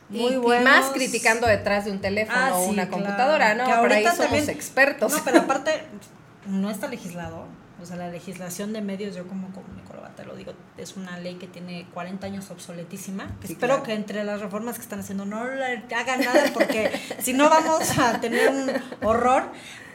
Muy 0.10 0.34
y, 0.34 0.38
buenos. 0.38 0.64
más 0.66 0.86
criticando 0.92 1.48
detrás 1.48 1.86
de 1.86 1.92
un 1.92 2.00
teléfono 2.00 2.38
Ah, 2.40 2.56
o 2.58 2.64
sí, 2.66 2.70
una 2.70 2.88
claro. 2.88 3.04
computadora, 3.04 3.56
¿no? 3.56 3.66
Que 3.66 3.74
Por 3.74 3.92
ahí 3.92 4.06
ahorita 4.06 4.12
somos 4.16 4.32
también- 4.32 4.50
expertos. 4.50 5.12
No, 5.14 5.24
pero 5.24 5.40
aparte, 5.40 5.84
no 6.48 6.70
está 6.70 6.88
legislado. 6.88 7.46
O 7.82 7.86
sea, 7.86 7.98
la 7.98 8.08
legislación 8.10 8.72
de 8.72 8.82
medios, 8.82 9.16
yo 9.16 9.28
como 9.28 9.52
comunicóloga 9.52 10.10
te 10.16 10.24
lo 10.24 10.36
digo, 10.36 10.54
es 10.78 10.96
una 10.96 11.18
ley 11.18 11.36
que 11.36 11.48
tiene 11.48 11.88
40 11.94 12.28
años 12.28 12.50
obsoletísima. 12.52 13.28
Sí, 13.44 13.54
espero 13.54 13.74
claro. 13.74 13.84
que 13.84 13.94
entre 13.94 14.24
las 14.24 14.40
reformas 14.40 14.76
que 14.78 14.84
están 14.84 15.00
haciendo 15.00 15.26
no 15.26 15.44
le 15.46 15.84
hagan 15.94 16.22
nada 16.22 16.44
porque 16.54 16.92
si 17.20 17.34
no 17.34 17.50
vamos 17.50 17.98
a 17.98 18.22
tener 18.22 18.50
un 18.50 18.72
horror. 19.08 19.44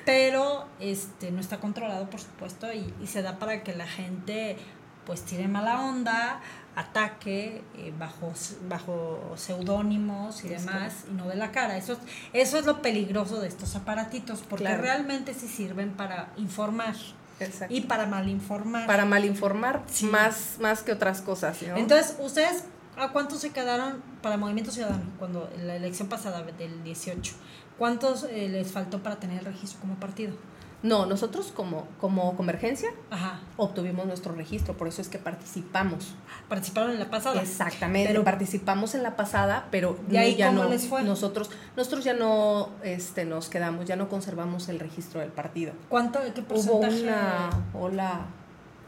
Pero 0.05 0.67
este 0.81 1.31
no 1.31 1.41
está 1.41 1.59
controlado, 1.59 2.09
por 2.09 2.19
supuesto, 2.21 2.73
y, 2.73 2.93
y 3.03 3.07
se 3.07 3.21
da 3.21 3.39
para 3.39 3.63
que 3.63 3.75
la 3.75 3.87
gente 3.87 4.57
pues 5.05 5.23
tire 5.23 5.49
mala 5.49 5.83
onda, 5.83 6.41
ataque 6.79 7.63
eh, 7.77 7.93
bajo, 7.99 8.33
bajo 8.69 9.35
seudónimos 9.37 10.45
y 10.45 10.49
demás, 10.49 11.05
y 11.11 11.15
no 11.15 11.27
de 11.29 11.35
la 11.37 11.51
cara. 11.51 11.77
Eso, 11.77 11.95
es- 11.95 11.99
eso 12.33 12.59
es 12.59 12.67
lo 12.67 12.81
peligroso 12.83 13.41
de 13.41 13.49
estos 13.49 13.75
aparatitos, 13.77 14.41
porque 14.49 14.65
Claro. 14.65 14.83
realmente 14.83 15.35
sí 15.35 15.49
sirven 15.49 15.91
para 15.93 16.29
informar 16.37 16.95
Exacto. 17.41 17.75
y 17.75 17.81
para 17.83 18.07
malinformar. 18.07 18.87
para 18.87 19.05
malinformar 19.05 19.83
Sí. 19.91 20.07
más, 20.07 20.57
más 20.61 20.83
que 20.83 20.93
otras 20.93 21.21
cosas, 21.21 21.61
¿no? 21.63 21.77
Entonces, 21.77 22.17
¿ustedes 22.21 22.65
a 22.97 23.09
cuántos 23.11 23.41
se 23.41 23.51
quedaron 23.51 24.03
para 24.23 24.37
Movimiento 24.37 24.71
Ciudadano 24.73 25.05
cuando 25.19 25.51
en 25.57 25.67
la 25.67 25.77
elección 25.77 26.09
pasada 26.09 26.43
del 26.43 26.83
18? 26.85 27.33
¿Cuántos 27.77 28.25
eh, 28.25 28.49
les 28.49 28.73
faltó 28.73 29.03
para 29.03 29.17
tener 29.21 29.39
el 29.41 29.45
registro 29.47 29.81
como 29.81 29.95
partido? 29.97 30.35
No, 30.83 31.07
nosotros 31.07 31.53
como, 31.55 31.89
como 32.01 32.37
convergencia 32.37 32.91
Ajá. 33.11 33.41
obtuvimos 33.57 34.07
nuestro 34.07 34.33
registro, 34.35 34.75
por 34.77 34.87
eso 34.87 35.03
es 35.03 35.09
que 35.09 35.19
participamos. 35.19 36.15
Participaron 36.49 36.93
en 36.93 37.01
la 37.01 37.11
pasada. 37.11 37.41
Exactamente, 37.43 38.09
Pero- 38.11 38.23
participamos 38.25 38.95
en 38.95 39.03
la 39.03 39.17
pasada, 39.17 39.67
pero 39.73 39.99
¿Y 40.11 40.17
ahí 40.17 40.37
ya 40.37 40.49
cómo 40.49 40.65
no 40.65 40.69
les 40.69 40.87
fue? 40.87 41.03
nosotros 41.03 41.51
nosotros 41.77 42.05
ya 42.05 42.15
no 42.15 42.71
este 42.85 43.25
nos 43.25 43.49
quedamos, 43.49 43.87
ya 43.87 43.97
no 43.97 44.09
conservamos 44.09 44.69
el 44.69 44.79
registro 44.79 45.21
del 45.21 45.31
partido. 45.31 45.73
¿Cuánto, 45.89 46.21
qué 46.35 46.41
Hubo 46.41 46.49
porcentaje? 46.49 47.03
una 47.03 47.51
ola 47.75 48.21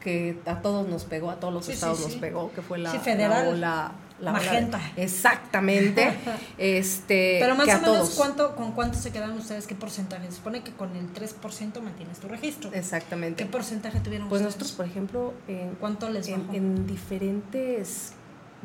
que 0.00 0.40
a 0.46 0.62
todos 0.62 0.88
nos 0.88 1.04
pegó, 1.04 1.30
a 1.30 1.36
todos 1.40 1.52
los 1.52 1.66
Sí, 1.66 1.72
estados 1.72 1.98
sí. 1.98 2.04
nos 2.04 2.14
pegó, 2.16 2.52
que 2.52 2.62
fue 2.62 2.78
la, 2.78 2.90
Sí, 2.90 2.98
federal. 2.98 3.44
la 3.44 3.50
ola 3.50 3.92
la 4.20 4.32
ola 4.32 4.40
de- 4.40 4.46
Magenta. 4.48 4.80
exactamente. 4.96 6.12
este 6.58 7.38
Pero 7.40 7.54
más 7.56 7.66
que 7.66 7.72
o 7.72 7.76
a 7.76 7.78
menos, 7.80 7.96
todos. 7.96 8.14
¿cuánto, 8.16 8.54
¿con 8.56 8.72
cuánto 8.72 8.98
se 8.98 9.10
quedaron 9.12 9.36
ustedes? 9.38 9.66
¿Qué 9.66 9.74
porcentaje? 9.74 10.26
Se 10.30 10.36
supone 10.36 10.62
que 10.62 10.72
con 10.72 10.94
el 10.96 11.12
3% 11.12 11.80
mantienes 11.82 12.18
tu 12.18 12.28
registro. 12.28 12.70
Exactamente. 12.72 13.42
¿Qué 13.44 13.50
porcentaje 13.50 14.00
tuvieron 14.00 14.28
Pues 14.28 14.40
ustedes? 14.42 14.56
nosotros, 14.56 14.72
por 14.76 14.86
ejemplo, 14.86 15.34
en, 15.48 15.74
¿Cuánto 15.76 16.10
les 16.10 16.28
en, 16.28 16.40
bajó? 16.46 16.54
en 16.54 16.86
diferentes 16.86 18.12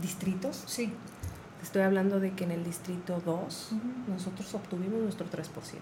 distritos, 0.01 0.63
Sí. 0.67 0.91
estoy 1.63 1.83
hablando 1.83 2.19
de 2.19 2.33
que 2.33 2.43
en 2.43 2.51
el 2.51 2.63
distrito 2.63 3.21
2 3.25 3.69
Ujú. 3.71 3.81
nosotros 4.11 4.53
obtuvimos 4.53 5.01
nuestro 5.01 5.25
3%. 5.29 5.79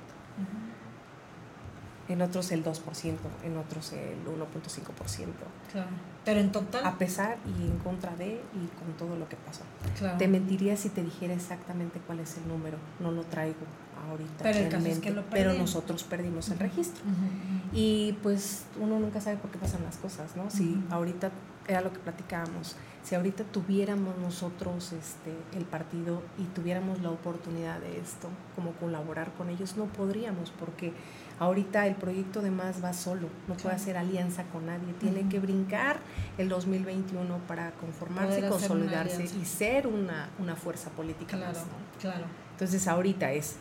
En 2.09 2.21
otros 2.21 2.51
el 2.51 2.63
2%, 2.63 3.17
en 3.43 3.57
otros 3.57 3.93
el 3.93 4.17
1.5%. 4.25 5.27
Claro. 5.71 5.87
Pero 6.25 6.39
en 6.39 6.51
total. 6.51 6.85
A 6.85 6.97
pesar 6.97 7.37
y 7.45 7.63
en 7.63 7.77
contra 7.79 8.15
de 8.15 8.41
y 8.53 8.67
con 8.79 8.93
todo 8.97 9.17
lo 9.17 9.27
que 9.29 9.35
pasó. 9.37 9.61
claro. 9.97 10.17
Te 10.17 10.27
mentiría 10.27 10.75
si 10.77 10.89
te 10.89 11.03
dijera 11.03 11.33
exactamente 11.33 11.99
cuál 12.05 12.19
es 12.19 12.37
el 12.37 12.47
número. 12.47 12.77
No 12.99 13.11
lo 13.11 13.23
traigo 13.23 13.65
ahorita. 14.09 14.43
Pero 14.43 14.59
el 14.59 14.69
caso 14.69 14.87
es 14.87 14.99
que 14.99 15.11
lo 15.11 15.23
pero 15.29 15.53
nosotros 15.53 16.03
perdimos 16.03 16.49
el 16.49 16.59
registro. 16.59 17.03
Ujú, 17.03 17.13
ujú. 17.13 17.69
Y 17.73 18.17
pues 18.21 18.65
uno 18.79 18.99
nunca 18.99 19.21
sabe 19.21 19.37
por 19.37 19.51
qué 19.51 19.57
pasan 19.57 19.83
las 19.83 19.97
cosas, 19.97 20.35
¿no? 20.35 20.49
Si 20.49 20.81
ahorita 20.89 21.31
era 21.67 21.81
lo 21.81 21.93
que 21.93 21.99
platicábamos, 21.99 22.75
si 23.03 23.15
ahorita 23.15 23.43
tuviéramos 23.45 24.17
nosotros 24.17 24.93
este 24.93 25.33
el 25.57 25.65
partido 25.65 26.21
y 26.37 26.43
tuviéramos 26.55 27.01
la 27.01 27.09
oportunidad 27.09 27.79
de 27.79 27.99
esto, 27.99 28.29
como 28.55 28.71
colaborar 28.73 29.31
con 29.33 29.49
ellos, 29.49 29.77
no 29.77 29.85
podríamos 29.85 30.51
porque 30.51 30.93
ahorita 31.39 31.87
el 31.87 31.95
proyecto 31.95 32.41
de 32.41 32.51
más 32.51 32.83
va 32.83 32.93
solo, 32.93 33.27
no 33.47 33.55
puede 33.55 33.75
hacer 33.75 33.97
alianza 33.97 34.43
con 34.51 34.65
nadie, 34.65 34.93
tiene 34.99 35.27
que 35.29 35.39
brincar 35.39 35.97
el 36.37 36.49
2021 36.49 37.37
para 37.47 37.71
conformarse, 37.71 38.37
Poder 38.37 38.49
consolidarse 38.49 39.23
y 39.25 39.45
ser 39.45 39.87
una, 39.87 40.29
una 40.39 40.55
fuerza 40.55 40.89
política 40.91 41.37
Claro, 41.37 41.53
más, 41.53 41.65
¿no? 41.65 41.99
claro. 42.01 42.25
Entonces 42.51 42.87
ahorita 42.87 43.31
es, 43.31 43.55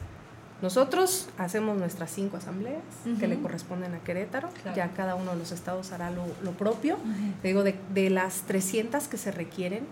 nosotros 0.61 1.29
hacemos 1.39 1.77
nuestras 1.77 2.11
cinco 2.13 2.37
asambleas 2.37 2.83
que 3.19 3.27
le 3.27 3.41
corresponden 3.41 3.95
a 3.95 3.99
Querétaro, 3.99 4.49
Claro. 4.63 4.77
ya 4.77 4.91
cada 4.93 5.17
uno 5.17 5.33
de 5.33 5.39
los 5.39 5.51
estados 5.51 5.91
hará 5.91 6.11
lo, 6.13 6.25
lo 6.45 6.53
propio. 6.53 6.95
Ujú. 6.97 7.33
Te 7.43 7.49
digo, 7.49 7.65
de, 7.65 7.75
de 7.93 8.11
las 8.11 8.43
300 8.43 9.09
que 9.09 9.17
se 9.17 9.33
requieren, 9.33 9.85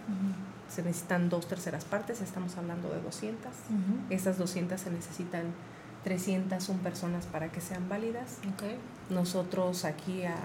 se 0.68 0.84
necesitan 0.84 1.28
dos 1.28 1.48
terceras 1.48 1.84
partes, 1.84 2.20
estamos 2.20 2.56
hablando 2.56 2.88
de 2.88 3.00
200. 3.00 3.46
Ujú. 3.46 4.14
Esas 4.14 4.38
200 4.38 4.80
se 4.80 4.90
necesitan 4.92 5.46
301 6.04 6.80
personas 6.82 7.26
para 7.26 7.50
que 7.52 7.60
sean 7.60 7.88
válidas. 7.88 8.38
Ok. 8.54 8.62
Nosotros 9.10 9.84
aquí 9.84 10.24
a- 10.24 10.36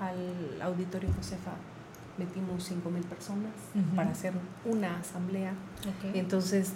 al 0.00 0.60
auditorio 0.62 1.08
Josefa 1.16 1.52
metimos 2.18 2.64
5 2.64 2.90
mil 2.90 3.02
personas 3.04 3.52
Ujú. 3.74 3.96
para 3.96 4.10
hacer 4.10 4.32
una 4.64 4.98
asamblea. 5.00 5.52
Ok. 5.80 6.14
Entonces, 6.14 6.72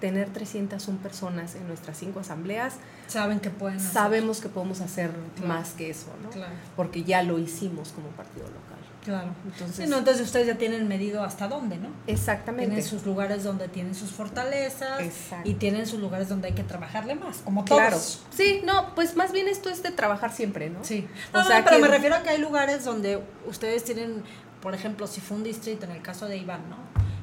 tener 0.00 0.28
301 0.30 0.98
personas 0.98 1.54
en 1.54 1.66
nuestras 1.68 1.96
cinco 1.98 2.20
asambleas, 2.20 2.74
Saben 3.06 3.40
que 3.40 3.48
pueden 3.50 3.78
hacer. 3.78 3.92
sabemos 3.92 4.40
que 4.40 4.48
podemos 4.48 4.80
hacer 4.80 5.10
Claro. 5.36 5.48
más 5.48 5.70
que 5.72 5.88
eso, 5.90 6.08
¿no? 6.22 6.30
Claro. 6.30 6.52
Porque 6.76 7.04
ya 7.04 7.22
lo 7.22 7.38
hicimos 7.38 7.90
como 7.92 8.08
partido 8.08 8.46
local. 8.46 8.73
Claro. 9.04 9.34
Entonces, 9.44 9.76
Sí, 9.84 9.90
no, 9.90 9.98
entonces 9.98 10.24
ustedes 10.24 10.46
ya 10.46 10.54
tienen 10.56 10.88
medido 10.88 11.22
hasta 11.22 11.46
dónde, 11.46 11.76
¿no? 11.76 11.88
exactamente. 12.06 12.70
Tienen 12.70 12.84
sus 12.88 13.04
lugares 13.04 13.44
donde 13.44 13.68
tienen 13.68 13.94
sus 13.94 14.10
fortalezas 14.10 15.00
Exacto. 15.00 15.48
y 15.48 15.54
tienen 15.54 15.86
sus 15.86 16.00
lugares 16.00 16.28
donde 16.28 16.48
hay 16.48 16.54
que 16.54 16.64
trabajarle 16.64 17.14
más, 17.14 17.38
como 17.44 17.64
todos. 17.64 17.78
Claro. 17.80 17.98
Sí, 18.34 18.62
no, 18.64 18.94
pues 18.94 19.14
más 19.16 19.30
bien 19.32 19.46
esto 19.48 19.68
es 19.68 19.82
de 19.82 19.90
trabajar 19.90 20.32
siempre, 20.32 20.70
¿no? 20.70 20.82
Sí. 20.82 21.06
O 21.34 21.38
No, 21.38 21.44
sea 21.44 21.58
no, 21.58 21.64
pero 21.66 21.76
que- 21.76 21.82
me 21.82 21.88
refiero 21.88 22.14
a 22.16 22.22
que 22.22 22.30
hay 22.30 22.38
lugares 22.38 22.84
donde 22.84 23.20
ustedes 23.46 23.84
tienen, 23.84 24.22
por 24.62 24.74
ejemplo, 24.74 25.06
si 25.06 25.20
fue 25.20 25.36
un 25.36 25.44
distrito, 25.44 25.84
en 25.84 25.92
el 25.92 26.00
caso 26.02 26.26
de 26.26 26.38
Iván, 26.38 26.62
¿no? 26.70 26.76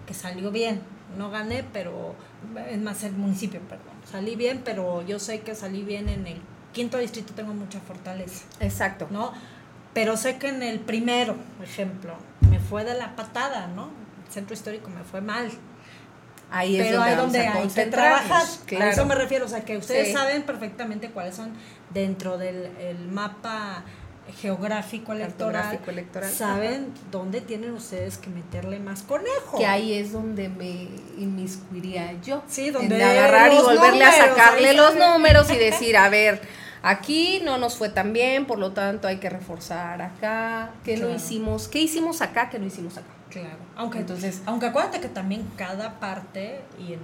Que 0.06 0.14
salió 0.14 0.52
bien. 0.52 0.82
No 1.18 1.30
gané, 1.32 1.66
pero 1.74 2.16
es 2.70 2.80
más 2.80 3.04
el 3.04 3.14
municipio, 3.14 3.60
perdón. 3.62 3.88
Salí 4.10 4.36
bien, 4.36 4.62
pero 4.64 5.02
yo 5.06 5.20
sé 5.20 5.42
que 5.42 5.56
salí 5.56 5.82
bien 5.84 6.08
en 6.10 6.26
el 6.28 6.42
quinto 6.74 6.98
distrito, 7.00 7.34
tengo 7.34 7.54
mucha 7.54 7.80
fortaleza, 7.82 8.46
Exacto. 8.62 9.08
¿no? 9.10 9.34
Pero 9.94 10.16
sé 10.18 10.38
que 10.38 10.48
en 10.50 10.64
el 10.64 10.80
primero, 10.80 11.36
ejemplo, 11.64 12.16
me 12.50 12.60
fue 12.60 12.84
de 12.86 12.94
la 12.94 13.16
patada, 13.16 13.68
¿no? 13.68 13.90
El 14.28 14.34
centro 14.34 14.54
histórico 14.54 14.90
me 14.90 15.04
fue 15.04 15.22
mal. 15.22 15.50
Ahí 16.54 16.78
es 16.80 16.88
pero 16.88 16.98
donde 16.98 17.10
hay 17.12 17.16
donde 17.18 17.40
a 17.40 17.42
hay 17.42 17.48
que 17.54 17.60
concentrarnos. 17.60 18.26
trabajar. 18.28 18.48
Claro. 18.66 18.86
A 18.86 18.90
eso 18.90 19.06
me 19.06 19.16
refiero, 19.16 19.46
o 19.46 19.48
sea, 19.50 19.62
que 19.66 19.78
ustedes 19.78 20.08
Sí. 20.08 20.14
saben 20.14 20.44
perfectamente 20.44 21.10
cuáles 21.12 21.36
son 21.36 21.52
dentro 21.94 22.38
del 22.38 22.70
el 22.80 23.08
mapa 23.08 23.84
geográfico 24.42 25.12
electoral, 25.14 25.80
electoral. 25.88 26.30
saben 26.32 26.94
dónde 27.12 27.42
tienen 27.42 27.72
ustedes 27.74 28.18
que 28.18 28.30
meterle 28.30 28.80
más 28.80 29.02
conejo. 29.02 29.58
Que 29.58 29.66
ahí 29.66 29.94
es 29.94 30.14
donde 30.14 30.48
me 30.50 30.88
inmiscuiría 31.18 32.14
yo. 32.22 32.44
Sí, 32.48 32.68
En 32.68 32.74
donde 32.74 33.04
agarrar 33.04 33.52
y 33.54 33.58
volverle 33.58 34.04
a 34.06 34.12
sacarle 34.12 34.74
los 34.74 34.96
números 34.96 35.50
y 35.52 35.58
decir, 35.58 35.98
a 35.98 36.10
ver, 36.10 36.42
aquí 36.84 37.42
no 37.44 37.58
nos 37.58 37.76
fue 37.76 37.90
tan 37.90 38.14
bien, 38.14 38.46
por 38.46 38.58
lo 38.60 38.72
tanto 38.72 39.08
hay 39.08 39.18
que 39.18 39.30
reforzar 39.30 40.02
acá. 40.02 40.72
¿Qué 40.84 40.96
no 40.98 41.02
Claro. 41.08 41.16
hicimos? 41.16 41.68
¿Qué 41.68 41.80
hicimos 41.82 42.22
acá 42.22 42.50
que 42.50 42.60
no 42.60 42.66
hicimos 42.66 42.98
acá? 42.98 43.08
Claro. 43.30 43.58
Aunque, 43.76 44.00
Entonces- 44.00 44.42
aunque 44.46 44.66
acuérdate 44.68 45.00
que 45.00 45.08
también 45.10 45.48
cada 45.58 46.00
parte, 46.00 46.62
y 46.80 46.94
en, 46.94 47.00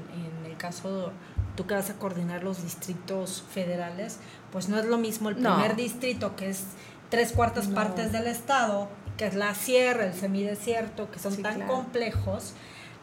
en 0.46 0.46
el 0.52 0.58
caso 0.58 1.12
tú 1.56 1.66
que 1.66 1.74
vas 1.74 1.90
a 1.90 1.94
coordinar 1.96 2.44
los 2.44 2.62
distritos 2.64 3.44
federales, 3.52 4.20
pues 4.52 4.68
no 4.70 4.78
es 4.78 4.86
lo 4.86 4.98
mismo 4.98 5.30
el 5.30 5.42
No. 5.42 5.54
primer 5.56 5.76
distrito, 5.76 6.36
que 6.36 6.50
es 6.50 6.64
tres 7.10 7.32
cuartas 7.32 7.70
No. 7.70 7.76
partes 7.76 8.12
del 8.12 8.28
estado, 8.28 8.90
que 9.18 9.26
es 9.26 9.34
la 9.36 9.56
sierra, 9.56 10.06
el 10.06 10.14
semidesierto, 10.14 11.10
que 11.10 11.18
son 11.20 11.34
Sí, 11.36 11.42
tan 11.42 11.56
claro. 11.56 11.72
complejos, 11.74 12.54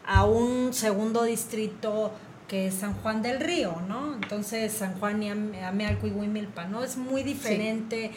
a 0.07 0.23
un 0.25 0.71
segundo 0.73 1.23
distrito 1.23 2.13
que 2.47 2.67
es 2.67 2.75
San 2.75 2.93
Juan 2.93 3.21
del 3.21 3.39
Río, 3.39 3.81
¿no? 3.87 4.13
Entonces 4.13 4.71
San 4.71 4.99
Juan 4.99 5.21
y 5.23 5.29
Am- 5.29 5.51
Amealco 5.63 6.07
y 6.07 6.11
Huimilpa, 6.11 6.65
¿no? 6.65 6.83
Es 6.83 6.95
muy 6.97 7.23
diferente 7.23 8.11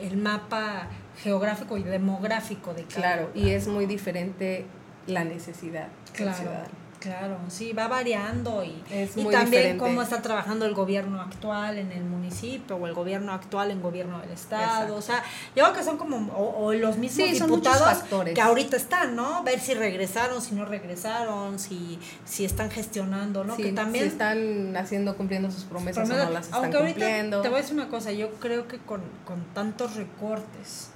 el 0.00 0.16
mapa 0.16 0.86
geográfico 1.22 1.76
y 1.78 1.82
demográfico 1.82 2.74
de 2.74 2.84
cada 2.84 2.94
Claro, 3.16 3.30
y 3.34 3.50
es 3.50 3.66
muy 3.68 3.86
diferente 3.86 4.64
la 5.06 5.24
necesidad 5.24 5.88
del 6.06 6.12
Claro, 6.14 6.36
ciudadano. 6.38 6.81
Claro, 7.02 7.36
sí, 7.48 7.72
va 7.72 7.88
variando 7.88 8.62
y, 8.64 8.82
Es 8.90 9.16
y 9.16 9.22
muy 9.22 9.32
también 9.32 9.62
diferente. 9.62 9.78
cómo 9.84 10.02
está 10.02 10.22
trabajando 10.22 10.64
el 10.66 10.74
gobierno 10.74 11.20
actual 11.20 11.78
en 11.78 11.90
el 11.92 12.04
municipio 12.04 12.76
o 12.76 12.86
el 12.86 12.94
gobierno 12.94 13.32
actual 13.32 13.70
en 13.70 13.82
gobierno 13.82 14.20
del 14.20 14.30
estado, 14.30 14.62
Exacto. 14.64 14.94
o 14.96 15.02
sea, 15.02 15.22
yo 15.56 15.64
creo 15.64 15.74
que 15.74 15.82
son 15.84 15.98
como, 15.98 16.32
o, 16.34 16.64
o 16.66 16.72
los 16.72 16.96
mismos 16.98 17.28
Sí, 17.28 17.32
diputados 17.40 17.98
que 18.34 18.40
ahorita 18.40 18.76
están, 18.76 19.16
¿no? 19.16 19.42
Ver 19.42 19.58
si 19.60 19.74
regresaron, 19.74 20.40
si 20.40 20.54
no 20.54 20.64
regresaron, 20.64 21.58
si, 21.58 21.98
si 22.24 22.44
están 22.44 22.70
gestionando, 22.70 23.44
¿no? 23.44 23.56
Sí, 23.56 23.64
que 23.64 23.72
también... 23.72 24.04
si 24.04 24.10
están 24.12 24.76
haciendo, 24.76 25.16
cumpliendo 25.16 25.50
sus 25.50 25.64
promesas 25.64 26.08
Promesa- 26.08 26.22
o 26.22 26.26
no 26.26 26.30
las 26.32 26.46
están 26.46 26.62
Aunque 26.62 26.76
ahorita 26.78 26.94
cumpliendo. 27.00 27.42
te 27.42 27.48
voy 27.48 27.58
a 27.58 27.62
decir 27.62 27.74
una 27.74 27.88
cosa, 27.88 28.12
yo 28.12 28.30
creo 28.34 28.68
que 28.68 28.78
con, 28.78 29.02
con 29.24 29.42
tantos 29.54 29.96
recortes 29.96 30.90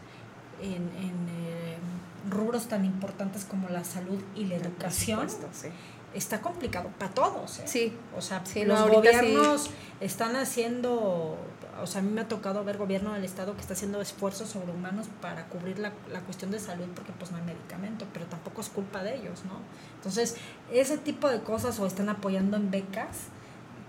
en, 0.62 0.72
en, 0.74 1.10
eh, 1.28 1.76
rubros 2.30 2.66
tan 2.66 2.84
importantes 2.84 3.44
como 3.44 3.68
la 3.68 3.84
salud 3.84 4.20
y 4.34 4.46
la 4.46 4.56
educación, 4.56 5.28
supuesto, 5.30 5.48
sí. 5.52 5.68
Está 6.16 6.40
complicado 6.40 6.90
para 6.98 7.12
todos. 7.12 7.58
¿eh? 7.60 7.62
Sí, 7.66 7.92
O 8.16 8.20
sea, 8.20 8.44
Sí, 8.44 8.62
no, 8.64 8.74
los 8.74 8.84
sí. 8.86 8.90
gobiernos 8.96 9.70
están 10.00 10.34
haciendo, 10.36 11.36
o 11.82 11.86
sea, 11.86 12.00
a 12.00 12.04
mí 12.04 12.10
me 12.10 12.22
ha 12.22 12.28
tocado 12.28 12.64
ver 12.64 12.76
gobierno 12.78 13.12
del 13.12 13.24
estado 13.24 13.54
que 13.54 13.60
está 13.60 13.74
haciendo 13.74 14.00
esfuerzos 14.00 14.48
sobrehumanos 14.50 15.06
para 15.20 15.46
cubrir 15.46 15.78
la, 15.78 15.92
la 16.10 16.20
cuestión 16.20 16.50
de 16.50 16.58
salud 16.58 16.86
porque 16.94 17.12
pues 17.12 17.30
no 17.30 17.36
hay 17.38 17.42
medicamento, 17.44 18.06
pero 18.12 18.26
tampoco 18.26 18.60
es 18.60 18.68
culpa 18.68 19.02
de 19.02 19.16
ellos, 19.16 19.44
¿no? 19.44 19.60
Entonces, 19.96 20.36
ese 20.72 20.98
tipo 20.98 21.28
de 21.28 21.40
cosas 21.42 21.78
o 21.80 21.86
están 21.86 22.08
apoyando 22.08 22.56
en 22.56 22.70
becas 22.70 23.28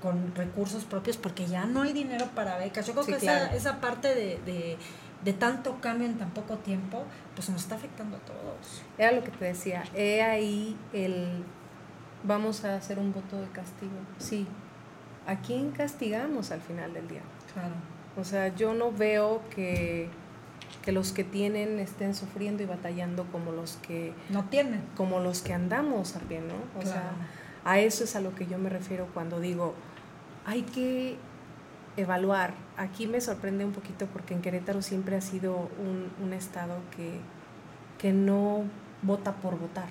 con 0.02 0.36
recursos 0.36 0.84
propios 0.84 1.18
porque 1.18 1.48
ya 1.48 1.66
no 1.66 1.82
hay 1.82 1.92
dinero 1.94 2.28
para 2.36 2.58
becas. 2.58 2.86
Yo 2.86 2.94
creo 2.94 3.06
Sí, 3.06 3.14
que 3.14 3.18
claro. 3.20 3.46
esa, 3.46 3.56
esa 3.56 3.82
parte 3.82 4.14
de, 4.14 4.38
de, 4.46 4.78
de 5.26 5.34
tanto 5.34 5.82
cambio 5.82 6.08
en 6.08 6.18
tan 6.20 6.30
poco 6.32 6.58
tiempo, 6.58 7.04
pues 7.36 7.50
nos 7.50 7.62
está 7.62 7.76
afectando 7.76 8.18
a 8.18 8.20
todos. 8.20 8.84
Era 8.98 9.12
lo 9.14 9.24
que 9.24 9.32
te 9.32 9.46
decía. 9.46 9.84
He 9.96 10.22
ahí 10.22 10.78
el. 10.94 11.44
Vamos 12.24 12.64
a 12.66 12.76
hacer 12.76 13.00
un 13.00 13.14
voto 13.14 13.40
de 13.40 13.48
castigo. 13.48 13.92
Sí. 14.18 14.48
¿A 15.28 15.38
quién 15.38 15.72
castigamos 15.72 16.52
al 16.52 16.62
final 16.62 16.94
del 16.94 17.08
día? 17.08 17.22
Claro. 17.54 17.74
O 18.20 18.24
sea, 18.24 18.54
yo 18.56 18.74
no 18.74 18.92
veo 18.92 19.42
que, 19.54 20.10
que 20.84 20.92
los 20.92 21.12
que 21.12 21.24
tienen 21.24 21.80
estén 21.80 22.16
sufriendo 22.16 22.64
y 22.64 22.66
batallando 22.66 23.26
como 23.32 23.52
los 23.52 23.76
que 23.78 24.14
No 24.30 24.46
tienen. 24.46 24.82
como 24.96 25.20
los 25.20 25.42
que 25.42 25.54
andamos 25.54 26.16
a 26.16 26.20
pie, 26.20 26.40
¿no? 26.42 26.56
O 26.80 26.82
Claro. 26.82 26.90
sea, 27.00 27.12
a 27.66 27.80
eso 27.80 28.04
es 28.06 28.16
a 28.16 28.22
lo 28.22 28.34
que 28.36 28.48
yo 28.48 28.58
me 28.58 28.70
refiero 28.70 29.08
cuando 29.14 29.40
digo, 29.40 29.74
hay 30.46 30.62
que 30.64 31.18
evaluar. 31.98 32.54
Aquí 32.78 33.06
me 33.08 33.20
sorprende 33.22 33.66
un 33.66 33.74
poquito 33.74 34.06
porque 34.08 34.34
en 34.34 34.42
Querétaro 34.42 34.82
siempre 34.82 35.16
ha 35.18 35.22
sido 35.22 35.70
un, 35.80 36.10
un 36.24 36.34
estado 36.34 36.76
que, 36.96 37.20
que 37.98 38.14
no 38.14 38.64
vota 39.02 39.32
por 39.34 39.60
votar. 39.60 39.88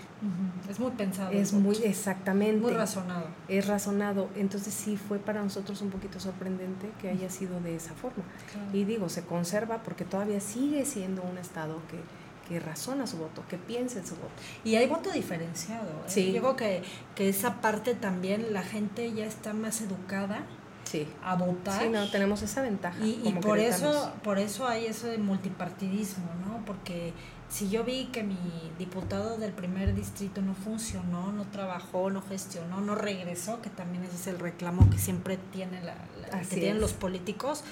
Es 0.68 0.80
muy 0.80 0.90
pensado. 0.92 1.30
Es 1.30 1.52
muy 1.52 1.76
exactamente. 1.84 2.60
Muy 2.60 2.72
razonado. 2.72 3.26
Es 3.48 3.66
razonado. 3.66 4.28
Entonces 4.36 4.74
sí 4.74 4.96
fue 4.96 5.18
para 5.18 5.42
nosotros 5.42 5.80
un 5.82 5.90
poquito 5.90 6.18
sorprendente 6.20 6.90
que 7.00 7.08
haya 7.10 7.30
sido 7.30 7.60
de 7.60 7.76
esa 7.76 7.94
forma. 7.94 8.24
Y 8.72 8.84
digo, 8.84 9.08
se 9.08 9.22
conserva 9.24 9.82
porque 9.82 10.04
todavía 10.04 10.40
sigue 10.40 10.84
siendo 10.84 11.22
un 11.22 11.38
estado 11.38 11.78
que, 11.90 12.00
que 12.48 12.58
razona 12.60 13.06
su 13.06 13.18
voto, 13.18 13.42
que 13.48 13.58
piensa 13.58 14.00
en 14.00 14.06
su 14.06 14.16
voto. 14.16 14.28
Y 14.64 14.74
hay 14.74 14.88
voto 14.88 15.10
diferenciado. 15.12 15.88
¿eh? 15.88 16.08
Sí. 16.08 16.32
Yo 16.32 16.40
creo 16.40 16.56
que, 16.56 16.82
que 17.14 17.28
esa 17.28 17.60
parte 17.60 17.94
también 17.94 18.52
la 18.52 18.62
gente 18.62 19.12
ya 19.12 19.24
está 19.26 19.52
más 19.52 19.80
educada 19.80 20.44
Sí. 20.84 21.08
a 21.24 21.34
votar. 21.34 21.82
Sí, 21.82 21.88
no, 21.88 22.08
tenemos 22.10 22.42
esa 22.42 22.62
ventaja. 22.62 23.04
y, 23.04 23.20
y 23.24 23.32
por 23.40 23.58
eso 23.58 24.12
por 24.22 24.38
eso 24.38 24.68
hay 24.68 24.86
eso 24.86 25.08
de 25.08 25.18
multipartidismo, 25.18 26.26
¿no? 26.46 26.64
Porque 26.64 27.12
si 27.48 27.68
yo 27.70 27.84
vi 27.84 28.06
que 28.06 28.22
mi 28.22 28.36
diputado 28.78 29.38
del 29.38 29.52
primer 29.52 29.94
distrito 29.94 30.42
no 30.42 30.54
funcionó, 30.54 31.32
no 31.32 31.44
trabajó, 31.44 32.10
no 32.10 32.20
gestionó, 32.22 32.80
no 32.80 32.94
regresó, 32.94 33.62
que 33.62 33.70
también 33.70 34.02
ese 34.04 34.16
es 34.16 34.26
el 34.26 34.38
reclamo 34.38 34.90
que 34.90 34.98
siempre 34.98 35.38
tiene 35.52 35.80
la, 35.82 35.94
la- 36.20 36.28
que 36.40 36.46
tienen 36.60 36.80
los 36.80 36.92
políticos, 36.92 37.62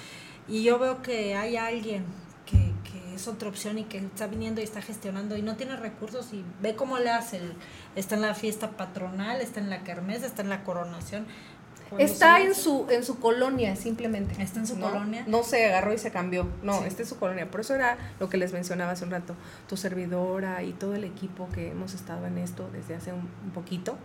y 0.47 0.63
yo 0.63 0.79
veo 0.79 1.01
que 1.01 1.35
hay 1.35 1.57
alguien 1.57 2.05
que, 2.45 2.71
que 2.89 3.15
es 3.15 3.27
otra 3.27 3.49
opción 3.49 3.77
y 3.79 3.83
que 3.85 3.97
está 3.97 4.27
viniendo 4.27 4.61
y 4.61 4.63
está 4.63 4.81
gestionando 4.81 5.35
y 5.35 5.41
no 5.41 5.55
tiene 5.55 5.75
recursos 5.75 6.31
y 6.33 6.43
ve 6.61 6.75
cómo 6.75 6.97
le 6.99 7.09
hace, 7.09 7.41
está 7.95 8.15
en 8.15 8.21
la 8.21 8.33
fiesta 8.35 8.71
patronal, 8.71 9.41
está 9.41 9.59
en 9.59 9.69
la 9.69 9.83
kermés, 9.83 10.23
está 10.23 10.41
en 10.43 10.49
la 10.49 10.63
coronación. 10.63 11.25
Está 11.97 12.41
en 12.41 12.55
su, 12.55 12.87
en 12.89 13.03
su 13.03 13.19
colonia, 13.19 13.75
simplemente. 13.75 14.41
Está 14.41 14.59
en 14.59 14.67
su 14.67 14.77
¿no? 14.77 14.89
colonia. 14.89 15.23
No 15.27 15.43
se 15.43 15.65
agarró 15.65 15.93
y 15.93 15.97
se 15.97 16.11
cambió. 16.11 16.47
No, 16.63 16.79
Sí. 16.79 16.85
está 16.87 17.03
en 17.03 17.07
su 17.09 17.17
colonia. 17.17 17.49
Por 17.49 17.61
eso 17.61 17.75
era 17.75 17.97
lo 18.19 18.27
que 18.29 18.37
les 18.37 18.53
mencionaba 18.53 18.91
hace 18.91 19.05
un 19.05 19.11
rato. 19.11 19.35
Tu 19.69 19.77
servidora 19.77 20.63
y 20.63 20.73
todo 20.73 20.95
el 20.95 21.03
equipo 21.03 21.47
que 21.53 21.71
hemos 21.71 21.93
estado 21.93 22.25
en 22.25 22.37
esto 22.37 22.69
desde 22.73 22.95
hace 22.95 23.13
un, 23.13 23.29
un 23.45 23.51
poquito, 23.53 23.97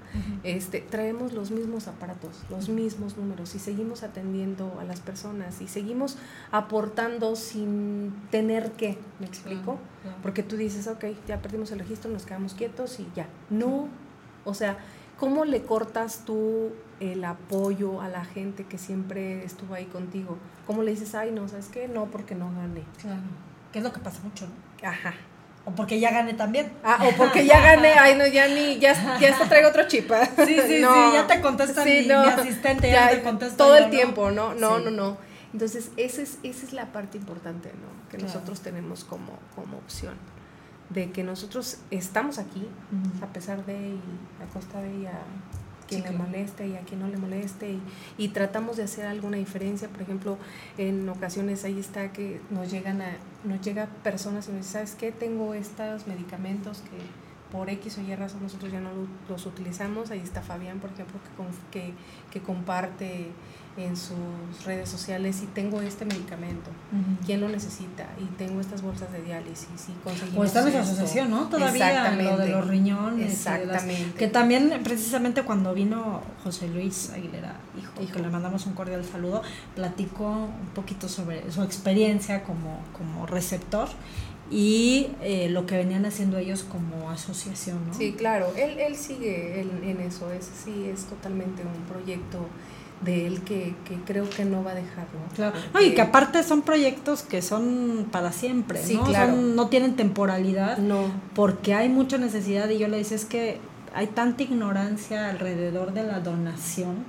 este, 0.45 0.81
traemos 0.81 1.33
los 1.33 1.51
mismos 1.51 1.89
aparatos, 1.89 2.43
los 2.51 2.69
mismos 2.69 3.17
números 3.17 3.55
y 3.55 3.59
seguimos 3.59 4.03
atendiendo 4.03 4.77
a 4.81 4.85
las 4.85 5.01
personas 5.01 5.61
y 5.61 5.69
seguimos 5.69 6.17
aportando 6.53 7.37
sin 7.37 8.13
tener 8.31 8.73
que, 8.73 8.99
¿me 9.19 9.27
explico? 9.27 9.79
Porque 10.23 10.43
tú 10.43 10.57
dices, 10.57 10.87
ok, 10.87 11.05
ya 11.27 11.41
perdimos 11.43 11.71
el 11.73 11.79
registro, 11.79 12.11
nos 12.11 12.25
quedamos 12.27 12.55
quietos 12.55 13.01
y 13.01 13.07
ya. 13.15 13.27
No, 13.51 13.89
o 14.45 14.55
sea, 14.55 14.79
¿cómo 15.19 15.45
le 15.45 15.63
cortas 15.63 16.25
tú 16.25 16.71
el 17.01 17.25
apoyo 17.25 18.01
a 18.01 18.09
la 18.09 18.25
gente 18.25 18.65
que 18.65 18.79
siempre 18.79 19.45
estuvo 19.45 19.75
ahí 19.75 19.87
contigo? 19.87 20.39
¿Cómo 20.67 20.83
le 20.83 20.91
dices, 20.93 21.15
ay, 21.15 21.31
no, 21.33 21.49
¿sabes 21.49 21.69
qué? 21.69 21.89
No, 21.89 22.07
porque 22.07 22.35
no 22.35 22.47
gané. 22.55 22.83
Claro. 23.01 23.21
Que 23.73 23.79
es 23.79 23.85
lo 23.85 23.93
que 23.93 24.01
pasa 24.01 24.21
mucho, 24.23 24.47
¿no? 24.47 24.89
Ajá. 24.89 25.15
O 25.67 25.73
porque 25.73 26.01
ya 26.01 26.11
gané 26.11 26.33
también. 26.35 26.73
Ah, 26.83 26.99
o 27.07 27.11
porque 27.17 27.45
ya 27.45 27.61
gané, 27.61 27.93
ay, 27.93 28.17
no, 28.17 28.27
ya 28.27 28.49
ni, 28.49 28.79
ya, 28.79 29.19
ya 29.19 29.31
hasta 29.33 29.47
traigo 29.49 29.69
otro 29.69 29.87
chip. 29.89 30.11
¿ah? 30.11 30.27
Sí, 30.47 30.57
sí, 30.57 30.77
sí, 30.79 30.81
ya 30.81 31.27
te 31.27 31.41
contesta 31.41 31.85
mi- 31.85 32.03
mi 32.03 32.11
asistente, 32.13 32.91
ya 32.91 33.11
te 33.11 33.23
contesta 33.23 33.57
Todo 33.59 33.77
el 33.77 33.85
¿no? 33.85 33.91
tiempo, 33.91 34.31
¿no? 34.31 34.55
No, 34.55 34.79
Sí. 34.79 34.85
no, 34.87 34.91
no. 34.91 35.17
Entonces, 35.53 35.91
esa 35.97 36.23
es, 36.23 36.39
esa 36.43 36.65
es 36.67 36.73
la 36.73 36.87
parte 36.93 37.19
importante, 37.19 37.69
¿no? 37.75 38.09
Que 38.11 38.17
Claro. 38.17 38.33
nosotros 38.33 38.61
tenemos 38.61 39.05
como, 39.05 39.33
como 39.55 39.77
opción. 39.79 40.15
De 40.89 41.11
que 41.13 41.23
nosotros 41.25 41.79
estamos 41.91 42.39
aquí, 42.39 42.67
a 43.23 43.27
pesar 43.27 43.65
de 43.67 43.77
y 43.91 44.43
a 44.43 44.47
costa 44.53 44.81
de 44.81 44.93
y 44.95 45.07
a 45.07 45.21
quién 45.91 46.03
Sí, 46.03 46.09
le 46.09 46.15
claro. 46.17 46.25
moleste 46.31 46.67
y 46.67 46.77
a 46.77 46.81
quién 46.81 47.01
no 47.01 47.09
le 47.09 47.19
moleste 47.19 47.73
y, 47.73 47.81
y 48.17 48.29
tratamos 48.29 48.77
de 48.79 48.85
hacer 48.85 49.05
alguna 49.07 49.37
diferencia. 49.37 49.89
Por 49.89 50.01
ejemplo, 50.03 50.39
en 50.79 51.07
ocasiones 51.09 51.65
ahí 51.65 51.79
está 51.79 52.13
que 52.13 52.41
nos 52.51 52.71
llegan 52.71 53.03
a, 53.03 53.11
nos 53.45 53.61
llega 53.61 53.87
personas 54.03 54.49
y 54.49 54.53
nos 54.53 54.61
dicen, 54.61 54.73
¿sabes 54.73 54.95
qué? 54.95 55.13
Tengo 55.13 55.53
estos 55.53 56.07
medicamentos 56.07 56.79
que 56.79 56.97
por 57.53 57.69
X 57.69 57.99
o 57.99 58.03
Y 58.03 58.15
razón 58.15 58.43
nosotros 58.45 58.71
ya 58.71 58.79
no 58.81 58.91
lo- 58.93 59.09
los 59.29 59.45
utilizamos. 59.45 60.11
Ahí 60.13 60.21
está 60.21 60.41
Fabián, 60.41 60.79
por 60.79 60.91
ejemplo, 60.93 61.19
que, 61.73 61.81
que, 61.81 61.93
que 62.31 62.41
comparte 62.41 63.27
en 63.77 63.97
sus 63.97 64.65
redes 64.67 64.89
sociales 64.89 65.41
y 65.43 65.47
tengo 65.47 65.81
este 65.81 66.05
medicamento. 66.05 66.71
¿Quién 67.25 67.41
lo 67.41 67.49
necesita? 67.49 68.07
Y 68.21 68.25
tengo 68.37 68.61
estas 68.61 68.83
bolsas 68.83 69.11
de 69.13 69.23
diálisis 69.23 69.69
y 69.89 69.93
conseguimos 70.05 70.39
O 70.41 70.45
está 70.45 70.61
nuestra 70.63 70.83
asociación, 70.83 71.31
¿no? 71.31 71.49
Todavía 71.49 72.11
lo 72.11 72.37
de 72.37 72.49
los 72.49 72.67
riñones. 72.67 73.27
las- 73.29 73.33
Exactamente. 73.61 74.19
que 74.19 74.27
también, 74.27 74.81
precisamente 74.83 75.45
cuando 75.45 75.73
vino 75.73 76.21
José 76.43 76.69
Luis 76.69 77.11
Aguilera, 77.11 77.55
hijo, 77.79 77.93
Hijo. 78.03 78.13
que 78.13 78.19
le 78.21 78.29
mandamos 78.29 78.67
un 78.67 78.75
cordial 78.75 79.05
saludo, 79.05 79.43
platicó 79.77 80.27
un 80.29 80.69
poquito 80.75 81.09
sobre 81.09 81.51
su 81.53 81.63
experiencia 81.63 82.43
como, 82.43 82.81
como 82.99 83.25
receptor 83.27 83.89
y 84.51 85.07
eh, 85.23 85.49
lo 85.49 85.65
que 85.65 85.77
venían 85.77 86.05
haciendo 86.07 86.37
ellos 86.39 86.65
como 86.65 87.09
asociación, 87.11 87.79
¿no? 87.87 87.95
Sí, 87.95 88.13
claro, 88.19 88.53
él, 88.57 88.79
él 88.81 88.97
sigue 88.97 89.61
en, 89.61 89.85
en 89.85 90.01
eso, 90.01 90.33
ese 90.33 90.51
sí 90.65 90.87
es 90.93 91.05
totalmente 91.05 91.63
un 91.63 91.83
proyecto 91.85 92.47
de 93.01 93.27
él 93.27 93.41
que, 93.43 93.75
que 93.89 93.95
creo 94.07 94.29
que 94.29 94.45
no 94.45 94.63
va 94.63 94.73
a 94.73 94.75
dejar, 94.75 95.07
¿no? 95.15 95.35
Claro. 95.35 95.55
No, 95.73 95.81
y 95.81 95.95
que 95.95 96.03
aparte 96.03 96.43
son 96.43 96.63
proyectos 96.63 97.23
que 97.23 97.41
son 97.41 98.07
para 98.13 98.31
siempre, 98.33 98.83
Sí, 98.83 98.95
¿no? 98.95 99.05
claro. 99.05 99.33
Son- 99.33 99.57
no 99.57 99.69
tienen 99.69 99.97
temporalidad. 99.97 100.77
No, 100.79 101.05
porque 101.35 101.73
hay 101.75 101.89
mucha 101.89 102.19
necesidad 102.19 102.69
y 102.69 102.79
yo 102.79 102.89
le 102.89 102.99
decía 102.99 103.17
es 103.17 103.25
que 103.25 103.59
hay 103.95 104.07
tanta 104.09 104.43
ignorancia 104.43 105.31
alrededor 105.31 105.93
de 105.95 106.03
la 106.05 106.21
donación 106.21 107.05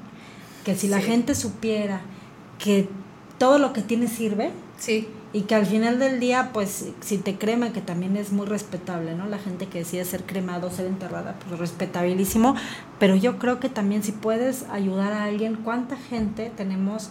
que 0.65 0.75
si 0.75 0.87
la 0.87 0.99
gente 1.01 1.35
supiera 1.35 2.01
que 2.57 2.87
todo 3.37 3.57
lo 3.59 3.73
que 3.73 3.81
tiene 3.81 4.07
sirve 4.07 4.51
sí, 4.77 5.07
y 5.33 5.41
que 5.43 5.55
al 5.55 5.65
final 5.65 5.97
del 5.99 6.19
día 6.19 6.49
pues 6.53 6.89
si 6.99 7.17
te 7.17 7.37
crema 7.37 7.71
que 7.71 7.81
también 7.81 8.17
es 8.17 8.31
muy 8.31 8.45
respetable 8.45 9.15
no 9.15 9.27
la 9.27 9.37
gente 9.37 9.67
que 9.67 9.79
decide 9.79 10.03
ser 10.05 10.23
cremado 10.23 10.69
ser 10.69 10.87
enterrada 10.87 11.35
pues 11.47 11.59
respetabilísimo 11.59 12.55
pero 12.99 13.15
yo 13.15 13.37
creo 13.39 13.59
que 13.59 13.69
también 13.69 14.03
si 14.03 14.11
puedes 14.11 14.63
ayudar 14.69 15.13
a 15.13 15.23
alguien 15.25 15.55
cuánta 15.55 15.95
gente 15.95 16.51
tenemos 16.55 17.09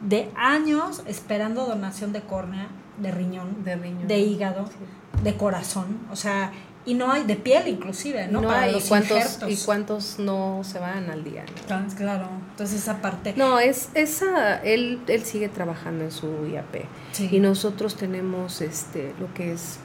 de 0.00 0.30
años 0.34 1.02
esperando 1.06 1.66
donación 1.66 2.12
de 2.12 2.22
córnea 2.22 2.68
de 2.98 3.10
riñón 3.10 3.64
de 3.64 3.76
riñón. 3.76 4.08
de 4.08 4.18
hígado 4.18 4.66
Sí. 4.66 5.22
de 5.22 5.36
corazón, 5.36 5.98
o 6.10 6.16
sea, 6.16 6.52
y 6.86 6.94
no 6.94 7.12
hay 7.12 7.24
de 7.24 7.36
piel 7.36 7.68
inclusive, 7.68 8.26
¿no? 8.28 8.40
No, 8.40 8.48
Para 8.48 8.62
hay, 8.62 8.72
los 8.72 8.86
y 8.86 8.88
cuántos, 8.88 9.16
injertos. 9.18 9.50
y 9.50 9.56
cuántos 9.64 10.18
no 10.18 10.60
se 10.64 10.78
van 10.78 11.10
al 11.10 11.22
día, 11.24 11.44
¿no? 11.68 11.74
Ah, 11.74 11.84
Claro, 11.96 12.28
entonces 12.52 12.80
esa 12.80 13.00
parte. 13.02 13.34
No, 13.36 13.58
es 13.58 13.90
esa, 13.94 14.56
él, 14.62 15.00
él 15.06 15.22
sigue 15.24 15.48
trabajando 15.48 16.04
en 16.04 16.10
su 16.10 16.46
IAP. 16.46 16.84
Sí. 17.12 17.28
Y 17.30 17.38
nosotros 17.40 17.96
tenemos 17.96 18.60
este 18.62 19.14
lo 19.20 19.32
que 19.34 19.52
es 19.52 19.78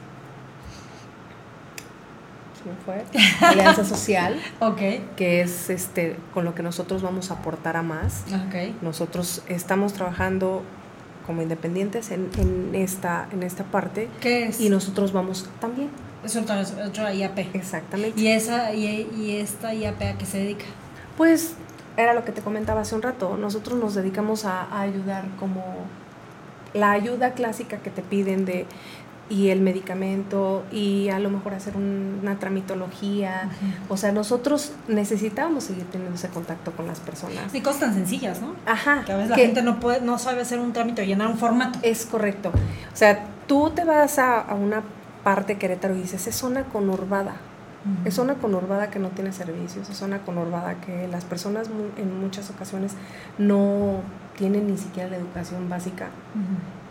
¿se 2.62 2.68
me 2.70 2.76
fue? 2.84 3.04
Alianza 3.46 3.84
Social, 3.84 4.40
Ok, 4.60 4.80
que 5.16 5.40
es 5.42 5.70
este 5.70 6.16
con 6.34 6.44
lo 6.44 6.54
que 6.54 6.62
nosotros 6.62 7.02
vamos 7.02 7.30
a 7.30 7.34
aportar 7.34 7.76
a 7.76 7.82
más. 7.82 8.24
ok. 8.48 8.82
Nosotros 8.82 9.42
estamos 9.48 9.92
trabajando 9.92 10.62
como 11.26 11.42
independientes 11.42 12.10
en, 12.12 12.30
en 12.38 12.74
esta, 12.74 13.28
en 13.32 13.42
esta 13.42 13.64
parte 13.64 14.08
¿Qué 14.20 14.46
es? 14.46 14.60
y 14.60 14.68
nosotros 14.70 15.12
vamos 15.12 15.48
también. 15.60 15.90
Es 16.26 16.36
otra, 16.36 17.14
IAP. 17.14 17.38
Exactamente. 17.54 18.20
¿Y, 18.20 18.28
esa, 18.28 18.74
y, 18.74 19.08
y 19.16 19.36
esta 19.36 19.72
IAP 19.74 20.02
a 20.02 20.18
qué 20.18 20.26
se 20.26 20.38
dedica? 20.38 20.64
Pues 21.16 21.54
era 21.96 22.12
lo 22.14 22.24
que 22.24 22.32
te 22.32 22.42
comentaba 22.42 22.82
hace 22.82 22.94
un 22.94 23.02
rato. 23.02 23.36
Nosotros 23.36 23.78
nos 23.78 23.94
dedicamos 23.94 24.44
a, 24.44 24.62
a 24.64 24.80
ayudar 24.82 25.24
como 25.38 25.62
la 26.74 26.90
ayuda 26.92 27.32
clásica 27.32 27.78
que 27.78 27.90
te 27.90 28.02
piden 28.02 28.44
de 28.44 28.66
y 29.28 29.48
el 29.48 29.60
medicamento 29.60 30.62
y 30.70 31.08
a 31.08 31.18
lo 31.18 31.30
mejor 31.30 31.52
hacer 31.54 31.76
un- 31.76 32.20
una 32.22 32.38
tramitología. 32.38 33.48
O 33.88 33.96
sea, 33.96 34.12
nosotros 34.12 34.70
necesitábamos 34.86 35.64
seguir 35.64 35.84
teniendo 35.86 36.14
ese 36.14 36.28
contacto 36.28 36.70
con 36.72 36.86
las 36.86 37.00
personas. 37.00 37.52
Y 37.52 37.60
cosas 37.60 37.80
tan 37.80 37.94
sencillas, 37.94 38.40
¿no? 38.40 38.54
Ajá. 38.66 39.02
Que 39.04 39.10
a 39.12 39.16
veces 39.16 39.30
la 39.30 39.36
gente 39.36 39.62
no 39.62 39.80
puede, 39.80 40.00
no 40.00 40.18
sabe 40.18 40.42
hacer 40.42 40.60
un 40.60 40.72
trámite 40.72 41.02
o 41.02 41.04
llenar 41.04 41.26
un 41.26 41.38
formato. 41.38 41.78
Es 41.82 42.06
correcto. 42.06 42.50
O 42.50 42.96
sea, 42.96 43.24
tú 43.48 43.70
te 43.74 43.84
vas 43.84 44.18
a, 44.20 44.40
a 44.42 44.54
una 44.54 44.82
parte 45.26 45.58
Querétaro 45.58 45.96
y 45.96 46.02
dices, 46.02 46.24
es 46.28 46.36
zona 46.36 46.62
conurbada. 46.66 47.34
Es 48.04 48.14
zona 48.14 48.34
conurbada 48.34 48.90
que 48.90 48.98
no 49.00 49.08
tiene 49.10 49.32
servicios, 49.32 49.88
es 49.90 49.96
zona 49.96 50.18
conurbada 50.20 50.74
que 50.80 51.06
las 51.08 51.24
personas 51.24 51.68
mu- 51.68 51.90
en 52.02 52.20
muchas 52.20 52.48
ocasiones 52.50 52.92
no 53.38 54.00
tienen 54.36 54.66
ni 54.68 54.76
siquiera 54.76 55.08
la 55.10 55.16
educación 55.16 55.68
básica, 55.68 56.06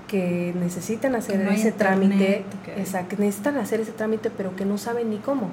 que 0.07 0.53
necesitan 0.57 1.15
hacer 1.15 1.39
no 1.39 1.51
ese 1.51 1.71
trámite, 1.71 2.45
que- 2.63 2.79
exacto, 2.81 3.15
que 3.15 3.23
necesitan 3.23 3.57
hacer 3.57 3.79
ese 3.81 3.91
trámite, 3.91 4.29
pero 4.29 4.55
que 4.55 4.63
no 4.65 4.77
saben 4.77 5.09
ni 5.09 5.17
cómo 5.17 5.49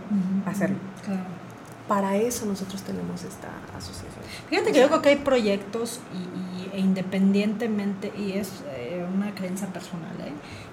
hacerlo. 0.47 0.77
Claro. 1.05 1.23
Para 1.89 2.17
eso 2.17 2.47
nosotros 2.47 2.83
tenemos 2.83 3.25
esta 3.25 3.49
asociación. 3.77 4.23
Fíjate 4.49 4.71
que 4.73 4.79
yo 4.81 4.87
creo 4.89 5.03
que 5.03 5.09
hay 5.11 5.17
proyectos 5.17 6.01
y, 6.15 6.19
y- 6.19 6.71
e 6.77 6.79
independientemente, 6.79 8.13
y 8.17 8.33
es 8.33 8.63
eh, 8.77 9.05
una 9.13 9.35
creencia 9.35 9.67
personal, 9.69 10.15
¿eh? 10.21 10.33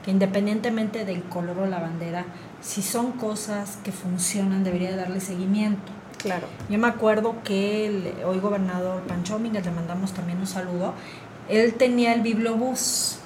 Que 0.10 0.12
independientemente 0.12 1.05
del 1.05 1.22
color 1.24 1.60
o 1.60 1.66
la 1.68 1.80
bandera, 1.80 2.26
si 2.62 2.82
son 2.82 3.12
cosas 3.12 3.78
que 3.84 3.91
funcionan, 3.91 4.64
debería 4.64 4.95
darle 4.95 5.20
seguimiento. 5.20 5.91
Claro. 6.18 6.47
Yo 6.68 6.80
me 6.80 6.88
acuerdo 6.88 7.36
que 7.43 7.86
el 7.86 8.14
hoy 8.26 8.39
gobernador 8.39 9.03
Pancho 9.03 9.34
Domínguez, 9.34 9.64
le 9.66 9.72
mandamos 9.72 10.12
también 10.14 10.39
un 10.39 10.47
saludo, 10.47 10.93
él 11.47 11.76
tenía 11.76 12.14
el 12.14 12.22
bibliobús, 12.22 13.20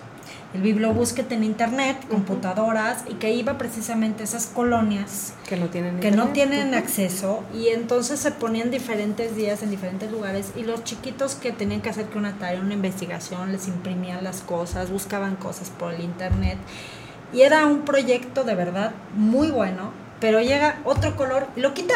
el 0.53 0.61
bibliobús 0.61 1.13
que 1.13 1.23
tenía 1.23 1.47
internet, 1.49 1.97
computadoras, 2.09 3.03
y 3.09 3.15
que 3.15 3.33
iba 3.33 3.57
precisamente 3.57 4.21
a 4.21 4.25
esas 4.25 4.45
colonias 4.45 5.33
Que 5.49 5.57
no 5.57 5.67
tienen 5.67 5.99
que 5.99 6.11
no 6.11 6.27
tienen 6.27 6.75
acceso 6.75 7.43
y 7.53 7.69
entonces 7.69 8.19
se 8.19 8.31
ponían 8.31 8.69
diferentes 8.69 9.35
días 9.35 9.63
en 9.63 9.71
diferentes 9.71 10.11
lugares 10.11 10.51
y 10.55 10.63
los 10.63 10.83
chiquitos 10.83 11.35
que 11.35 11.51
tenían 11.51 11.81
que 11.81 11.89
hacer 11.89 12.05
que 12.05 12.17
una 12.17 12.33
tarea, 12.33 12.61
una 12.61 12.75
investigación, 12.75 13.51
les 13.51 13.67
imprimían 13.67 14.23
las 14.23 14.41
cosas, 14.41 14.91
buscaban 14.91 15.35
cosas 15.37 15.69
por 15.71 15.93
el 15.93 16.01
internet 16.01 16.57
y 17.33 17.41
era 17.41 17.65
un 17.65 17.81
proyecto 17.81 18.43
de 18.43 18.53
verdad 18.53 18.91
muy 19.15 19.49
bueno, 19.49 19.91
pero 20.19 20.39
llega 20.39 20.79
otro 20.85 21.15
color 21.15 21.47
y 21.55 21.61
lo 21.61 21.73
quita. 21.73 21.95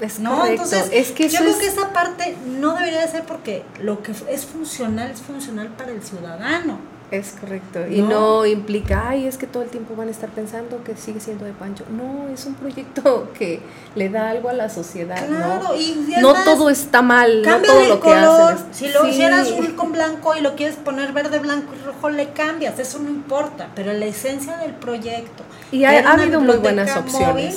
Es 0.00 0.18
¿no? 0.18 0.36
correcto. 0.36 0.64
Entonces, 0.64 0.90
es 0.92 1.12
que 1.12 1.28
yo 1.28 1.38
creo 1.38 1.50
es- 1.52 1.56
que 1.58 1.66
esa 1.68 1.92
parte 1.92 2.36
no 2.46 2.74
debería 2.74 3.00
de 3.02 3.08
ser 3.08 3.22
porque 3.22 3.62
lo 3.80 4.02
que 4.02 4.10
es 4.10 4.44
funcional 4.44 5.08
es 5.12 5.22
funcional 5.22 5.68
para 5.68 5.92
el 5.92 6.02
ciudadano. 6.02 6.78
Es 7.14 7.34
correcto. 7.40 7.80
Y 7.88 8.00
No. 8.02 8.08
no. 8.08 8.46
implica, 8.46 9.08
ay, 9.10 9.26
es 9.26 9.38
que 9.38 9.46
todo 9.46 9.62
el 9.62 9.68
tiempo 9.68 9.94
van 9.96 10.08
a 10.08 10.10
estar 10.10 10.28
pensando 10.30 10.82
que 10.82 10.96
sigue 10.96 11.20
siendo 11.20 11.44
de 11.44 11.52
Pancho. 11.52 11.84
No, 11.90 12.28
es 12.32 12.44
un 12.46 12.54
proyecto 12.54 13.30
que 13.38 13.60
le 13.94 14.08
da 14.08 14.30
algo 14.30 14.48
a 14.48 14.52
la 14.52 14.68
sociedad. 14.68 15.26
Claro, 15.26 15.62
¿no? 15.68 15.74
y 15.76 16.06
no 16.20 16.34
todo 16.44 16.70
está 16.70 17.02
mal, 17.02 17.42
no 17.42 17.58
todo 17.62 17.80
el 17.80 17.88
lo 17.88 17.94
que 18.00 18.08
color. 18.08 18.52
hacen. 18.52 18.66
es- 18.70 18.76
Si 18.76 18.88
lo 18.88 19.02
Sí. 19.04 19.10
hiciera 19.10 19.40
azul 19.40 19.74
con 19.76 19.92
blanco 19.92 20.34
y 20.36 20.40
lo 20.40 20.56
quieres 20.56 20.76
poner 20.76 21.12
verde, 21.12 21.38
blanco 21.38 21.72
y 21.80 21.84
rojo, 21.86 22.10
le 22.10 22.30
cambias. 22.32 22.78
Eso 22.78 22.98
no 22.98 23.08
importa. 23.08 23.68
Pero 23.74 23.92
la 23.92 24.06
esencia 24.06 24.56
del 24.58 24.72
proyecto. 24.72 25.42
Y 25.70 25.84
ha, 25.84 26.10
habido 26.12 26.40
muy 26.40 26.56
buenas 26.56 26.96
opciones 26.96 27.28
móvil, 27.28 27.54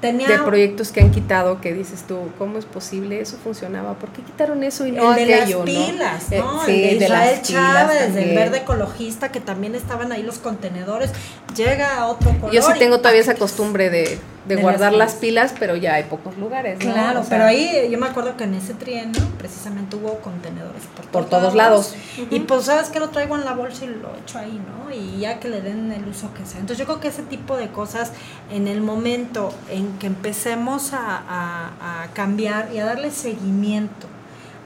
tenía 0.00 0.28
de 0.28 0.38
proyectos 0.38 0.92
que 0.92 1.00
han 1.00 1.10
quitado 1.10 1.60
que 1.60 1.72
dices 1.74 2.04
tú, 2.06 2.28
¿cómo 2.38 2.58
es 2.58 2.64
posible? 2.64 3.20
Eso 3.20 3.36
funcionaba. 3.42 3.94
¿Por 3.94 4.10
qué 4.10 4.22
quitaron 4.22 4.62
eso 4.62 4.86
y 4.86 4.92
no 4.92 5.14
el 5.14 5.26
de 5.26 5.34
aquello? 5.34 5.64
las 5.64 5.74
pilas, 5.74 6.32
Eh, 6.32 6.38
¿no? 6.38 6.64
sí, 6.64 6.84
el 6.84 6.98
de 6.98 7.04
de 7.04 7.08
las 7.08 7.24
Israel 7.24 7.40
pilas 7.46 7.74
Chávez, 7.88 8.04
también. 8.14 8.34
verde 8.34 8.58
ecologista, 8.58 9.32
que 9.32 9.40
también 9.40 9.74
estaban 9.74 10.12
ahí 10.12 10.22
los 10.22 10.38
contenedores. 10.38 11.10
Llega 11.56 11.96
a 11.96 12.06
otro 12.06 12.30
color. 12.40 12.54
Yo 12.54 12.62
sí 12.62 12.72
tengo 12.78 12.98
todavía 12.98 13.20
esa 13.22 13.34
costumbre 13.34 13.90
de, 13.90 14.18
de 14.48 14.56
De 14.56 14.62
guardar 14.62 14.92
las 14.92 15.12
las 15.12 15.20
pilas, 15.20 15.54
pero 15.58 15.76
ya 15.76 15.94
hay 15.94 16.04
pocos 16.04 16.36
lugares. 16.38 16.78
¿no? 16.84 16.92
Claro, 16.92 17.20
O 17.20 17.22
sea, 17.22 17.30
pero 17.30 17.44
ahí 17.44 17.88
yo 17.90 17.98
me 17.98 18.06
acuerdo 18.06 18.36
que 18.36 18.44
en 18.44 18.54
ese 18.54 18.74
trienio 18.74 19.22
precisamente 19.38 19.96
hubo 19.96 20.18
contenedores 20.20 20.82
por, 20.96 21.04
Por 21.06 21.24
todos 21.26 21.54
lados. 21.54 21.94
Y 22.30 22.40
pues 22.40 22.64
sabes 22.64 22.88
que 22.88 22.98
lo 22.98 23.10
traigo 23.10 23.36
en 23.36 23.44
la 23.44 23.52
bolsa 23.52 23.84
y 23.84 23.88
lo 23.88 24.10
echo 24.16 24.38
ahí, 24.38 24.58
¿no? 24.66 24.90
Y 24.92 25.18
ya 25.20 25.38
que 25.38 25.48
le 25.48 25.60
den 25.60 25.92
el 25.92 26.08
uso 26.08 26.32
que 26.34 26.44
sea. 26.46 26.60
Entonces 26.60 26.78
yo 26.78 26.86
creo 26.86 27.00
que 27.00 27.08
ese 27.08 27.22
tipo 27.22 27.56
de 27.56 27.68
cosas 27.68 28.12
en 28.50 28.66
el 28.68 28.80
momento 28.80 29.52
en 29.70 29.98
que 29.98 30.06
empecemos 30.06 30.92
a, 30.94 31.22
a- 31.28 32.02
a 32.02 32.06
cambiar 32.14 32.70
y 32.74 32.78
a 32.78 32.84
darle 32.86 33.10
seguimiento 33.10 34.06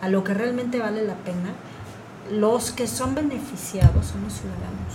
a 0.01 0.09
lo 0.09 0.25
que 0.25 0.33
realmente 0.35 0.79
vale 0.79 1.03
la 1.05 1.15
pena, 1.15 1.51
los 2.31 2.71
que 2.71 2.87
son 2.87 3.15
beneficiados 3.15 4.07
son 4.07 4.23
los 4.25 4.33
ciudadanos. 4.33 4.95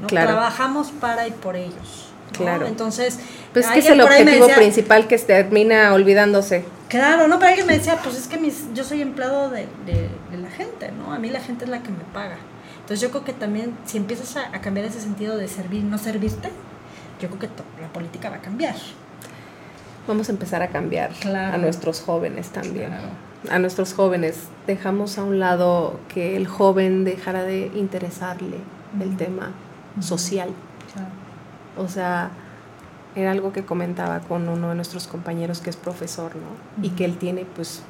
¿no? 0.00 0.06
Claro. 0.08 0.28
Trabajamos 0.32 0.90
para 0.90 1.28
y 1.28 1.30
por 1.30 1.54
ellos. 1.56 2.03
¿No? 2.40 2.46
Claro. 2.46 2.66
Entonces, 2.66 3.18
Pues 3.52 3.66
es 3.66 3.72
que 3.72 3.78
es 3.80 3.86
el 3.88 4.00
objetivo 4.00 4.46
decía, 4.46 4.56
principal 4.56 5.06
que 5.08 5.18
termina 5.18 5.92
olvidándose. 5.94 6.64
Claro, 6.88 7.26
no, 7.28 7.38
pero 7.38 7.48
alguien 7.50 7.66
me 7.66 7.76
decía, 7.78 7.98
pues 8.02 8.16
es 8.16 8.26
que 8.28 8.36
mis, 8.38 8.64
yo 8.74 8.84
soy 8.84 9.00
empleado 9.02 9.50
de, 9.50 9.66
de- 9.86 10.08
de 10.30 10.38
la 10.42 10.50
gente, 10.50 10.92
¿no? 10.92 11.12
A 11.12 11.18
mí 11.18 11.30
la 11.30 11.40
gente 11.40 11.64
es 11.64 11.70
la 11.70 11.82
que 11.82 11.90
me 11.90 12.04
paga. 12.12 12.36
Entonces 12.74 13.00
yo 13.00 13.10
creo 13.10 13.24
que 13.24 13.32
también 13.32 13.74
si 13.86 13.96
empiezas 13.96 14.36
a, 14.36 14.48
a 14.54 14.60
cambiar 14.60 14.86
ese 14.86 15.00
sentido 15.00 15.36
de 15.38 15.48
servir 15.48 15.82
no 15.84 15.96
servirte, 15.98 16.50
yo 17.20 17.28
creo 17.28 17.38
que 17.40 17.48
la 17.80 17.88
política 17.92 18.28
va 18.30 18.36
a 18.36 18.40
cambiar. 18.40 18.74
vamos 20.06 20.28
a 20.28 20.32
empezar 20.32 20.62
a 20.62 20.68
cambiar 20.68 21.12
Claro. 21.20 21.54
a 21.54 21.58
nuestros 21.58 22.00
jóvenes 22.02 22.48
también. 22.50 22.88
Claro. 22.88 23.08
A 23.50 23.58
nuestros 23.58 23.92
jóvenes. 23.94 24.36
Dejamos 24.66 25.18
a 25.18 25.24
un 25.24 25.38
lado 25.38 25.98
que 26.12 26.36
el 26.36 26.46
joven 26.46 27.04
dejara 27.04 27.42
de 27.42 27.70
interesarle 27.74 28.56
el 29.00 29.16
tema 29.16 29.52
social. 30.00 30.48
O 31.76 31.88
sea, 31.88 32.30
era 33.14 33.30
algo 33.30 33.52
que 33.52 33.64
comentaba 33.64 34.20
con 34.20 34.48
uno 34.48 34.70
de 34.70 34.74
nuestros 34.74 35.06
compañeros 35.06 35.60
que 35.60 35.70
es 35.70 35.76
profesor, 35.76 36.32
¿no? 36.36 36.84
Y 36.84 36.90
que 36.90 37.04
él 37.04 37.16
tiene 37.16 37.46
pues 37.54 37.82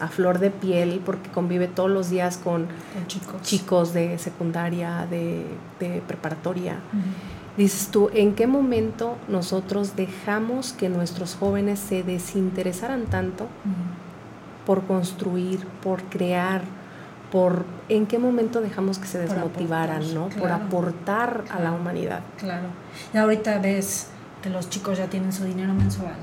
a 0.00 0.08
flor 0.08 0.38
de 0.38 0.50
piel 0.50 1.00
porque 1.04 1.30
convive 1.30 1.66
todos 1.66 1.90
los 1.90 2.10
días 2.10 2.36
con 2.36 2.66
Con 2.66 3.06
chicos. 3.06 3.42
chicos 3.42 3.92
de 3.92 4.18
secundaria, 4.18 5.06
de, 5.10 5.46
de 5.80 6.02
preparatoria. 6.06 6.76
Dices 7.56 7.88
tú, 7.88 8.08
¿en 8.14 8.34
qué 8.34 8.46
momento 8.46 9.16
nosotros 9.26 9.96
dejamos 9.96 10.72
que 10.72 10.88
nuestros 10.88 11.34
jóvenes 11.34 11.80
se 11.80 12.04
desinteresaran 12.04 13.06
tanto 13.06 13.48
por 14.64 14.84
construir, 14.84 15.66
por 15.82 16.02
crear, 16.04 16.62
por 17.32 17.64
en 17.88 18.06
qué 18.06 18.18
momento 18.18 18.60
dejamos 18.60 18.98
que 18.98 19.06
se 19.06 19.18
desmotivaran, 19.18 19.96
aportar, 20.02 20.14
¿no? 20.14 20.28
Por 20.28 20.48
claro. 20.48 20.64
aportar 20.64 21.44
a 21.50 21.60
la 21.60 21.72
humanidad. 21.72 22.20
Claro. 22.38 22.68
Y 23.12 23.18
ahorita 23.18 23.58
ves 23.58 24.08
que 24.42 24.50
los 24.50 24.70
chicos 24.70 24.98
ya 24.98 25.06
tienen 25.08 25.32
su 25.32 25.44
dinero 25.44 25.74
mensual. 25.74 26.14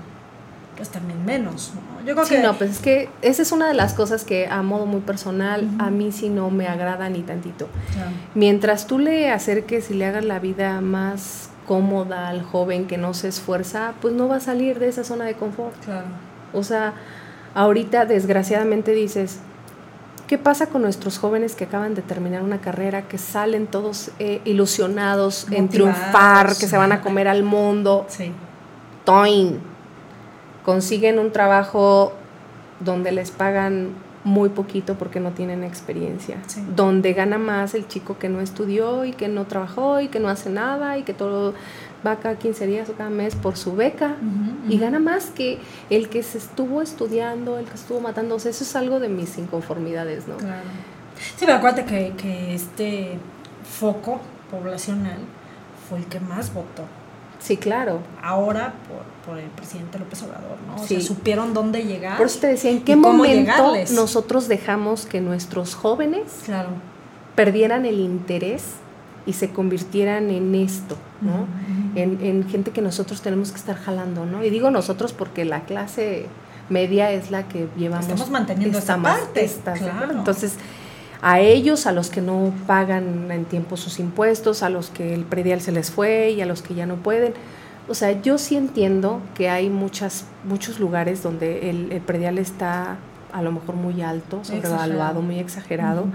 Pues 0.75 0.89
también 0.89 1.23
menos, 1.23 1.71
¿no? 1.73 2.05
Yo 2.05 2.15
creo 2.15 2.25
Sí, 2.25 2.35
que. 2.35 2.41
no, 2.41 2.53
pues 2.57 2.71
es 2.71 2.79
que 2.79 3.09
esa 3.21 3.41
es 3.43 3.51
una 3.53 3.67
de 3.67 3.73
las 3.73 3.93
cosas 3.93 4.25
que 4.25 4.47
a 4.47 4.61
modo 4.61 4.85
muy 4.85 4.99
personal 5.01 5.69
a 5.79 5.89
mí 5.89 6.11
sí 6.11 6.27
no 6.29 6.49
me 6.49 6.67
agrada 6.67 7.07
ni 7.09 7.21
tantito. 7.21 7.69
Claro. 7.93 8.09
Mientras 8.33 8.85
tú 8.85 8.99
le 8.99 9.31
acerques 9.31 9.89
y 9.89 9.93
le 9.93 10.05
hagas 10.05 10.25
la 10.25 10.39
vida 10.39 10.81
más 10.81 11.49
cómoda 11.65 12.27
al 12.27 12.43
joven 12.43 12.87
que 12.87 12.97
no 12.97 13.13
se 13.13 13.29
esfuerza, 13.29 13.93
pues 14.01 14.13
no 14.13 14.27
va 14.27 14.35
a 14.37 14.39
salir 14.41 14.79
de 14.79 14.89
esa 14.89 15.03
zona 15.05 15.23
de 15.25 15.35
confort. 15.35 15.75
Claro. 15.85 16.07
O 16.53 16.61
sea, 16.63 16.93
ahorita 17.53 18.05
desgraciadamente 18.05 18.91
dices, 18.91 19.39
¿qué 20.28 20.38
pasa 20.38 20.67
con 20.67 20.82
nuestros 20.82 21.17
jóvenes 21.17 21.55
que 21.55 21.65
acaban 21.65 21.95
de 21.95 22.01
terminar 22.01 22.43
una 22.43 22.59
carrera, 22.59 23.03
que 23.03 23.17
salen 23.17 23.67
todos 23.67 24.11
eh, 24.19 24.41
ilusionados 24.45 25.47
en 25.51 25.69
triunfar, 25.69 26.55
que 26.57 26.67
se 26.67 26.78
van 26.78 26.91
a 26.91 27.01
comer 27.01 27.28
al 27.28 27.43
mundo? 27.43 28.05
Sí. 28.09 28.32
Toin. 29.03 29.59
Consiguen 30.63 31.19
un 31.19 31.32
trabajo 31.32 32.13
donde 32.80 33.11
les 33.11 33.32
pagan 33.32 33.93
muy 34.23 34.49
poquito 34.49 34.95
porque 34.95 35.19
no 35.19 35.32
tienen 35.32 35.63
experiencia. 35.63 36.38
Sí. 36.47 36.63
Donde 36.76 37.13
gana 37.13 37.38
más 37.38 37.76
el 37.76 37.88
chico 37.88 38.17
que 38.17 38.28
no 38.28 38.41
estudió 38.41 39.05
y 39.05 39.11
que 39.11 39.28
no 39.28 39.45
trabajó 39.45 40.01
y 40.01 40.07
que 40.07 40.19
no 40.19 40.30
hace 40.30 40.49
nada 40.49 40.97
y 40.97 41.03
que 41.03 41.13
todo 41.13 41.53
va 42.05 42.17
cada 42.17 42.35
15 42.37 42.67
días 42.67 42.89
o 42.89 42.93
cada 42.93 43.09
mes 43.09 43.35
por 43.35 43.57
su 43.57 43.75
beca. 43.75 44.15
Y 44.69 44.77
gana 44.77 44.99
más 44.99 45.25
que 45.27 45.59
el 45.89 46.09
que 46.09 46.23
se 46.23 46.37
estuvo 46.37 46.81
estudiando, 46.81 47.57
el 47.57 47.65
que 47.65 47.75
estuvo 47.75 47.99
sea, 48.39 48.51
eso 48.51 48.63
es 48.63 48.75
algo 48.75 48.99
de 48.99 49.09
mis 49.09 49.37
inconformidades, 49.37 50.27
¿no? 50.27 50.37
Claro. 50.37 50.63
Sí, 51.17 51.45
pero 51.45 51.55
acuérdate 51.55 51.85
que, 51.85 52.13
que 52.17 52.53
este 52.53 53.17
foco 53.79 54.19
poblacional 54.51 55.17
fue 55.89 55.99
el 55.99 56.05
que 56.05 56.19
más 56.19 56.53
votó. 56.53 56.83
Sí, 57.39 57.57
claro. 57.57 57.99
Ahora 58.23 58.73
por, 58.87 59.33
por 59.33 59.37
el 59.43 59.49
presidente 59.51 59.99
López 59.99 60.23
Obrador, 60.23 60.57
¿no? 60.67 60.75
O 60.75 60.79
Sí. 60.87 60.95
sea, 60.95 61.01
supieron 61.01 61.53
dónde 61.53 61.83
llegar. 61.83 62.17
Por 62.17 62.25
eso 62.25 62.39
te 62.39 62.47
decía, 62.47 62.71
¿en 62.71 62.81
qué 62.81 62.93
¿Y 62.93 62.95
cómo 62.95 63.17
momento 63.17 63.51
llegarles? 63.73 63.91
nosotros 63.91 64.47
dejamos 64.47 65.05
que 65.05 65.21
nuestros 65.21 65.75
jóvenes 65.75 66.23
Claro. 66.45 66.69
perdieran 67.35 67.85
el 67.85 67.99
interés 67.99 68.63
y 69.26 69.34
se 69.34 69.49
convirtieran 69.49 70.30
en 70.30 70.53
esto, 70.55 70.97
¿no? 71.21 71.47
En, 71.95 72.19
en 72.21 72.47
gente 72.47 72.71
que 72.71 72.82
nosotros 72.82 73.21
tenemos 73.21 73.51
que 73.51 73.57
estar 73.57 73.76
jalando, 73.76 74.26
¿no? 74.26 74.43
Y 74.43 74.49
digo 74.49 74.69
nosotros 74.71 75.13
porque 75.13 75.45
la 75.45 75.61
clase 75.65 76.28
media 76.69 77.11
es 77.11 77.32
la 77.32 77.47
que 77.47 77.67
llevamos. 77.78 78.05
Estamos 78.07 78.30
manteniendo 78.30 78.78
estamos- 78.78 79.11
parte, 79.11 79.49
claro. 79.80 80.11
Entonces, 80.13 80.55
a 81.21 81.39
ellos, 81.39 81.88
a 81.88 81.91
los 81.91 82.09
que 82.09 82.21
no 82.21 82.53
pagan 82.67 83.32
en 83.32 83.45
tiempo 83.45 83.78
sus 83.78 83.99
impuestos, 83.99 84.61
a 84.61 84.69
los 84.69 84.89
que 84.89 85.13
el 85.13 85.23
predial 85.23 85.61
se 85.61 85.71
les 85.71 85.89
fue 85.89 86.32
y 86.32 86.41
a 86.41 86.45
los 86.45 86.61
que 86.61 86.76
ya 86.76 86.86
no 86.86 86.97
pueden. 86.97 87.34
O 87.88 87.93
sea, 87.93 88.19
yo 88.21 88.38
sí 88.38 88.55
entiendo 88.57 89.21
que 89.36 89.49
hay 89.49 89.69
muchas, 89.69 90.26
muchos 90.43 90.80
lugares 90.80 91.23
donde 91.23 91.69
el, 91.69 91.91
el 91.91 92.01
predial 92.01 92.38
está 92.38 92.97
a 93.32 93.41
lo 93.41 93.51
mejor 93.51 93.76
muy 93.76 94.01
alto, 94.01 94.43
sobrevaluado, 94.43 95.21
muy 95.21 95.39
exagerado. 95.39 96.05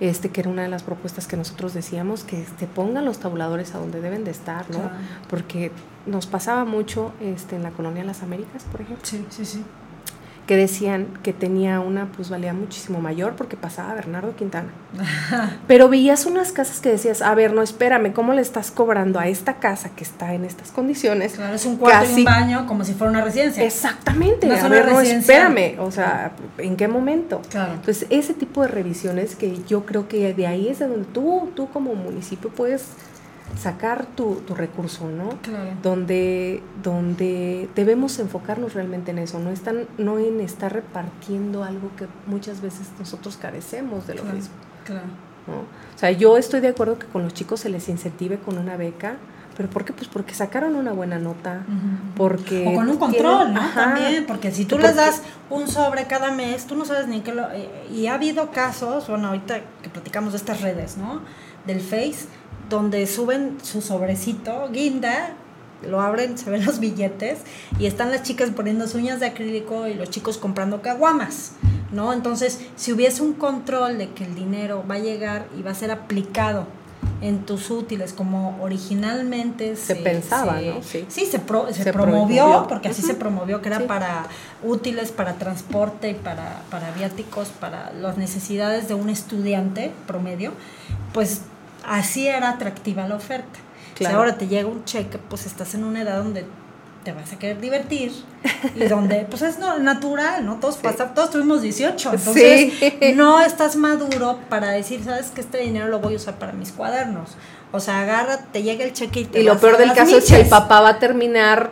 Este 0.00 0.30
que 0.30 0.40
era 0.40 0.50
una 0.50 0.62
de 0.62 0.68
las 0.68 0.82
propuestas 0.82 1.26
que 1.26 1.36
nosotros 1.36 1.74
decíamos 1.74 2.24
que 2.24 2.44
se 2.58 2.66
pongan 2.66 3.04
los 3.04 3.18
tabuladores 3.18 3.74
a 3.74 3.78
donde 3.78 4.00
deben 4.00 4.24
de 4.24 4.30
estar, 4.30 4.68
¿no? 4.70 4.78
Claro. 4.78 4.94
Porque 5.28 5.72
nos 6.06 6.26
pasaba 6.26 6.64
mucho 6.64 7.12
este 7.20 7.56
en 7.56 7.62
la 7.62 7.70
colonia 7.70 8.04
Las 8.04 8.22
Américas, 8.22 8.64
por 8.70 8.80
ejemplo, 8.80 9.04
Sí, 9.04 9.24
sí, 9.30 9.44
sí. 9.44 9.64
Que 10.46 10.56
decían 10.56 11.06
que 11.22 11.32
tenía 11.32 11.80
una 11.80 12.06
plusvalía 12.12 12.52
muchísimo 12.52 13.00
mayor 13.00 13.34
porque 13.34 13.56
pasaba 13.56 13.94
Bernardo 13.94 14.36
Quintana. 14.36 14.68
Pero 15.66 15.88
veías 15.88 16.26
unas 16.26 16.52
casas 16.52 16.80
que 16.80 16.90
decías, 16.90 17.22
a 17.22 17.34
ver, 17.34 17.52
no, 17.54 17.62
espérame, 17.62 18.12
¿cómo 18.12 18.34
le 18.34 18.42
estás 18.42 18.70
cobrando 18.70 19.18
a 19.18 19.26
esta 19.28 19.54
casa 19.54 19.90
que 19.96 20.04
está 20.04 20.34
en 20.34 20.44
estas 20.44 20.70
condiciones? 20.70 21.32
Claro, 21.34 21.54
es 21.54 21.64
un 21.64 21.76
cuarto 21.76 22.04
y 22.04 22.08
Casi- 22.08 22.18
un 22.20 22.24
baño 22.24 22.66
como 22.66 22.84
si 22.84 22.92
fuera 22.92 23.10
una 23.10 23.24
residencia. 23.24 23.64
Exactamente, 23.64 24.46
No 24.46 24.54
es 24.54 24.62
a 24.62 24.68
ver, 24.68 24.86
no, 24.92 25.00
espérame, 25.00 25.78
o 25.80 25.90
sea, 25.90 26.32
¿en 26.58 26.76
qué 26.76 26.88
momento? 26.88 27.40
Claro. 27.50 27.72
Entonces, 27.74 28.06
ese 28.10 28.34
tipo 28.34 28.60
de 28.62 28.68
revisiones 28.68 29.36
que 29.36 29.58
yo 29.66 29.86
creo 29.86 30.08
que 30.08 30.34
de 30.34 30.46
ahí 30.46 30.68
es 30.68 30.78
de 30.78 30.88
donde 30.88 31.06
tú, 31.06 31.50
tú 31.56 31.68
como 31.70 31.94
municipio 31.94 32.50
puedes 32.50 32.84
sacar 33.58 34.06
tu, 34.06 34.36
tu 34.46 34.54
recurso, 34.54 35.08
¿no? 35.08 35.30
Claro. 35.42 35.70
Donde, 35.82 36.62
donde 36.82 37.68
debemos 37.74 38.18
enfocarnos 38.18 38.74
realmente 38.74 39.10
en 39.10 39.18
eso, 39.18 39.38
no, 39.38 39.50
están, 39.50 39.86
no 39.98 40.18
en 40.18 40.40
estar 40.40 40.72
repartiendo 40.72 41.64
algo 41.64 41.90
que 41.96 42.06
muchas 42.26 42.60
veces 42.60 42.88
nosotros 42.98 43.36
carecemos 43.36 44.06
de 44.06 44.14
lo 44.14 44.22
Claro. 44.22 44.36
mismo, 44.36 44.54
Claro. 44.84 45.06
¿no? 45.46 45.54
O 45.94 45.98
sea, 45.98 46.10
yo 46.10 46.36
estoy 46.36 46.60
de 46.60 46.68
acuerdo 46.68 46.98
que 46.98 47.06
con 47.06 47.22
los 47.22 47.32
chicos 47.34 47.60
se 47.60 47.68
les 47.68 47.88
incentive 47.88 48.38
con 48.38 48.58
una 48.58 48.76
beca, 48.76 49.16
pero 49.56 49.70
¿por 49.70 49.84
qué? 49.84 49.92
Pues 49.92 50.08
porque 50.08 50.34
sacaron 50.34 50.74
una 50.74 50.92
buena 50.92 51.18
nota, 51.20 51.62
porque... 52.16 52.62
O 52.66 52.74
con 52.74 52.88
un 52.88 52.98
tienen- 52.98 52.98
control, 52.98 53.54
¿no? 53.54 53.60
Ajá. 53.60 53.84
También, 53.84 54.26
porque 54.26 54.50
si 54.50 54.64
tú 54.64 54.74
Porque- 54.76 54.88
les 54.88 54.96
das 54.96 55.22
un 55.48 55.68
sobre 55.68 56.06
cada 56.06 56.32
mes, 56.32 56.66
tú 56.66 56.74
no 56.74 56.84
sabes 56.84 57.06
ni 57.06 57.20
qué 57.20 57.32
lo... 57.32 57.48
eh, 57.52 57.68
y 57.94 58.08
ha 58.08 58.14
habido 58.14 58.50
casos, 58.50 59.06
bueno, 59.08 59.28
ahorita 59.28 59.60
que 59.82 59.88
platicamos 59.90 60.32
de 60.32 60.38
estas 60.38 60.60
redes, 60.60 60.96
¿no? 60.96 61.20
Del 61.66 61.80
Face, 61.80 62.26
donde 62.70 63.06
suben 63.06 63.58
su 63.62 63.80
sobrecito, 63.82 64.68
guinda, 64.72 65.34
lo 65.86 66.00
abren, 66.00 66.38
se 66.38 66.48
ven 66.50 66.64
los 66.64 66.78
billetes, 66.80 67.38
y 67.78 67.86
están 67.86 68.10
las 68.10 68.22
chicas 68.22 68.50
poniendo 68.50 68.86
uñas 68.94 69.20
de 69.20 69.26
acrílico 69.26 69.86
y 69.86 69.94
los 69.94 70.08
chicos 70.10 70.38
comprando 70.38 70.80
caguamas, 70.82 71.52
¿no? 71.92 72.12
Entonces, 72.12 72.60
si 72.76 72.92
hubiese 72.92 73.22
un 73.22 73.34
control 73.34 73.98
de 73.98 74.08
que 74.10 74.24
el 74.24 74.34
dinero 74.34 74.82
va 74.90 74.94
a 74.94 74.98
llegar 75.00 75.46
y 75.58 75.62
va 75.62 75.72
a 75.72 75.74
ser 75.74 75.90
aplicado 75.90 76.66
en 77.20 77.44
tus 77.46 77.70
útiles 77.70 78.12
como 78.12 78.58
originalmente 78.62 79.76
Se 79.76 79.94
pensaba, 79.96 80.60
¿no? 80.60 80.82
Sí, 80.82 81.04
Sí. 81.08 81.26
se, 81.26 81.38
pro- 81.38 81.66
se 81.72 81.82
Se 81.84 81.92
promovió, 81.92 82.44
promovió. 82.44 82.68
porque 82.68 82.88
así 82.88 83.02
se 83.02 83.14
promovió, 83.14 83.60
que 83.62 83.68
era 83.68 83.78
Sí. 83.80 83.84
para 83.86 84.26
útiles, 84.62 85.10
para 85.12 85.34
transporte 85.34 86.10
y 86.10 86.14
para, 86.14 86.62
para 86.70 86.90
viáticos, 86.92 87.48
para 87.48 87.92
las 87.92 88.16
necesidades 88.16 88.88
de 88.88 88.94
un 88.94 89.10
estudiante 89.10 89.92
promedio, 90.06 90.52
pues 91.12 91.42
así 91.86 92.26
era 92.28 92.50
atractiva 92.50 93.06
la 93.08 93.16
oferta. 93.16 93.58
Si 93.96 94.04
ahora 94.06 94.36
te 94.36 94.48
llega 94.48 94.68
un 94.68 94.84
cheque, 94.84 95.18
pues 95.18 95.46
estás 95.46 95.74
en 95.74 95.84
una 95.84 96.02
edad 96.02 96.18
donde 96.18 96.44
te 97.04 97.12
vas 97.12 97.32
a 97.32 97.38
querer 97.38 97.60
divertir 97.60 98.12
y 98.74 98.84
donde 98.86 99.26
pues 99.28 99.42
es 99.42 99.58
no, 99.58 99.78
natural, 99.78 100.44
¿no? 100.44 100.56
Todos, 100.58 100.78
pasa- 100.78 101.12
todos 101.14 101.30
tuvimos 101.30 101.60
18, 101.62 102.12
entonces 102.14 102.72
Sí. 102.78 103.12
no 103.14 103.40
estás 103.42 103.76
maduro 103.76 104.38
para 104.48 104.70
decir, 104.70 105.04
sabes 105.04 105.26
que 105.30 105.42
este 105.42 105.58
dinero 105.58 105.86
lo 105.88 106.00
voy 106.00 106.14
a 106.14 106.16
usar 106.16 106.34
para 106.38 106.52
mis 106.52 106.72
cuadernos. 106.72 107.30
O 107.72 107.78
sea, 107.80 108.00
agarra, 108.00 108.38
te 108.52 108.62
llega 108.62 108.84
el 108.84 108.92
cheque 108.94 109.20
y 109.20 109.24
te 109.26 109.40
Y 109.40 109.44
lo 109.44 109.58
peor 109.58 109.76
del 109.76 109.92
caso 109.92 110.16
es 110.16 110.24
que 110.24 110.40
el 110.40 110.48
papá 110.48 110.80
va 110.80 110.88
a 110.90 110.98
terminar 110.98 111.70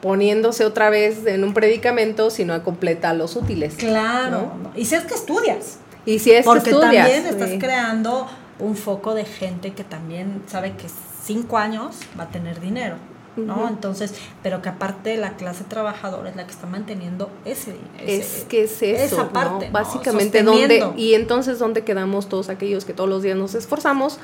poniéndose 0.00 0.64
otra 0.64 0.90
vez 0.90 1.26
en 1.26 1.42
un 1.42 1.54
predicamento 1.54 2.30
si 2.30 2.44
no 2.44 2.62
completa 2.62 3.12
los 3.14 3.34
útiles. 3.36 3.74
Claro, 3.76 4.52
y 4.76 4.84
si 4.84 4.94
es 4.94 5.02
que 5.04 5.14
estudias, 5.14 5.78
Y 6.06 6.20
si 6.20 6.30
es 6.32 6.38
que 6.38 6.44
porque 6.44 6.70
estudias, 6.70 7.06
también 7.08 7.26
estás 7.26 7.50
sí. 7.50 7.58
creando 7.58 8.28
un 8.60 8.76
foco 8.76 9.14
de 9.14 9.24
gente 9.24 9.72
que 9.72 9.84
también 9.84 10.42
sabe 10.46 10.72
que 10.76 10.86
cinco 11.24 11.58
años 11.58 11.96
va 12.18 12.24
a 12.24 12.28
tener 12.28 12.60
dinero, 12.60 12.96
¿no? 13.36 13.68
Entonces, 13.68 14.14
pero 14.42 14.62
que 14.62 14.68
aparte 14.68 15.16
la 15.16 15.36
clase 15.36 15.62
trabajadora 15.64 16.28
es 16.30 16.34
la 16.36 16.44
que 16.44 16.50
está 16.50 16.66
manteniendo 16.66 17.30
ese, 17.44 17.76
es 18.04 18.26
ese- 18.26 18.46
que 18.48 18.64
es 18.64 18.82
eso, 18.82 19.14
esa 19.14 19.28
parte, 19.28 19.66
¿no? 19.66 19.66
¿no? 19.66 19.72
Básicamente 19.72 20.42
dónde 20.42 20.78
y 20.96 21.14
entonces 21.14 21.58
dónde 21.60 21.84
quedamos 21.84 22.28
todos 22.28 22.48
aquellos 22.48 22.84
que 22.84 22.94
todos 22.94 23.08
los 23.08 23.22
días 23.22 23.36
nos 23.36 23.54
esforzamos 23.54 24.18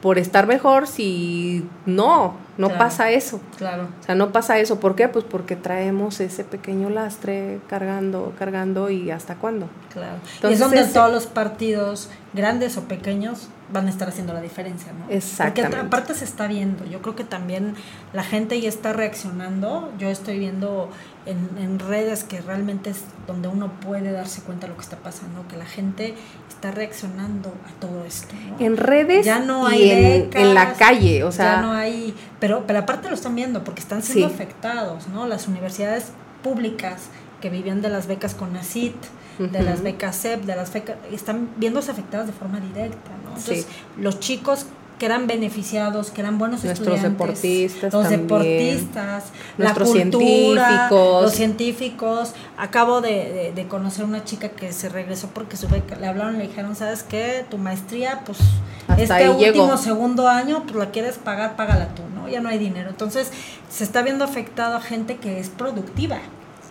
por 0.00 0.18
estar 0.18 0.46
mejor 0.46 0.86
si 0.86 1.64
no, 1.84 2.34
no 2.58 2.68
Claro. 2.68 2.78
pasa 2.84 3.10
eso. 3.10 3.40
Claro. 3.56 3.88
O 4.00 4.04
sea, 4.04 4.14
no 4.14 4.32
pasa 4.32 4.58
eso. 4.58 4.80
¿Por 4.80 4.94
qué? 4.96 5.08
Pues 5.08 5.24
porque 5.24 5.56
traemos 5.56 6.20
ese 6.20 6.44
pequeño 6.44 6.90
lastre 6.90 7.60
cargando, 7.68 8.32
cargando 8.38 8.90
y 8.90 9.10
hasta 9.10 9.36
cuándo. 9.36 9.68
Claro. 9.92 10.16
y 10.22 10.34
Entonces, 10.36 10.52
es 10.52 10.58
donde 10.60 10.80
ese- 10.82 10.92
todos 10.94 11.10
los 11.12 11.26
partidos, 11.26 12.10
grandes 12.32 12.76
o 12.76 12.82
pequeños, 12.84 13.48
van 13.72 13.86
a 13.86 13.90
estar 13.90 14.08
haciendo 14.08 14.32
la 14.32 14.40
diferencia, 14.40 14.92
¿no? 14.92 15.12
Exactamente. 15.14 15.76
Porque 15.76 15.86
aparte 15.86 16.14
se 16.14 16.24
está 16.24 16.48
viendo. 16.48 16.84
Yo 16.86 17.00
creo 17.02 17.14
que 17.14 17.22
también 17.24 17.74
la 18.12 18.24
gente 18.24 18.60
ya 18.60 18.68
está 18.68 18.92
reaccionando. 18.92 19.92
Yo 19.98 20.08
estoy 20.08 20.40
viendo 20.40 20.90
en, 21.26 21.48
en 21.56 21.78
redes 21.78 22.24
que 22.24 22.40
realmente 22.40 22.90
es 22.90 23.04
donde 23.28 23.46
uno 23.48 23.70
puede 23.80 24.10
darse 24.10 24.42
cuenta 24.42 24.66
de 24.66 24.70
lo 24.72 24.76
que 24.76 24.82
está 24.82 24.96
pasando, 24.96 25.46
que 25.48 25.56
la 25.56 25.66
gente 25.66 26.14
está 26.48 26.72
reaccionando 26.72 27.50
a 27.68 27.80
todo 27.80 28.04
esto. 28.04 28.34
¿no? 28.58 28.64
En 28.64 28.76
redes 28.76 29.24
ya 29.24 29.38
no 29.38 29.70
y 29.70 29.74
hay 29.74 29.90
en, 29.90 30.30
becas, 30.30 30.42
en 30.42 30.54
la 30.54 30.72
calle, 30.72 31.22
o 31.24 31.30
sea, 31.30 31.56
ya 31.56 31.60
no 31.62 31.72
hay, 31.72 32.14
pero 32.40 32.64
pero 32.66 32.78
aparte 32.80 33.08
lo 33.08 33.14
están 33.14 33.34
viendo 33.36 33.62
porque 33.64 33.80
están 33.80 34.02
siendo 34.02 34.28
Sí. 34.28 34.34
afectados, 34.34 35.08
¿no? 35.08 35.26
Las 35.26 35.46
universidades 35.48 36.06
públicas 36.42 37.02
que 37.40 37.50
vivían 37.50 37.80
de 37.82 37.88
las 37.90 38.06
becas 38.06 38.34
con 38.34 38.52
NACIT, 38.52 38.94
de 39.38 39.62
las 39.62 39.82
becas 39.82 40.20
CEP, 40.20 40.42
de 40.44 40.54
las 40.56 40.70
becas 40.72 40.96
están 41.10 41.48
viéndose 41.56 41.90
afectadas 41.90 42.26
de 42.26 42.32
forma 42.34 42.60
directa, 42.60 43.10
¿no? 43.24 43.30
Entonces, 43.30 43.60
Sí. 43.64 43.66
los 44.02 44.20
chicos 44.20 44.66
que 45.00 45.06
eran 45.06 45.26
beneficiados, 45.26 46.10
que 46.10 46.20
eran 46.20 46.38
buenos 46.38 46.62
Nuestros 46.62 46.86
estudiantes, 46.86 47.10
deportistas 47.18 47.92
los 47.92 48.02
también, 48.02 48.20
deportistas, 48.28 49.24
nuestros 49.58 49.88
la 49.88 49.94
cultura, 50.02 50.66
científicos. 50.68 51.22
los 51.22 51.32
científicos. 51.32 52.32
Acabo 52.58 53.00
de, 53.00 53.10
de- 53.32 53.52
de 53.54 53.66
conocer 53.66 54.04
una 54.04 54.22
chica 54.24 54.50
que 54.50 54.72
se 54.72 54.88
regresó 54.90 55.28
porque 55.34 55.56
su 55.56 55.66
beca, 55.68 55.96
le 55.96 56.06
hablaron 56.06 56.34
y 56.36 56.38
le 56.38 56.48
dijeron, 56.48 56.76
¿sabes 56.76 57.02
qué? 57.02 57.44
Tu 57.50 57.56
maestría, 57.58 58.20
pues 58.26 58.38
Hasta 58.86 59.02
este 59.02 59.30
último 59.30 59.76
segundo 59.78 60.28
año, 60.28 60.62
pues 60.64 60.76
la 60.76 60.90
quieres 60.90 61.16
pagar, 61.16 61.56
págala 61.56 61.88
tú, 61.94 62.02
¿no? 62.14 62.28
Ya 62.28 62.40
no 62.42 62.48
hay 62.50 62.58
dinero. 62.58 62.90
Entonces, 62.90 63.30
se 63.70 63.82
está 63.84 64.02
viendo 64.02 64.24
afectado 64.24 64.76
a 64.76 64.80
gente 64.82 65.16
que 65.16 65.40
es 65.40 65.48
productiva. 65.48 66.18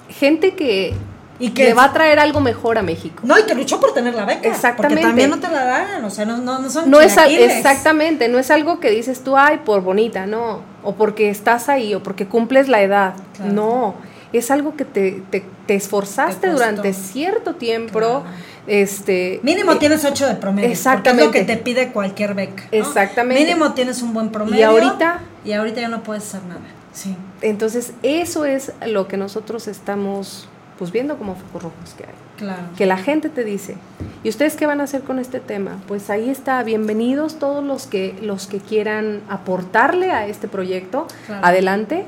gente 0.09 0.55
que, 0.55 0.93
Y 1.39 1.51
que 1.51 1.63
le 1.65 1.73
va 1.73 1.85
a 1.85 1.93
traer 1.93 2.19
algo 2.19 2.41
mejor 2.41 2.77
a 2.77 2.81
México. 2.81 3.21
No, 3.23 3.39
y 3.39 3.43
que 3.43 3.55
luchó 3.55 3.79
por 3.79 3.93
tener 3.93 4.13
la 4.13 4.25
beca. 4.25 4.47
Exactamente. 4.47 4.95
Porque 4.95 5.01
también 5.07 5.29
no 5.29 5.39
te 5.39 5.47
la 5.47 5.63
dan, 5.63 6.03
o 6.03 6.09
sea, 6.09 6.25
no, 6.25 6.37
no, 6.37 6.59
no 6.59 6.69
son 6.69 6.89
No 6.91 6.99
es 6.99 7.17
al- 7.17 7.31
exactamente, 7.31 8.27
no 8.27 8.39
es 8.39 8.51
algo 8.51 8.79
que 8.79 8.89
dices 8.91 9.23
tú, 9.23 9.37
ay, 9.37 9.61
por 9.63 9.81
bonita, 9.81 10.25
no, 10.25 10.61
o 10.83 10.95
porque 10.95 11.29
estás 11.29 11.69
ahí, 11.69 11.95
o 11.95 12.03
porque 12.03 12.25
cumples 12.27 12.67
la 12.67 12.81
edad, 12.81 13.13
Claro. 13.37 13.53
no, 13.53 13.95
es 14.33 14.51
algo 14.51 14.75
que 14.75 14.83
te, 14.85 15.23
te, 15.31 15.45
te 15.65 15.75
esforzaste 15.75 16.47
Te 16.47 16.53
durante 16.53 16.93
cierto 16.93 17.55
tiempo, 17.55 17.99
Claro. 17.99 18.23
este... 18.67 19.39
Mínimo 19.41 19.71
eh, 19.73 19.77
tienes 19.79 20.03
8 20.05 20.27
de 20.27 20.35
promedio. 20.35 20.69
Exactamente. 20.69 21.23
Porque 21.25 21.39
es 21.39 21.47
lo 21.47 21.47
que 21.47 21.55
te 21.57 21.63
pide 21.63 21.91
cualquier 21.91 22.33
beca. 22.33 22.63
¿no? 22.63 22.77
Exactamente. 22.77 23.43
Mínimo 23.43 23.73
tienes 23.73 24.01
un 24.01 24.13
buen 24.13 24.29
promedio. 24.29 24.59
Y 24.59 24.63
ahorita- 24.63 25.21
Y 25.45 25.53
ahorita 25.53 25.81
ya 25.81 25.87
no 25.87 26.03
puedes 26.03 26.23
hacer 26.27 26.43
nada. 26.43 26.61
Sí. 26.93 27.15
Entonces, 27.41 27.93
eso 28.03 28.45
es 28.45 28.73
lo 28.85 29.07
que 29.07 29.15
nosotros 29.17 29.67
estamos 29.67 30.49
pues 30.79 30.91
viendo 30.93 31.17
como 31.17 31.35
focos 31.35 31.63
rojos 31.63 31.93
que 31.95 32.05
hay. 32.05 32.13
Claro. 32.37 32.61
que 32.77 32.85
la 32.85 32.95
gente 32.95 33.27
te 33.27 33.43
dice, 33.43 33.75
¿y 34.23 34.29
ustedes 34.29 34.55
qué 34.55 34.65
van 34.65 34.79
a 34.79 34.85
hacer 34.85 35.01
con 35.01 35.19
este 35.19 35.41
tema? 35.41 35.77
Pues 35.89 36.09
ahí 36.09 36.29
está, 36.29 36.63
bienvenidos 36.63 37.37
todos 37.37 37.61
los 37.61 37.85
que 37.85 38.17
los 38.21 38.47
que 38.47 38.59
quieran 38.59 39.19
aportarle 39.27 40.11
a 40.11 40.25
este 40.25 40.47
proyecto. 40.47 41.05
Claro. 41.27 41.45
Adelante. 41.45 42.05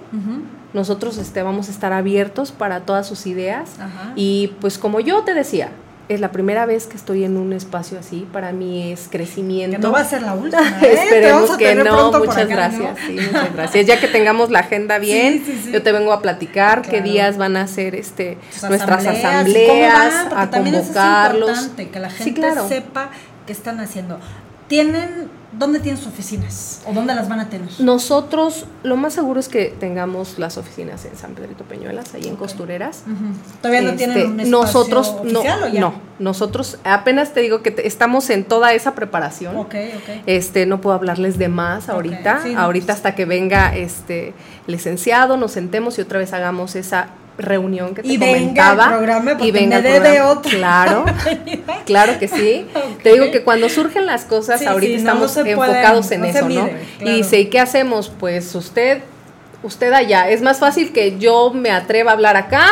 Nosotros 0.74 1.18
este, 1.18 1.44
vamos 1.44 1.68
a 1.68 1.72
estar 1.72 1.92
abiertos 1.92 2.54
para 2.54 2.80
todas 2.80 3.06
sus 3.06 3.28
ideas. 3.28 3.78
Ajá. 3.78 4.14
Y 4.16 4.54
pues 4.62 4.78
como 4.78 5.02
yo 5.02 5.22
te 5.24 5.34
decía, 5.34 5.72
es 6.14 6.20
la 6.20 6.32
primera 6.32 6.66
vez 6.66 6.88
que 6.88 6.98
estoy 6.98 7.24
en 7.24 7.38
un 7.38 7.54
espacio 7.54 8.00
así, 8.00 8.28
para 8.32 8.52
mí 8.52 8.92
es 8.92 9.08
crecimiento. 9.10 9.78
Que 9.78 9.82
no 9.84 9.92
va 9.92 10.02
a 10.02 10.06
ser 10.06 10.22
la 10.22 10.34
última. 10.36 10.62
¿eh? 10.82 10.94
Esperemos 11.04 11.58
que 11.58 11.76
no, 11.76 12.12
muchas 12.20 12.38
acá, 12.38 12.46
gracias. 12.46 12.82
¿no? 13.00 13.08
Sí, 13.08 13.14
muchas 13.28 13.54
gracias. 13.54 13.86
Ya 13.86 14.00
que 14.00 14.08
tengamos 14.08 14.50
la 14.52 14.60
agenda 14.60 14.98
bien, 15.00 15.44
Sí, 15.46 15.54
sí, 15.54 15.62
sí. 15.66 15.72
yo 15.72 15.82
te 15.84 15.92
vengo 15.92 16.12
a 16.14 16.22
platicar 16.22 16.82
qué 16.82 17.02
días 17.02 17.38
van 17.38 17.58
a 17.58 17.68
ser 17.68 17.96
este 17.96 18.38
nuestras 18.68 19.06
asambleas, 19.08 20.14
a 20.36 20.44
es 20.44 20.50
convocarlos. 20.50 21.50
importante, 21.50 21.90
que 21.90 22.00
la 22.00 22.10
gente 22.10 22.42
claro. 22.42 22.68
sepa 22.68 23.10
qué 23.46 23.54
están 23.54 23.80
haciendo. 23.80 24.20
¿Tienen, 24.68 25.30
dónde 25.62 25.80
tienen 25.80 25.98
sus 25.98 26.12
oficinas? 26.12 26.82
¿O 26.86 26.92
dónde 26.94 27.16
las 27.16 27.30
van 27.30 27.40
a 27.40 27.50
tener? 27.50 27.70
Nosotros, 27.80 28.66
lo 28.84 28.98
más 28.98 29.14
seguro 29.14 29.40
es 29.40 29.48
que 29.48 29.74
tengamos 29.80 30.38
las 30.38 30.58
oficinas 30.58 31.06
en 31.06 31.16
San 31.16 31.34
Pedrito 31.36 31.64
Peñuelas, 31.64 32.14
ahí 32.14 32.28
en. 32.28 32.36
Costureras. 32.36 33.04
¿Todavía 33.62 33.82
no 33.82 33.92
Este, 33.92 34.06
tienen 34.06 34.32
un 34.32 34.40
espacio 34.42 34.52
nosotros 34.52 35.08
oficial 35.10 35.60
no, 35.62 35.66
o 35.68 35.70
ya? 35.70 35.80
no, 35.80 35.94
nosotros 36.20 36.78
apenas 36.84 37.34
te 37.34 37.40
digo 37.40 37.62
que 37.62 37.72
te- 37.72 37.88
estamos 37.88 38.30
en 38.30 38.44
toda 38.44 38.74
esa 38.74 38.94
preparación. 38.96 39.56
Ok, 39.56 39.76
ok. 39.96 40.24
Este, 40.26 40.66
no 40.66 40.82
puedo 40.82 40.96
hablarles 40.96 41.38
de 41.38 41.48
más 41.48 41.88
ahorita. 41.88 42.42
sí, 42.44 42.54
no, 42.56 42.60
ahorita 42.62 42.88
pues. 42.88 42.98
hasta 42.98 43.16
que 43.16 43.26
venga 43.26 43.76
este 43.76 44.34
el 44.68 44.74
licenciado, 44.74 45.38
nos 45.38 45.52
sentemos 45.54 45.98
y 45.98 46.02
otra 46.02 46.20
vez 46.20 46.34
hagamos 46.34 46.76
esa 46.76 47.08
reunión 47.38 47.96
que 47.96 48.02
te 48.04 48.08
Y 48.08 48.18
venga 48.18 48.32
el 48.38 48.40
comentaba. 48.42 48.88
programa, 48.90 49.32
porque 49.32 49.48
y 49.48 49.52
venga 49.52 49.82
me 49.82 49.96
el 49.96 50.02
programa. 50.02 50.30
otro. 50.32 50.52
Claro, 50.52 51.06
claro 51.86 52.20
que 52.20 52.28
sí. 52.28 52.68
Te 53.04 53.14
digo 53.14 53.32
que 53.32 53.44
cuando 53.44 53.70
surgen 53.70 54.06
las 54.06 54.26
cosas, 54.26 54.60
Sí, 54.60 54.66
ahorita 54.66 54.98
sí, 55.00 55.04
no, 55.06 55.16
no 55.16 55.26
estamos 55.26 55.34
pueden, 55.34 55.48
enfocados 55.60 56.12
en 56.12 56.22
no 56.22 56.28
eso, 56.28 56.50
¿no? 56.50 56.66
claro. 56.68 56.74
Y 57.02 57.12
dice, 57.18 57.40
¿y 57.40 57.46
qué 57.46 57.60
hacemos? 57.60 58.12
Pues 58.20 58.54
usted, 58.56 59.02
usted 59.64 59.92
allá. 59.94 60.30
Es 60.30 60.42
más 60.42 60.60
fácil 60.60 60.92
que 60.92 61.18
yo 61.18 61.52
me 61.54 61.72
atreva 61.72 62.12
a 62.12 62.14
hablar 62.14 62.36
acá 62.38 62.66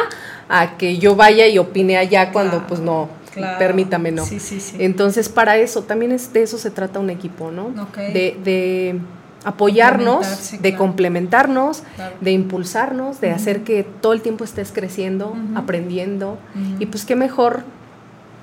a 0.49 0.77
que 0.77 0.97
yo 0.97 1.15
vaya 1.15 1.47
y 1.47 1.57
opine 1.57 1.97
allá 1.97 2.31
cuando 2.31 2.51
Claro, 2.57 2.67
pues 2.67 2.79
no, 2.79 3.09
claro. 3.33 3.57
permítame 3.59 4.11
no. 4.11 4.25
Sí, 4.25 4.39
sí, 4.39 4.59
sí. 4.59 4.75
Entonces, 4.79 5.29
para 5.29 5.57
eso, 5.57 5.83
también 5.83 6.11
es, 6.11 6.33
de 6.33 6.41
eso 6.43 6.57
se 6.57 6.71
trata 6.71 6.99
un 6.99 7.09
equipo, 7.09 7.51
¿no? 7.51 7.67
Ok. 7.83 7.97
De, 7.97 8.37
de 8.43 8.99
apoyarnos, 9.45 10.51
de 10.51 10.57
claro. 10.59 10.77
complementarnos, 10.77 11.83
Claro. 11.95 12.15
de 12.21 12.31
impulsarnos, 12.31 13.21
de 13.21 13.31
hacer 13.31 13.63
que 13.63 13.83
todo 13.83 14.13
el 14.13 14.21
tiempo 14.21 14.43
estés 14.43 14.71
creciendo, 14.71 15.35
aprendiendo. 15.55 16.37
Y 16.79 16.85
pues 16.87 17.05
qué 17.05 17.15
mejor 17.15 17.63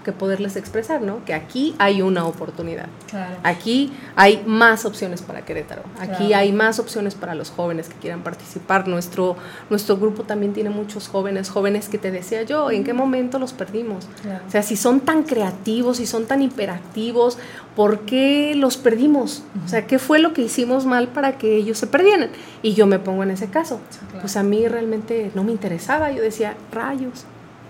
que 0.06 0.12
poderles 0.12 0.54
expresar, 0.54 1.02
¿no? 1.02 1.24
Que 1.24 1.34
aquí 1.34 1.74
hay 1.78 2.00
una 2.00 2.26
oportunidad. 2.26 2.86
Claro. 3.10 3.34
Aquí 3.42 3.92
hay 4.14 4.40
más 4.46 4.84
opciones 4.84 5.20
para 5.20 5.44
Querétaro. 5.44 5.82
Aquí 5.98 6.28
Claro. 6.28 6.36
hay 6.36 6.52
más 6.52 6.78
opciones 6.78 7.16
para 7.16 7.34
los 7.34 7.50
jóvenes 7.50 7.88
que 7.88 7.96
quieran 7.96 8.22
participar. 8.22 8.86
Nuestro, 8.86 9.34
nuestro 9.68 9.96
grupo 9.96 10.22
también 10.22 10.52
tiene 10.52 10.70
muchos 10.70 11.08
jóvenes, 11.08 11.50
jóvenes 11.50 11.88
que 11.88 11.98
te 11.98 12.12
decía 12.12 12.44
yo, 12.44 12.70
¿en 12.70 12.84
qué 12.84 12.92
momento 12.92 13.40
los 13.40 13.52
perdimos? 13.52 14.06
Claro. 14.22 14.44
O 14.46 14.50
sea, 14.50 14.62
si 14.62 14.76
son 14.76 15.00
tan 15.00 15.24
creativos, 15.24 15.96
si 15.96 16.06
son 16.06 16.26
tan 16.26 16.40
hiperactivos, 16.40 17.36
¿por 17.74 18.02
qué 18.02 18.54
los 18.54 18.76
perdimos? 18.76 19.42
O 19.64 19.68
sea, 19.68 19.88
¿qué 19.88 19.98
fue 19.98 20.20
lo 20.20 20.32
que 20.32 20.42
hicimos 20.42 20.86
mal 20.86 21.08
para 21.08 21.36
que 21.36 21.56
ellos 21.56 21.78
se 21.78 21.88
perdieran? 21.88 22.30
Y 22.62 22.74
yo 22.74 22.86
me 22.86 23.00
pongo 23.00 23.24
en 23.24 23.32
ese 23.32 23.48
caso. 23.50 23.80
Sí. 23.90 23.98
Pues 24.20 24.36
a 24.36 24.44
mí 24.44 24.68
realmente 24.68 25.32
no 25.34 25.42
me 25.42 25.50
interesaba. 25.50 26.12
Yo 26.12 26.22
decía, 26.22 26.54
rayos. 26.70 27.24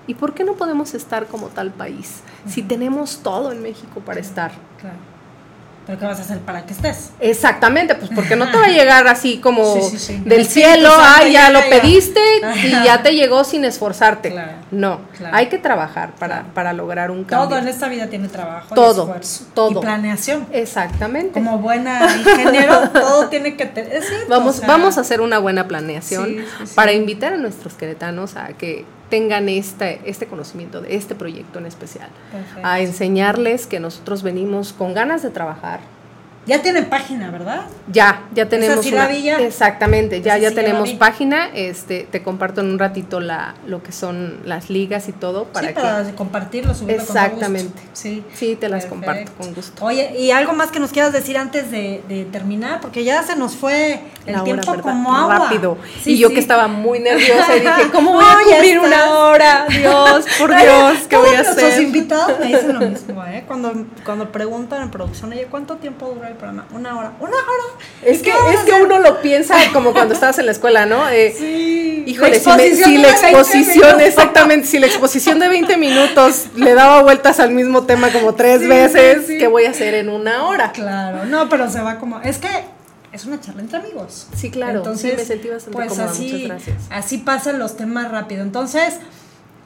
¿Y 0.06 0.14
por 0.14 0.34
qué 0.34 0.44
no 0.44 0.54
podemos 0.54 0.94
estar 0.94 1.26
como 1.26 1.48
tal 1.48 1.70
país? 1.72 2.20
Si 2.48 2.62
tenemos 2.62 3.18
todo 3.22 3.50
en 3.52 3.62
México 3.62 4.00
para 4.04 4.20
estar. 4.20 4.52
Claro. 4.80 4.96
¿Pero 5.84 6.00
qué 6.00 6.04
vas 6.06 6.18
a 6.18 6.22
hacer 6.22 6.40
para 6.40 6.66
que 6.66 6.72
estés? 6.72 7.10
Exactamente, 7.20 7.94
pues 7.94 8.10
porque 8.12 8.34
no 8.34 8.50
te 8.50 8.56
va 8.56 8.64
a 8.64 8.68
llegar 8.70 9.06
así 9.06 9.38
como 9.38 9.72
Sí, 9.76 9.82
sí, 9.90 9.98
sí. 10.00 10.16
del 10.24 10.40
El 10.40 10.46
cielo, 10.46 10.90
ay, 10.98 11.30
ya 11.32 11.48
lo 11.50 11.60
pediste 11.70 12.20
y 12.64 12.70
ya 12.70 13.04
te 13.04 13.14
llegó 13.14 13.44
sin 13.44 13.64
esforzarte. 13.64 14.32
Claro, 14.32 14.52
No, 14.72 15.00
claro. 15.16 15.36
hay 15.36 15.46
que 15.46 15.58
trabajar 15.58 16.10
para, 16.18 16.42
para 16.54 16.72
lograr 16.72 17.12
un 17.12 17.22
cambio. 17.22 17.48
Todo 17.48 17.58
en 17.58 17.68
esta 17.68 17.86
vida 17.88 18.08
tiene 18.08 18.26
trabajo, 18.26 18.66
y 18.72 18.74
Todo, 18.74 19.02
esfuerzo 19.02 19.44
todo. 19.54 19.78
y 19.78 19.82
planeación. 19.82 20.48
Exactamente. 20.50 21.34
Como 21.34 21.58
buena 21.60 22.00
ingeniero, 22.18 22.90
todo 22.90 23.28
tiene 23.28 23.56
que 23.56 23.66
tener. 23.66 24.02
Vamos, 24.28 24.56
o 24.56 24.58
sea, 24.58 24.66
vamos 24.68 24.98
a 24.98 25.02
hacer 25.02 25.20
una 25.20 25.38
buena 25.38 25.68
planeación 25.68 26.38
para 26.74 26.92
invitar 26.94 27.32
a 27.34 27.36
nuestros 27.36 27.74
queretanos 27.74 28.34
a 28.34 28.48
que 28.48 28.84
tengan 29.08 29.48
este, 29.48 30.00
este 30.04 30.26
conocimiento 30.26 30.80
de 30.80 30.96
este 30.96 31.14
proyecto 31.14 31.58
en 31.58 31.66
especial. 31.66 32.08
Perfecto. 32.32 32.60
A 32.66 32.80
enseñarles 32.80 33.66
que 33.66 33.80
nosotros 33.80 34.22
venimos 34.22 34.72
con 34.72 34.94
ganas 34.94 35.22
de 35.22 35.30
trabajar, 35.30 35.80
Ya 36.46 36.62
tienen 36.62 36.84
página, 36.86 37.30
¿verdad? 37.30 37.62
Ya, 37.92 38.22
ya 38.32 38.48
tenemos 38.48 38.84
sí 38.84 38.92
la 38.92 39.00
una- 39.06 39.08
vi 39.08 39.22
ya. 39.24 39.38
exactamente, 39.40 40.22
ya 40.22 40.34
Esa 40.36 40.42
ya 40.42 40.48
sí 40.50 40.54
la 40.54 40.62
tenemos 40.62 40.88
vi. 40.90 40.94
página, 40.96 41.48
este 41.52 42.06
te 42.10 42.22
comparto 42.22 42.60
en 42.60 42.70
un 42.70 42.78
ratito 42.78 43.18
la 43.20 43.54
lo 43.66 43.82
que 43.82 43.90
son 43.92 44.40
las 44.44 44.70
ligas 44.70 45.08
y 45.08 45.12
todo 45.12 45.44
para 45.46 45.68
sí, 45.68 45.74
que 45.74 45.80
para 45.80 46.04
compartirlo, 46.12 46.72
subirlo 46.74 47.04
con 47.04 47.16
Exactamente. 47.16 47.72
gusto. 47.82 47.90
Sí. 47.94 48.24
Sí, 48.34 48.54
te 48.54 48.68
las 48.68 48.84
Perfecto. 48.84 48.94
comparto 49.06 49.32
con 49.38 49.54
gusto. 49.54 49.84
Oye, 49.84 50.16
¿y 50.20 50.30
algo 50.30 50.52
más 50.52 50.70
que 50.70 50.78
nos 50.78 50.92
quieras 50.92 51.12
decir 51.12 51.36
antes 51.36 51.70
de, 51.72 52.02
de 52.08 52.24
terminar? 52.26 52.80
Porque 52.80 53.02
ya 53.02 53.22
se 53.24 53.34
nos 53.34 53.56
fue 53.56 54.00
el 54.26 54.32
La 54.32 54.42
hora, 54.42 54.44
tiempo 54.44 54.70
¿verdad? 54.70 54.84
como 54.84 55.16
agua. 55.16 55.38
rápido. 55.40 55.78
Sí, 56.02 56.12
y 56.12 56.18
yo 56.18 56.28
que 56.30 56.38
estaba 56.38 56.68
muy 56.68 57.00
nerviosa 57.00 57.56
y 57.56 57.60
dije, 57.60 57.88
¿cómo 57.92 58.12
voy 58.12 58.24
a 58.24 58.36
cumplir 58.48 58.78
una 58.78 59.10
hora? 59.18 59.66
Dios, 59.68 60.26
por 60.38 60.50
Dios, 60.56 60.98
¿qué 61.08 61.16
voy 61.16 61.34
a 61.34 61.40
hacer? 61.40 61.82
invitados 61.82 62.38
me 62.38 62.46
dicen 62.46 62.72
lo 62.72 62.80
mismo, 62.88 63.24
¿eh? 63.26 63.42
Cuando, 63.48 63.72
cuando 64.04 64.30
preguntan 64.30 64.82
en 64.82 64.90
producción, 64.92 65.32
oye, 65.32 65.46
¿cuánto 65.50 65.76
tiempo 65.76 66.06
dura 66.14 66.28
el 66.28 66.35
programa? 66.36 66.66
Una 66.72 66.98
hora. 66.98 67.12
¿Una 67.20 67.30
hora? 67.30 67.84
Es 68.02 68.20
¿Y 68.20 68.22
que, 68.22 68.30
es 68.30 68.60
que 68.64 68.72
uno 68.72 68.98
lo 68.98 69.20
piensa 69.22 69.56
como 69.72 69.92
cuando 69.92 70.14
estabas 70.14 70.38
en 70.38 70.46
la 70.46 70.52
escuela, 70.52 70.86
¿no? 70.86 71.08
Eh, 71.08 71.34
Sí. 71.38 72.04
Híjole, 72.06 72.34
La 72.34 72.38
si, 72.40 72.48
me- 72.50 72.98
la 72.98 73.08
20 73.10 73.30
exposición, 73.30 74.00
exactamente, 74.00 74.66
si 74.68 74.78
la 74.78 74.86
exposición 74.86 75.40
de 75.40 75.48
20 75.48 75.76
minutos 75.76 76.44
le 76.54 76.72
daba 76.74 77.02
vueltas 77.02 77.40
al 77.40 77.50
mismo 77.50 77.82
tema 77.82 78.10
como 78.12 78.34
tres 78.34 78.60
Sí, 78.60 78.68
veces, 78.68 79.26
sí. 79.26 79.38
¿qué 79.38 79.48
voy 79.48 79.64
a 79.64 79.70
hacer 79.70 79.94
en 79.94 80.08
una 80.08 80.46
hora? 80.46 80.70
Claro, 80.70 81.24
no, 81.24 81.48
pero 81.48 81.68
se 81.68 81.80
va 81.80 81.98
como. 81.98 82.20
Es 82.20 82.38
que 82.38 82.48
es 83.10 83.24
una 83.24 83.40
charla 83.40 83.62
entre 83.62 83.78
amigos. 83.78 84.28
Sí, 84.36 84.50
claro. 84.52 84.84
Sí, 84.96 85.12
me 85.16 85.24
sentí 85.24 85.48
bastante 85.48 85.76
pues 85.76 85.88
cómoda. 85.88 86.10
así, 86.12 86.30
Muchas 86.32 86.48
gracias. 86.48 86.76
Así 86.90 87.18
pasan 87.18 87.58
los 87.58 87.76
temas 87.76 88.08
rápido. 88.12 88.42
Entonces, 88.42 88.94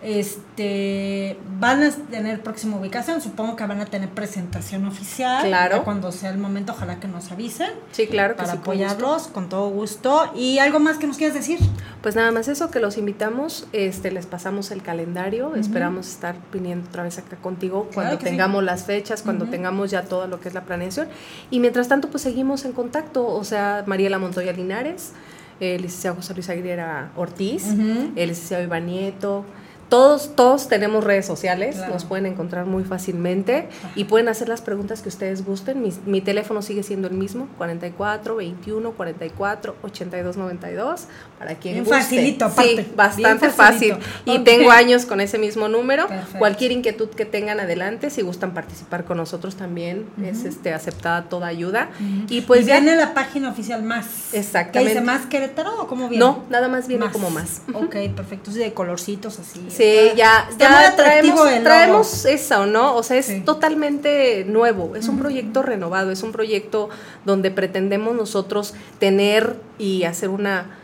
este 0.02 1.36
van 1.58 1.82
a 1.82 1.90
tener 1.90 2.40
próxima 2.42 2.76
ubicación, 2.78 3.20
supongo 3.20 3.54
que 3.54 3.66
van 3.66 3.80
a 3.80 3.86
tener 3.86 4.08
presentación 4.08 4.86
oficial. 4.86 5.46
Claro. 5.46 5.84
Cuando 5.84 6.10
sea 6.10 6.30
el 6.30 6.38
momento, 6.38 6.72
ojalá 6.72 6.98
que 7.00 7.08
nos 7.08 7.30
avisen. 7.30 7.70
Sí, 7.92 8.06
claro 8.06 8.34
que 8.34 8.38
Para 8.38 8.52
sí, 8.52 8.58
con 8.58 8.62
apoyarlos 8.62 9.28
con 9.28 9.48
todo 9.48 9.68
gusto. 9.68 10.32
¿Y 10.34 10.58
algo 10.58 10.80
más 10.80 10.96
que 10.96 11.06
nos 11.06 11.18
quieras 11.18 11.34
decir? 11.34 11.58
Pues 12.02 12.16
nada 12.16 12.30
más 12.30 12.48
eso, 12.48 12.70
que 12.70 12.80
los 12.80 12.96
invitamos, 12.96 13.66
este, 13.72 14.10
les 14.10 14.24
pasamos 14.24 14.70
el 14.70 14.82
calendario, 14.82 15.54
esperamos 15.54 16.08
estar 16.08 16.36
viniendo 16.50 16.88
otra 16.88 17.02
vez 17.02 17.18
acá 17.18 17.36
contigo 17.36 17.90
cuando 17.92 18.18
que 18.18 18.24
sí. 18.24 18.30
tengamos 18.30 18.64
las 18.64 18.84
fechas, 18.84 19.22
cuando 19.22 19.46
tengamos 19.46 19.90
ya 19.90 20.02
todo 20.02 20.26
lo 20.26 20.40
que 20.40 20.48
es 20.48 20.54
la 20.54 20.62
planeación. 20.62 21.08
Y 21.50 21.60
mientras 21.60 21.88
tanto, 21.88 22.08
pues 22.08 22.22
seguimos 22.22 22.64
en 22.64 22.72
contacto, 22.72 23.26
o 23.26 23.44
sea, 23.44 23.84
Mariela 23.86 24.18
Montoya 24.18 24.52
Linares, 24.52 25.12
el 25.60 25.82
licenciado 25.82 26.16
José 26.16 26.32
Luis 26.32 26.48
Aguilera 26.48 27.10
Ortiz, 27.16 27.66
el 27.68 28.28
licenciado 28.28 28.64
Iván 28.64 28.86
Nieto. 28.86 29.44
Todos, 29.90 30.34
todos 30.36 30.68
tenemos 30.68 31.04
redes 31.04 31.26
sociales, 31.26 31.76
Claro. 31.76 31.92
nos 31.92 32.04
pueden 32.04 32.24
encontrar 32.24 32.64
muy 32.64 32.84
fácilmente 32.84 33.68
y 33.96 34.04
pueden 34.04 34.28
hacer 34.28 34.48
las 34.48 34.62
preguntas 34.62 35.02
que 35.02 35.08
ustedes 35.08 35.44
gusten. 35.44 35.82
Mi, 35.82 35.92
mi 36.06 36.20
teléfono 36.20 36.62
sigue 36.62 36.82
siendo 36.84 37.08
el 37.08 37.14
mismo, 37.14 37.48
44 37.58 38.36
21 38.36 38.92
44 38.92 39.74
82 39.82 40.36
92, 40.36 41.06
para 41.40 41.54
quien 41.54 41.72
Bien 41.72 41.84
guste. 41.86 42.02
facilito, 42.02 42.44
aparte. 42.44 42.84
Sí, 42.84 42.92
bastante 42.94 43.48
fácil. 43.48 43.96
Y 44.26 44.40
tengo 44.40 44.70
años 44.70 45.06
con 45.06 45.22
ese 45.22 45.38
mismo 45.38 45.68
número. 45.68 46.06
Perfecto. 46.06 46.38
Cualquier 46.38 46.70
inquietud 46.70 47.08
que 47.08 47.24
tengan 47.24 47.58
adelante, 47.60 48.10
si 48.10 48.20
gustan 48.20 48.52
participar 48.52 49.06
con 49.06 49.16
nosotros 49.16 49.56
también, 49.56 50.04
es 50.22 50.44
este, 50.44 50.74
aceptada 50.74 51.30
toda 51.30 51.46
ayuda. 51.46 51.88
Y 52.28 52.42
pues 52.42 52.60
y 52.60 52.64
ya... 52.66 52.78
viene 52.78 52.94
la 52.94 53.14
página 53.14 53.48
oficial 53.48 53.82
más. 53.82 54.34
Exactamente. 54.34 54.80
¿Qué 54.80 54.88
dice 54.90 55.00
más 55.00 55.24
Querétaro 55.24 55.80
o 55.80 55.86
cómo 55.86 56.10
viene? 56.10 56.22
No, 56.22 56.44
nada 56.50 56.68
más 56.68 56.86
viene 56.88 57.10
como 57.10 57.30
más. 57.30 57.62
Ok, 57.72 57.96
perfecto. 58.14 58.50
Sí, 58.52 58.58
de 58.58 58.74
colorcitos 58.74 59.38
así. 59.38 59.64
Sí, 59.70 59.82
Está- 59.82 60.14
ya, 60.16 60.46
está 60.50 60.58
ya 60.64 60.76
muy 60.76 60.84
atractivo 60.84 61.34
traemos, 61.36 61.56
el 61.56 61.62
traemos 61.64 62.24
eso, 62.26 62.66
¿no? 62.66 62.94
O 62.96 63.02
sea, 63.02 63.16
es 63.16 63.24
Sí. 63.24 63.40
totalmente 63.40 64.44
nuevo, 64.44 64.94
es 64.94 65.08
un 65.08 65.18
proyecto 65.18 65.62
renovado, 65.62 66.10
es 66.10 66.22
un 66.22 66.32
proyecto 66.32 66.90
donde 67.24 67.50
pretendemos 67.50 68.14
nosotros 68.14 68.74
tener 68.98 69.56
y 69.78 70.04
hacer 70.04 70.28
una 70.28 70.76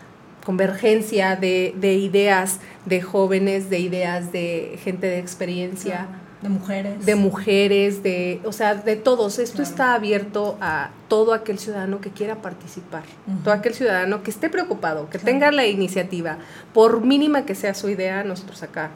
convergencia 0.47 1.35
de, 1.37 1.75
de 1.77 1.95
ideas 1.95 2.61
de 2.87 3.03
jóvenes, 3.03 3.69
de 3.69 3.81
ideas 3.81 4.31
de 4.31 4.79
gente 4.85 5.09
de 5.09 5.19
experiencia. 5.19 6.07
De 6.41 6.49
mujeres. 6.51 7.05
de 7.07 7.15
mujeres, 7.17 8.03
de, 8.03 8.41
o 8.45 8.53
sea, 8.53 8.75
de 8.77 8.95
todos. 8.95 9.39
Esto 9.41 9.57
Claro. 9.57 9.71
está 9.71 9.95
abierto 9.95 10.57
a 10.61 10.91
todo 11.09 11.33
aquel 11.33 11.59
ciudadano 11.59 12.01
que 12.01 12.11
quiera 12.11 12.37
participar, 12.37 13.03
todo 13.43 13.53
aquel 13.55 13.75
ciudadano 13.75 14.23
que 14.23 14.31
esté 14.31 14.49
preocupado, 14.51 15.09
que 15.11 15.19
tenga 15.19 15.51
la 15.51 15.67
iniciativa, 15.67 16.37
por 16.75 17.01
mínima 17.01 17.45
que 17.47 17.55
sea 17.55 17.75
su 17.75 17.89
idea, 17.89 18.23
nosotros 18.23 18.63
acá, 18.63 18.91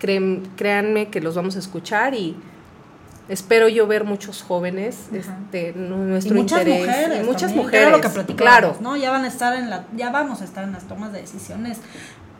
creen- 0.00 0.42
créanme 0.56 1.06
que 1.08 1.20
los 1.20 1.34
vamos 1.36 1.56
a 1.56 1.60
escuchar 1.60 2.14
y 2.14 2.36
espero 3.28 3.68
yo 3.68 3.86
ver 3.86 4.04
muchos 4.04 4.42
jóvenes, 4.42 5.06
Ajá. 5.10 5.36
este, 5.46 5.72
nu- 5.76 6.04
y 6.04 6.10
nuestro 6.10 6.34
muchas 6.34 6.60
interés, 6.60 6.86
mujeres. 6.86 7.20
y 7.20 7.24
muchas 7.26 7.40
también, 7.42 7.64
mujeres, 7.64 7.90
lo 7.92 8.00
que 8.26 8.34
claro, 8.36 8.76
¿no? 8.80 8.96
Ya 8.96 9.10
van 9.10 9.24
a 9.24 9.28
estar 9.28 9.54
en 9.56 9.68
la, 9.70 9.84
ya 9.96 10.10
vamos 10.10 10.40
a 10.42 10.44
estar 10.44 10.64
en 10.64 10.72
las 10.72 10.84
tomas 10.84 11.12
de 11.12 11.20
decisiones 11.20 11.78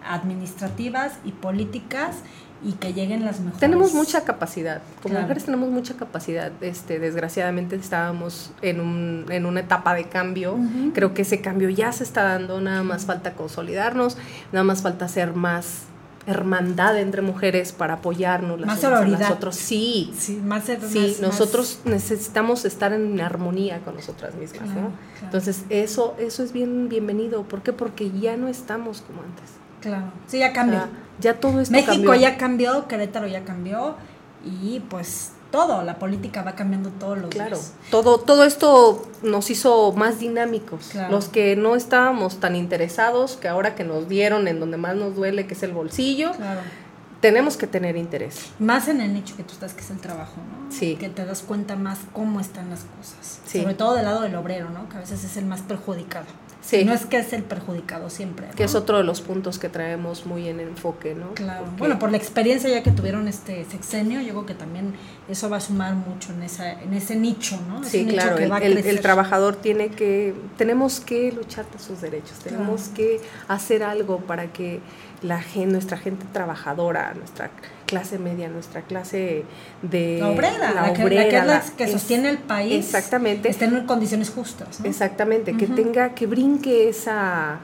administrativas 0.09 1.15
y 1.25 1.33
políticas 1.33 2.17
y 2.65 2.73
que 2.73 2.95
lleguen 2.95 3.25
las 3.25 3.39
mejores. 3.41 3.61
Tenemos 3.61 3.93
mucha 3.93 4.23
capacidad, 4.25 4.81
como 5.03 5.11
Claro. 5.13 5.23
mujeres 5.23 5.45
tenemos 5.45 5.69
mucha 5.69 5.95
capacidad. 5.95 6.51
Este, 6.63 6.99
desgraciadamente 6.99 7.77
estábamos 7.77 8.51
en, 8.63 8.81
un, 8.81 9.27
en 9.31 9.45
una 9.47 9.61
etapa 9.61 9.95
de 9.95 10.05
cambio. 10.09 10.57
Creo 10.95 11.13
que 11.13 11.23
ese 11.23 11.41
cambio 11.43 11.69
ya 11.69 11.93
se 11.93 12.03
está 12.05 12.23
dando, 12.23 12.61
nada 12.61 12.83
más 12.83 13.05
falta 13.05 13.35
consolidarnos, 13.35 14.17
nada 14.53 14.65
más 14.65 14.81
falta 14.83 15.05
hacer 15.05 15.35
más 15.35 15.83
hermandad 16.27 16.99
entre 16.99 17.23
mujeres 17.23 17.73
para 17.73 17.95
apoyarnos 17.95 18.59
las 18.61 18.67
Más 18.67 18.79
unas 18.85 19.01
a 19.03 19.07
las 19.07 19.31
otras. 19.31 19.57
Sí, 19.57 20.13
Sí, 20.19 20.41
más 20.45 20.65
sí, 20.65 20.73
más- 20.99 21.21
nosotros 21.21 21.81
necesitamos 21.85 22.65
estar 22.65 22.93
en 22.93 23.21
armonía 23.21 23.81
con 23.81 23.95
nosotras 23.95 24.35
mismas, 24.35 24.63
Claro, 24.65 24.81
¿no? 24.81 24.87
claro. 24.89 24.97
Entonces, 25.23 25.65
eso, 25.71 26.17
eso 26.19 26.43
es 26.43 26.53
bien 26.53 26.89
bienvenido. 26.89 27.45
¿Por 27.45 27.63
qué? 27.63 27.73
Porque 27.73 28.11
ya 28.11 28.37
no 28.37 28.49
estamos 28.49 29.03
como 29.03 29.23
antes. 29.23 29.45
Claro. 29.81 30.13
Sí, 30.27 30.39
ya 30.41 30.51
O 30.51 30.53
cambió. 30.53 30.79
sea, 30.81 30.89
ya 31.21 31.35
todo 31.41 31.61
esto 31.61 31.73
México 31.73 31.93
cambió. 31.93 32.15
ya 32.15 32.37
cambió, 32.37 32.89
Querétaro 32.89 33.27
ya 33.29 33.45
cambió 33.45 33.95
y 34.45 34.81
pues 34.89 35.33
todo, 35.51 35.83
la 35.83 35.99
política 35.99 36.43
va 36.43 36.55
cambiando 36.55 36.91
todos 36.91 37.19
los 37.19 37.31
Claro, 37.31 37.57
días. 37.57 37.73
todo, 37.91 38.19
todo 38.19 38.45
esto 38.45 39.07
nos 39.23 39.49
hizo 39.51 39.93
más 39.93 40.19
dinámicos. 40.19 40.89
Claro. 40.93 41.11
Los 41.13 41.29
que 41.29 41.57
no 41.57 41.77
estábamos 41.77 42.41
tan 42.41 42.57
interesados, 42.57 43.37
que 43.37 43.49
ahora 43.49 43.75
que 43.75 43.85
nos 43.85 44.09
dieron 44.09 44.49
en 44.49 44.61
donde 44.61 44.77
más 44.77 44.97
nos 44.97 45.15
duele, 45.15 45.47
que 45.47 45.55
es 45.55 45.63
el 45.63 45.73
bolsillo, 45.73 46.33
Claro. 46.33 46.61
tenemos 47.21 47.57
que 47.57 47.67
tener 47.67 47.97
interés. 47.97 48.51
Más 48.59 48.89
en 48.89 49.01
el 49.01 49.15
nicho 49.15 49.37
que 49.37 49.43
tú 49.43 49.53
estás, 49.53 49.73
que 49.73 49.81
es 49.81 49.91
el 49.91 49.99
trabajo, 50.01 50.35
¿no? 50.37 50.71
Sí. 50.71 50.97
Que 50.97 51.09
te 51.09 51.25
das 51.25 51.43
cuenta 51.43 51.75
más 51.77 51.99
cómo 52.13 52.41
están 52.41 52.69
las 52.71 52.81
cosas. 52.99 53.41
Sí. 53.47 53.61
Sobre 53.63 53.75
todo 53.75 53.95
del 53.95 54.05
lado 54.05 54.21
del 54.23 54.35
obrero, 54.37 54.69
¿no? 54.71 54.89
Que 54.89 54.97
a 54.99 55.01
veces 55.01 55.25
es 55.25 55.37
el 55.37 55.47
más 55.47 55.63
perjudicado. 55.63 56.27
Sí. 56.67 56.85
No 56.85 56.93
es 56.93 57.07
que 57.07 57.19
es 57.19 57.33
el 57.33 57.45
perjudicado 57.45 58.11
siempre. 58.11 58.49
Que 58.57 58.65
¿no? 58.65 58.69
es 58.69 58.75
otro 58.75 58.99
de 58.99 59.05
los 59.05 59.21
puntos 59.21 59.61
que 59.61 59.69
traemos 59.69 60.27
muy 60.27 60.49
en 60.49 60.59
enfoque, 60.59 61.15
¿no? 61.15 61.33
Claro. 61.35 61.65
Porque- 61.67 61.79
Bueno, 61.79 61.99
por 62.01 62.11
la 62.11 62.17
experiencia 62.17 62.69
ya 62.69 62.83
que 62.83 62.91
tuvieron 62.91 63.29
este 63.29 63.65
sexenio, 63.71 64.21
yo 64.21 64.31
creo 64.33 64.47
que 64.47 64.55
también 64.55 64.95
eso 65.29 65.49
va 65.49 65.59
a 65.59 65.61
sumar 65.61 65.95
mucho 65.95 66.33
en 66.33 66.43
esa 66.43 66.73
en 66.83 66.93
ese 66.93 67.15
nicho, 67.15 67.57
¿no? 67.69 67.85
Sí, 67.85 68.03
nicho 68.05 68.15
claro, 68.17 68.37
que 68.37 68.67
el, 68.67 68.79
el- 68.79 69.01
trabajador 69.01 69.55
tiene 69.55 69.91
que, 69.91 70.35
tenemos 70.57 70.99
que 70.99 71.31
luchar 71.31 71.67
por 71.67 71.81
sus 71.81 72.01
derechos, 72.01 72.39
tenemos 72.41 72.81
Claro. 72.83 72.95
que 72.97 73.21
hacer 73.47 73.85
algo 73.85 74.19
para 74.19 74.53
que 74.53 74.81
la 75.23 75.41
gen- 75.41 75.73
nuestra 75.73 75.97
gente 75.97 76.27
trabajadora, 76.33 77.15
nuestra 77.15 77.51
clase 77.87 78.19
media, 78.19 78.49
nuestra 78.49 78.83
clase 78.83 79.45
de 79.83 80.19
La 80.21 80.29
obrera, 80.31 80.73
la, 80.73 80.93
que, 80.93 81.03
la 81.05 81.29
que, 81.29 81.37
es 81.39 81.47
la 81.47 81.89
sostiene 81.89 82.29
el 82.31 82.39
país. 82.39 82.75
Exactamente. 82.85 83.49
Estén 83.49 83.77
en 83.77 83.87
condiciones 83.87 84.31
justas, 84.31 84.81
¿no? 84.81 84.87
Exactamente, 84.87 85.57
que 85.57 85.67
tenga, 85.67 86.11
que 86.15 86.27
brinque 86.27 86.89
esa, 86.89 87.59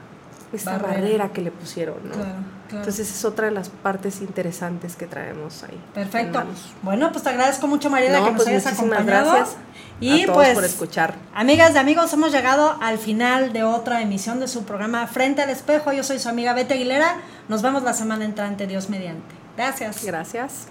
esa 0.53 0.77
Barrera. 0.77 0.93
barrera. 1.01 1.29
que 1.33 1.41
le 1.41 1.51
pusieron, 1.51 1.95
¿no? 2.05 2.13
Claro, 2.13 2.29
claro. 2.73 2.79
Entonces 2.79 3.09
es 3.09 3.25
otra 3.25 3.45
de 3.45 3.51
las 3.51 3.69
partes 3.69 4.21
interesantes 4.21 4.95
que 4.95 5.07
traemos 5.07 5.63
ahí. 5.63 5.79
Perfecto. 5.93 6.43
Bueno, 6.81 7.11
pues 7.11 7.23
te 7.23 7.29
agradezco 7.29 7.67
mucho, 7.67 7.89
Mariela, 7.89 8.19
No, 8.19 8.25
que 8.25 8.31
nos 8.31 8.43
pues 8.43 8.47
hayas 8.49 8.63
muchísimas 8.65 8.99
acompañado. 8.99 9.31
gracias 9.35 9.57
Y 9.99 10.23
a 10.23 10.25
todos 10.25 10.35
pues, 10.37 10.53
por 10.55 10.63
escuchar. 10.65 11.15
amigas 11.33 11.73
y 11.75 11.77
amigos, 11.77 12.11
hemos 12.13 12.31
llegado 12.31 12.77
al 12.81 12.97
final 12.97 13.53
de 13.53 13.63
otra 13.63 14.01
emisión 14.01 14.39
de 14.39 14.47
su 14.47 14.65
programa 14.65 15.07
Frente 15.07 15.41
al 15.41 15.49
Espejo. 15.49 15.93
Yo 15.93 16.03
soy 16.03 16.19
su 16.19 16.29
amiga 16.29 16.53
Betty 16.53 16.73
Aguilera. 16.73 17.17
Nos 17.47 17.61
vemos 17.61 17.83
la 17.83 17.93
semana 17.93 18.25
entrante, 18.25 18.67
Dios 18.67 18.89
mediante. 18.89 19.33
Gracias. 19.55 20.03
Gracias. 20.03 20.67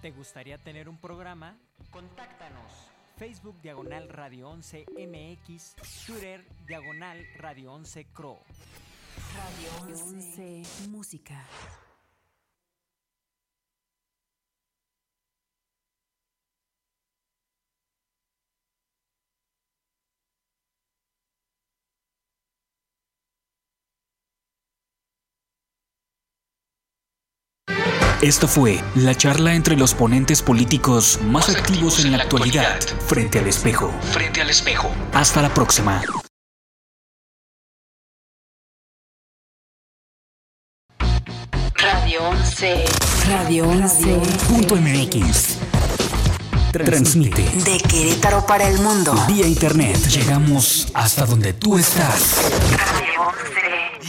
¿Te 0.00 0.10
gustaría 0.12 0.58
tener 0.58 0.88
un 0.88 0.96
programa? 0.96 1.56
Contáctanos. 1.90 2.87
Facebook 3.18 3.60
Diagonal 3.60 4.08
Radio 4.08 4.48
11 4.50 4.86
MX, 4.96 5.74
Twitter 6.06 6.44
Diagonal 6.66 7.26
Radio 7.38 7.72
11 7.72 8.06
Cro. 8.12 8.44
Radio 9.34 9.92
11 9.92 10.62
Música. 10.88 11.34
Esto 28.22 28.48
fue 28.48 28.82
la 28.96 29.14
charla 29.14 29.54
entre 29.54 29.76
los 29.76 29.94
ponentes 29.94 30.42
políticos 30.42 31.20
más 31.22 31.48
activos 31.50 32.04
en 32.04 32.10
la 32.10 32.24
actualidad, 32.24 32.80
frente 33.06 33.38
al 33.38 33.46
espejo. 33.46 33.92
Frente 34.10 34.40
al 34.40 34.50
espejo. 34.50 34.90
Hasta 35.12 35.40
la 35.40 35.54
próxima. 35.54 36.02
Radio 41.76 42.28
11. 42.28 42.84
Radio 43.28 43.68
11 43.68 44.20
Punto 44.48 44.74
MX. 44.74 45.58
Transmite 46.72 47.42
de 47.42 47.78
Querétaro 47.88 48.44
para 48.44 48.66
el 48.66 48.80
mundo. 48.80 49.14
vía 49.28 49.46
internet. 49.46 49.96
Llegamos 50.08 50.88
hasta 50.92 51.24
donde 51.24 51.52
tú 51.52 51.78
estás. 51.78 52.36
Radio 52.72 53.28
11. 53.28 54.08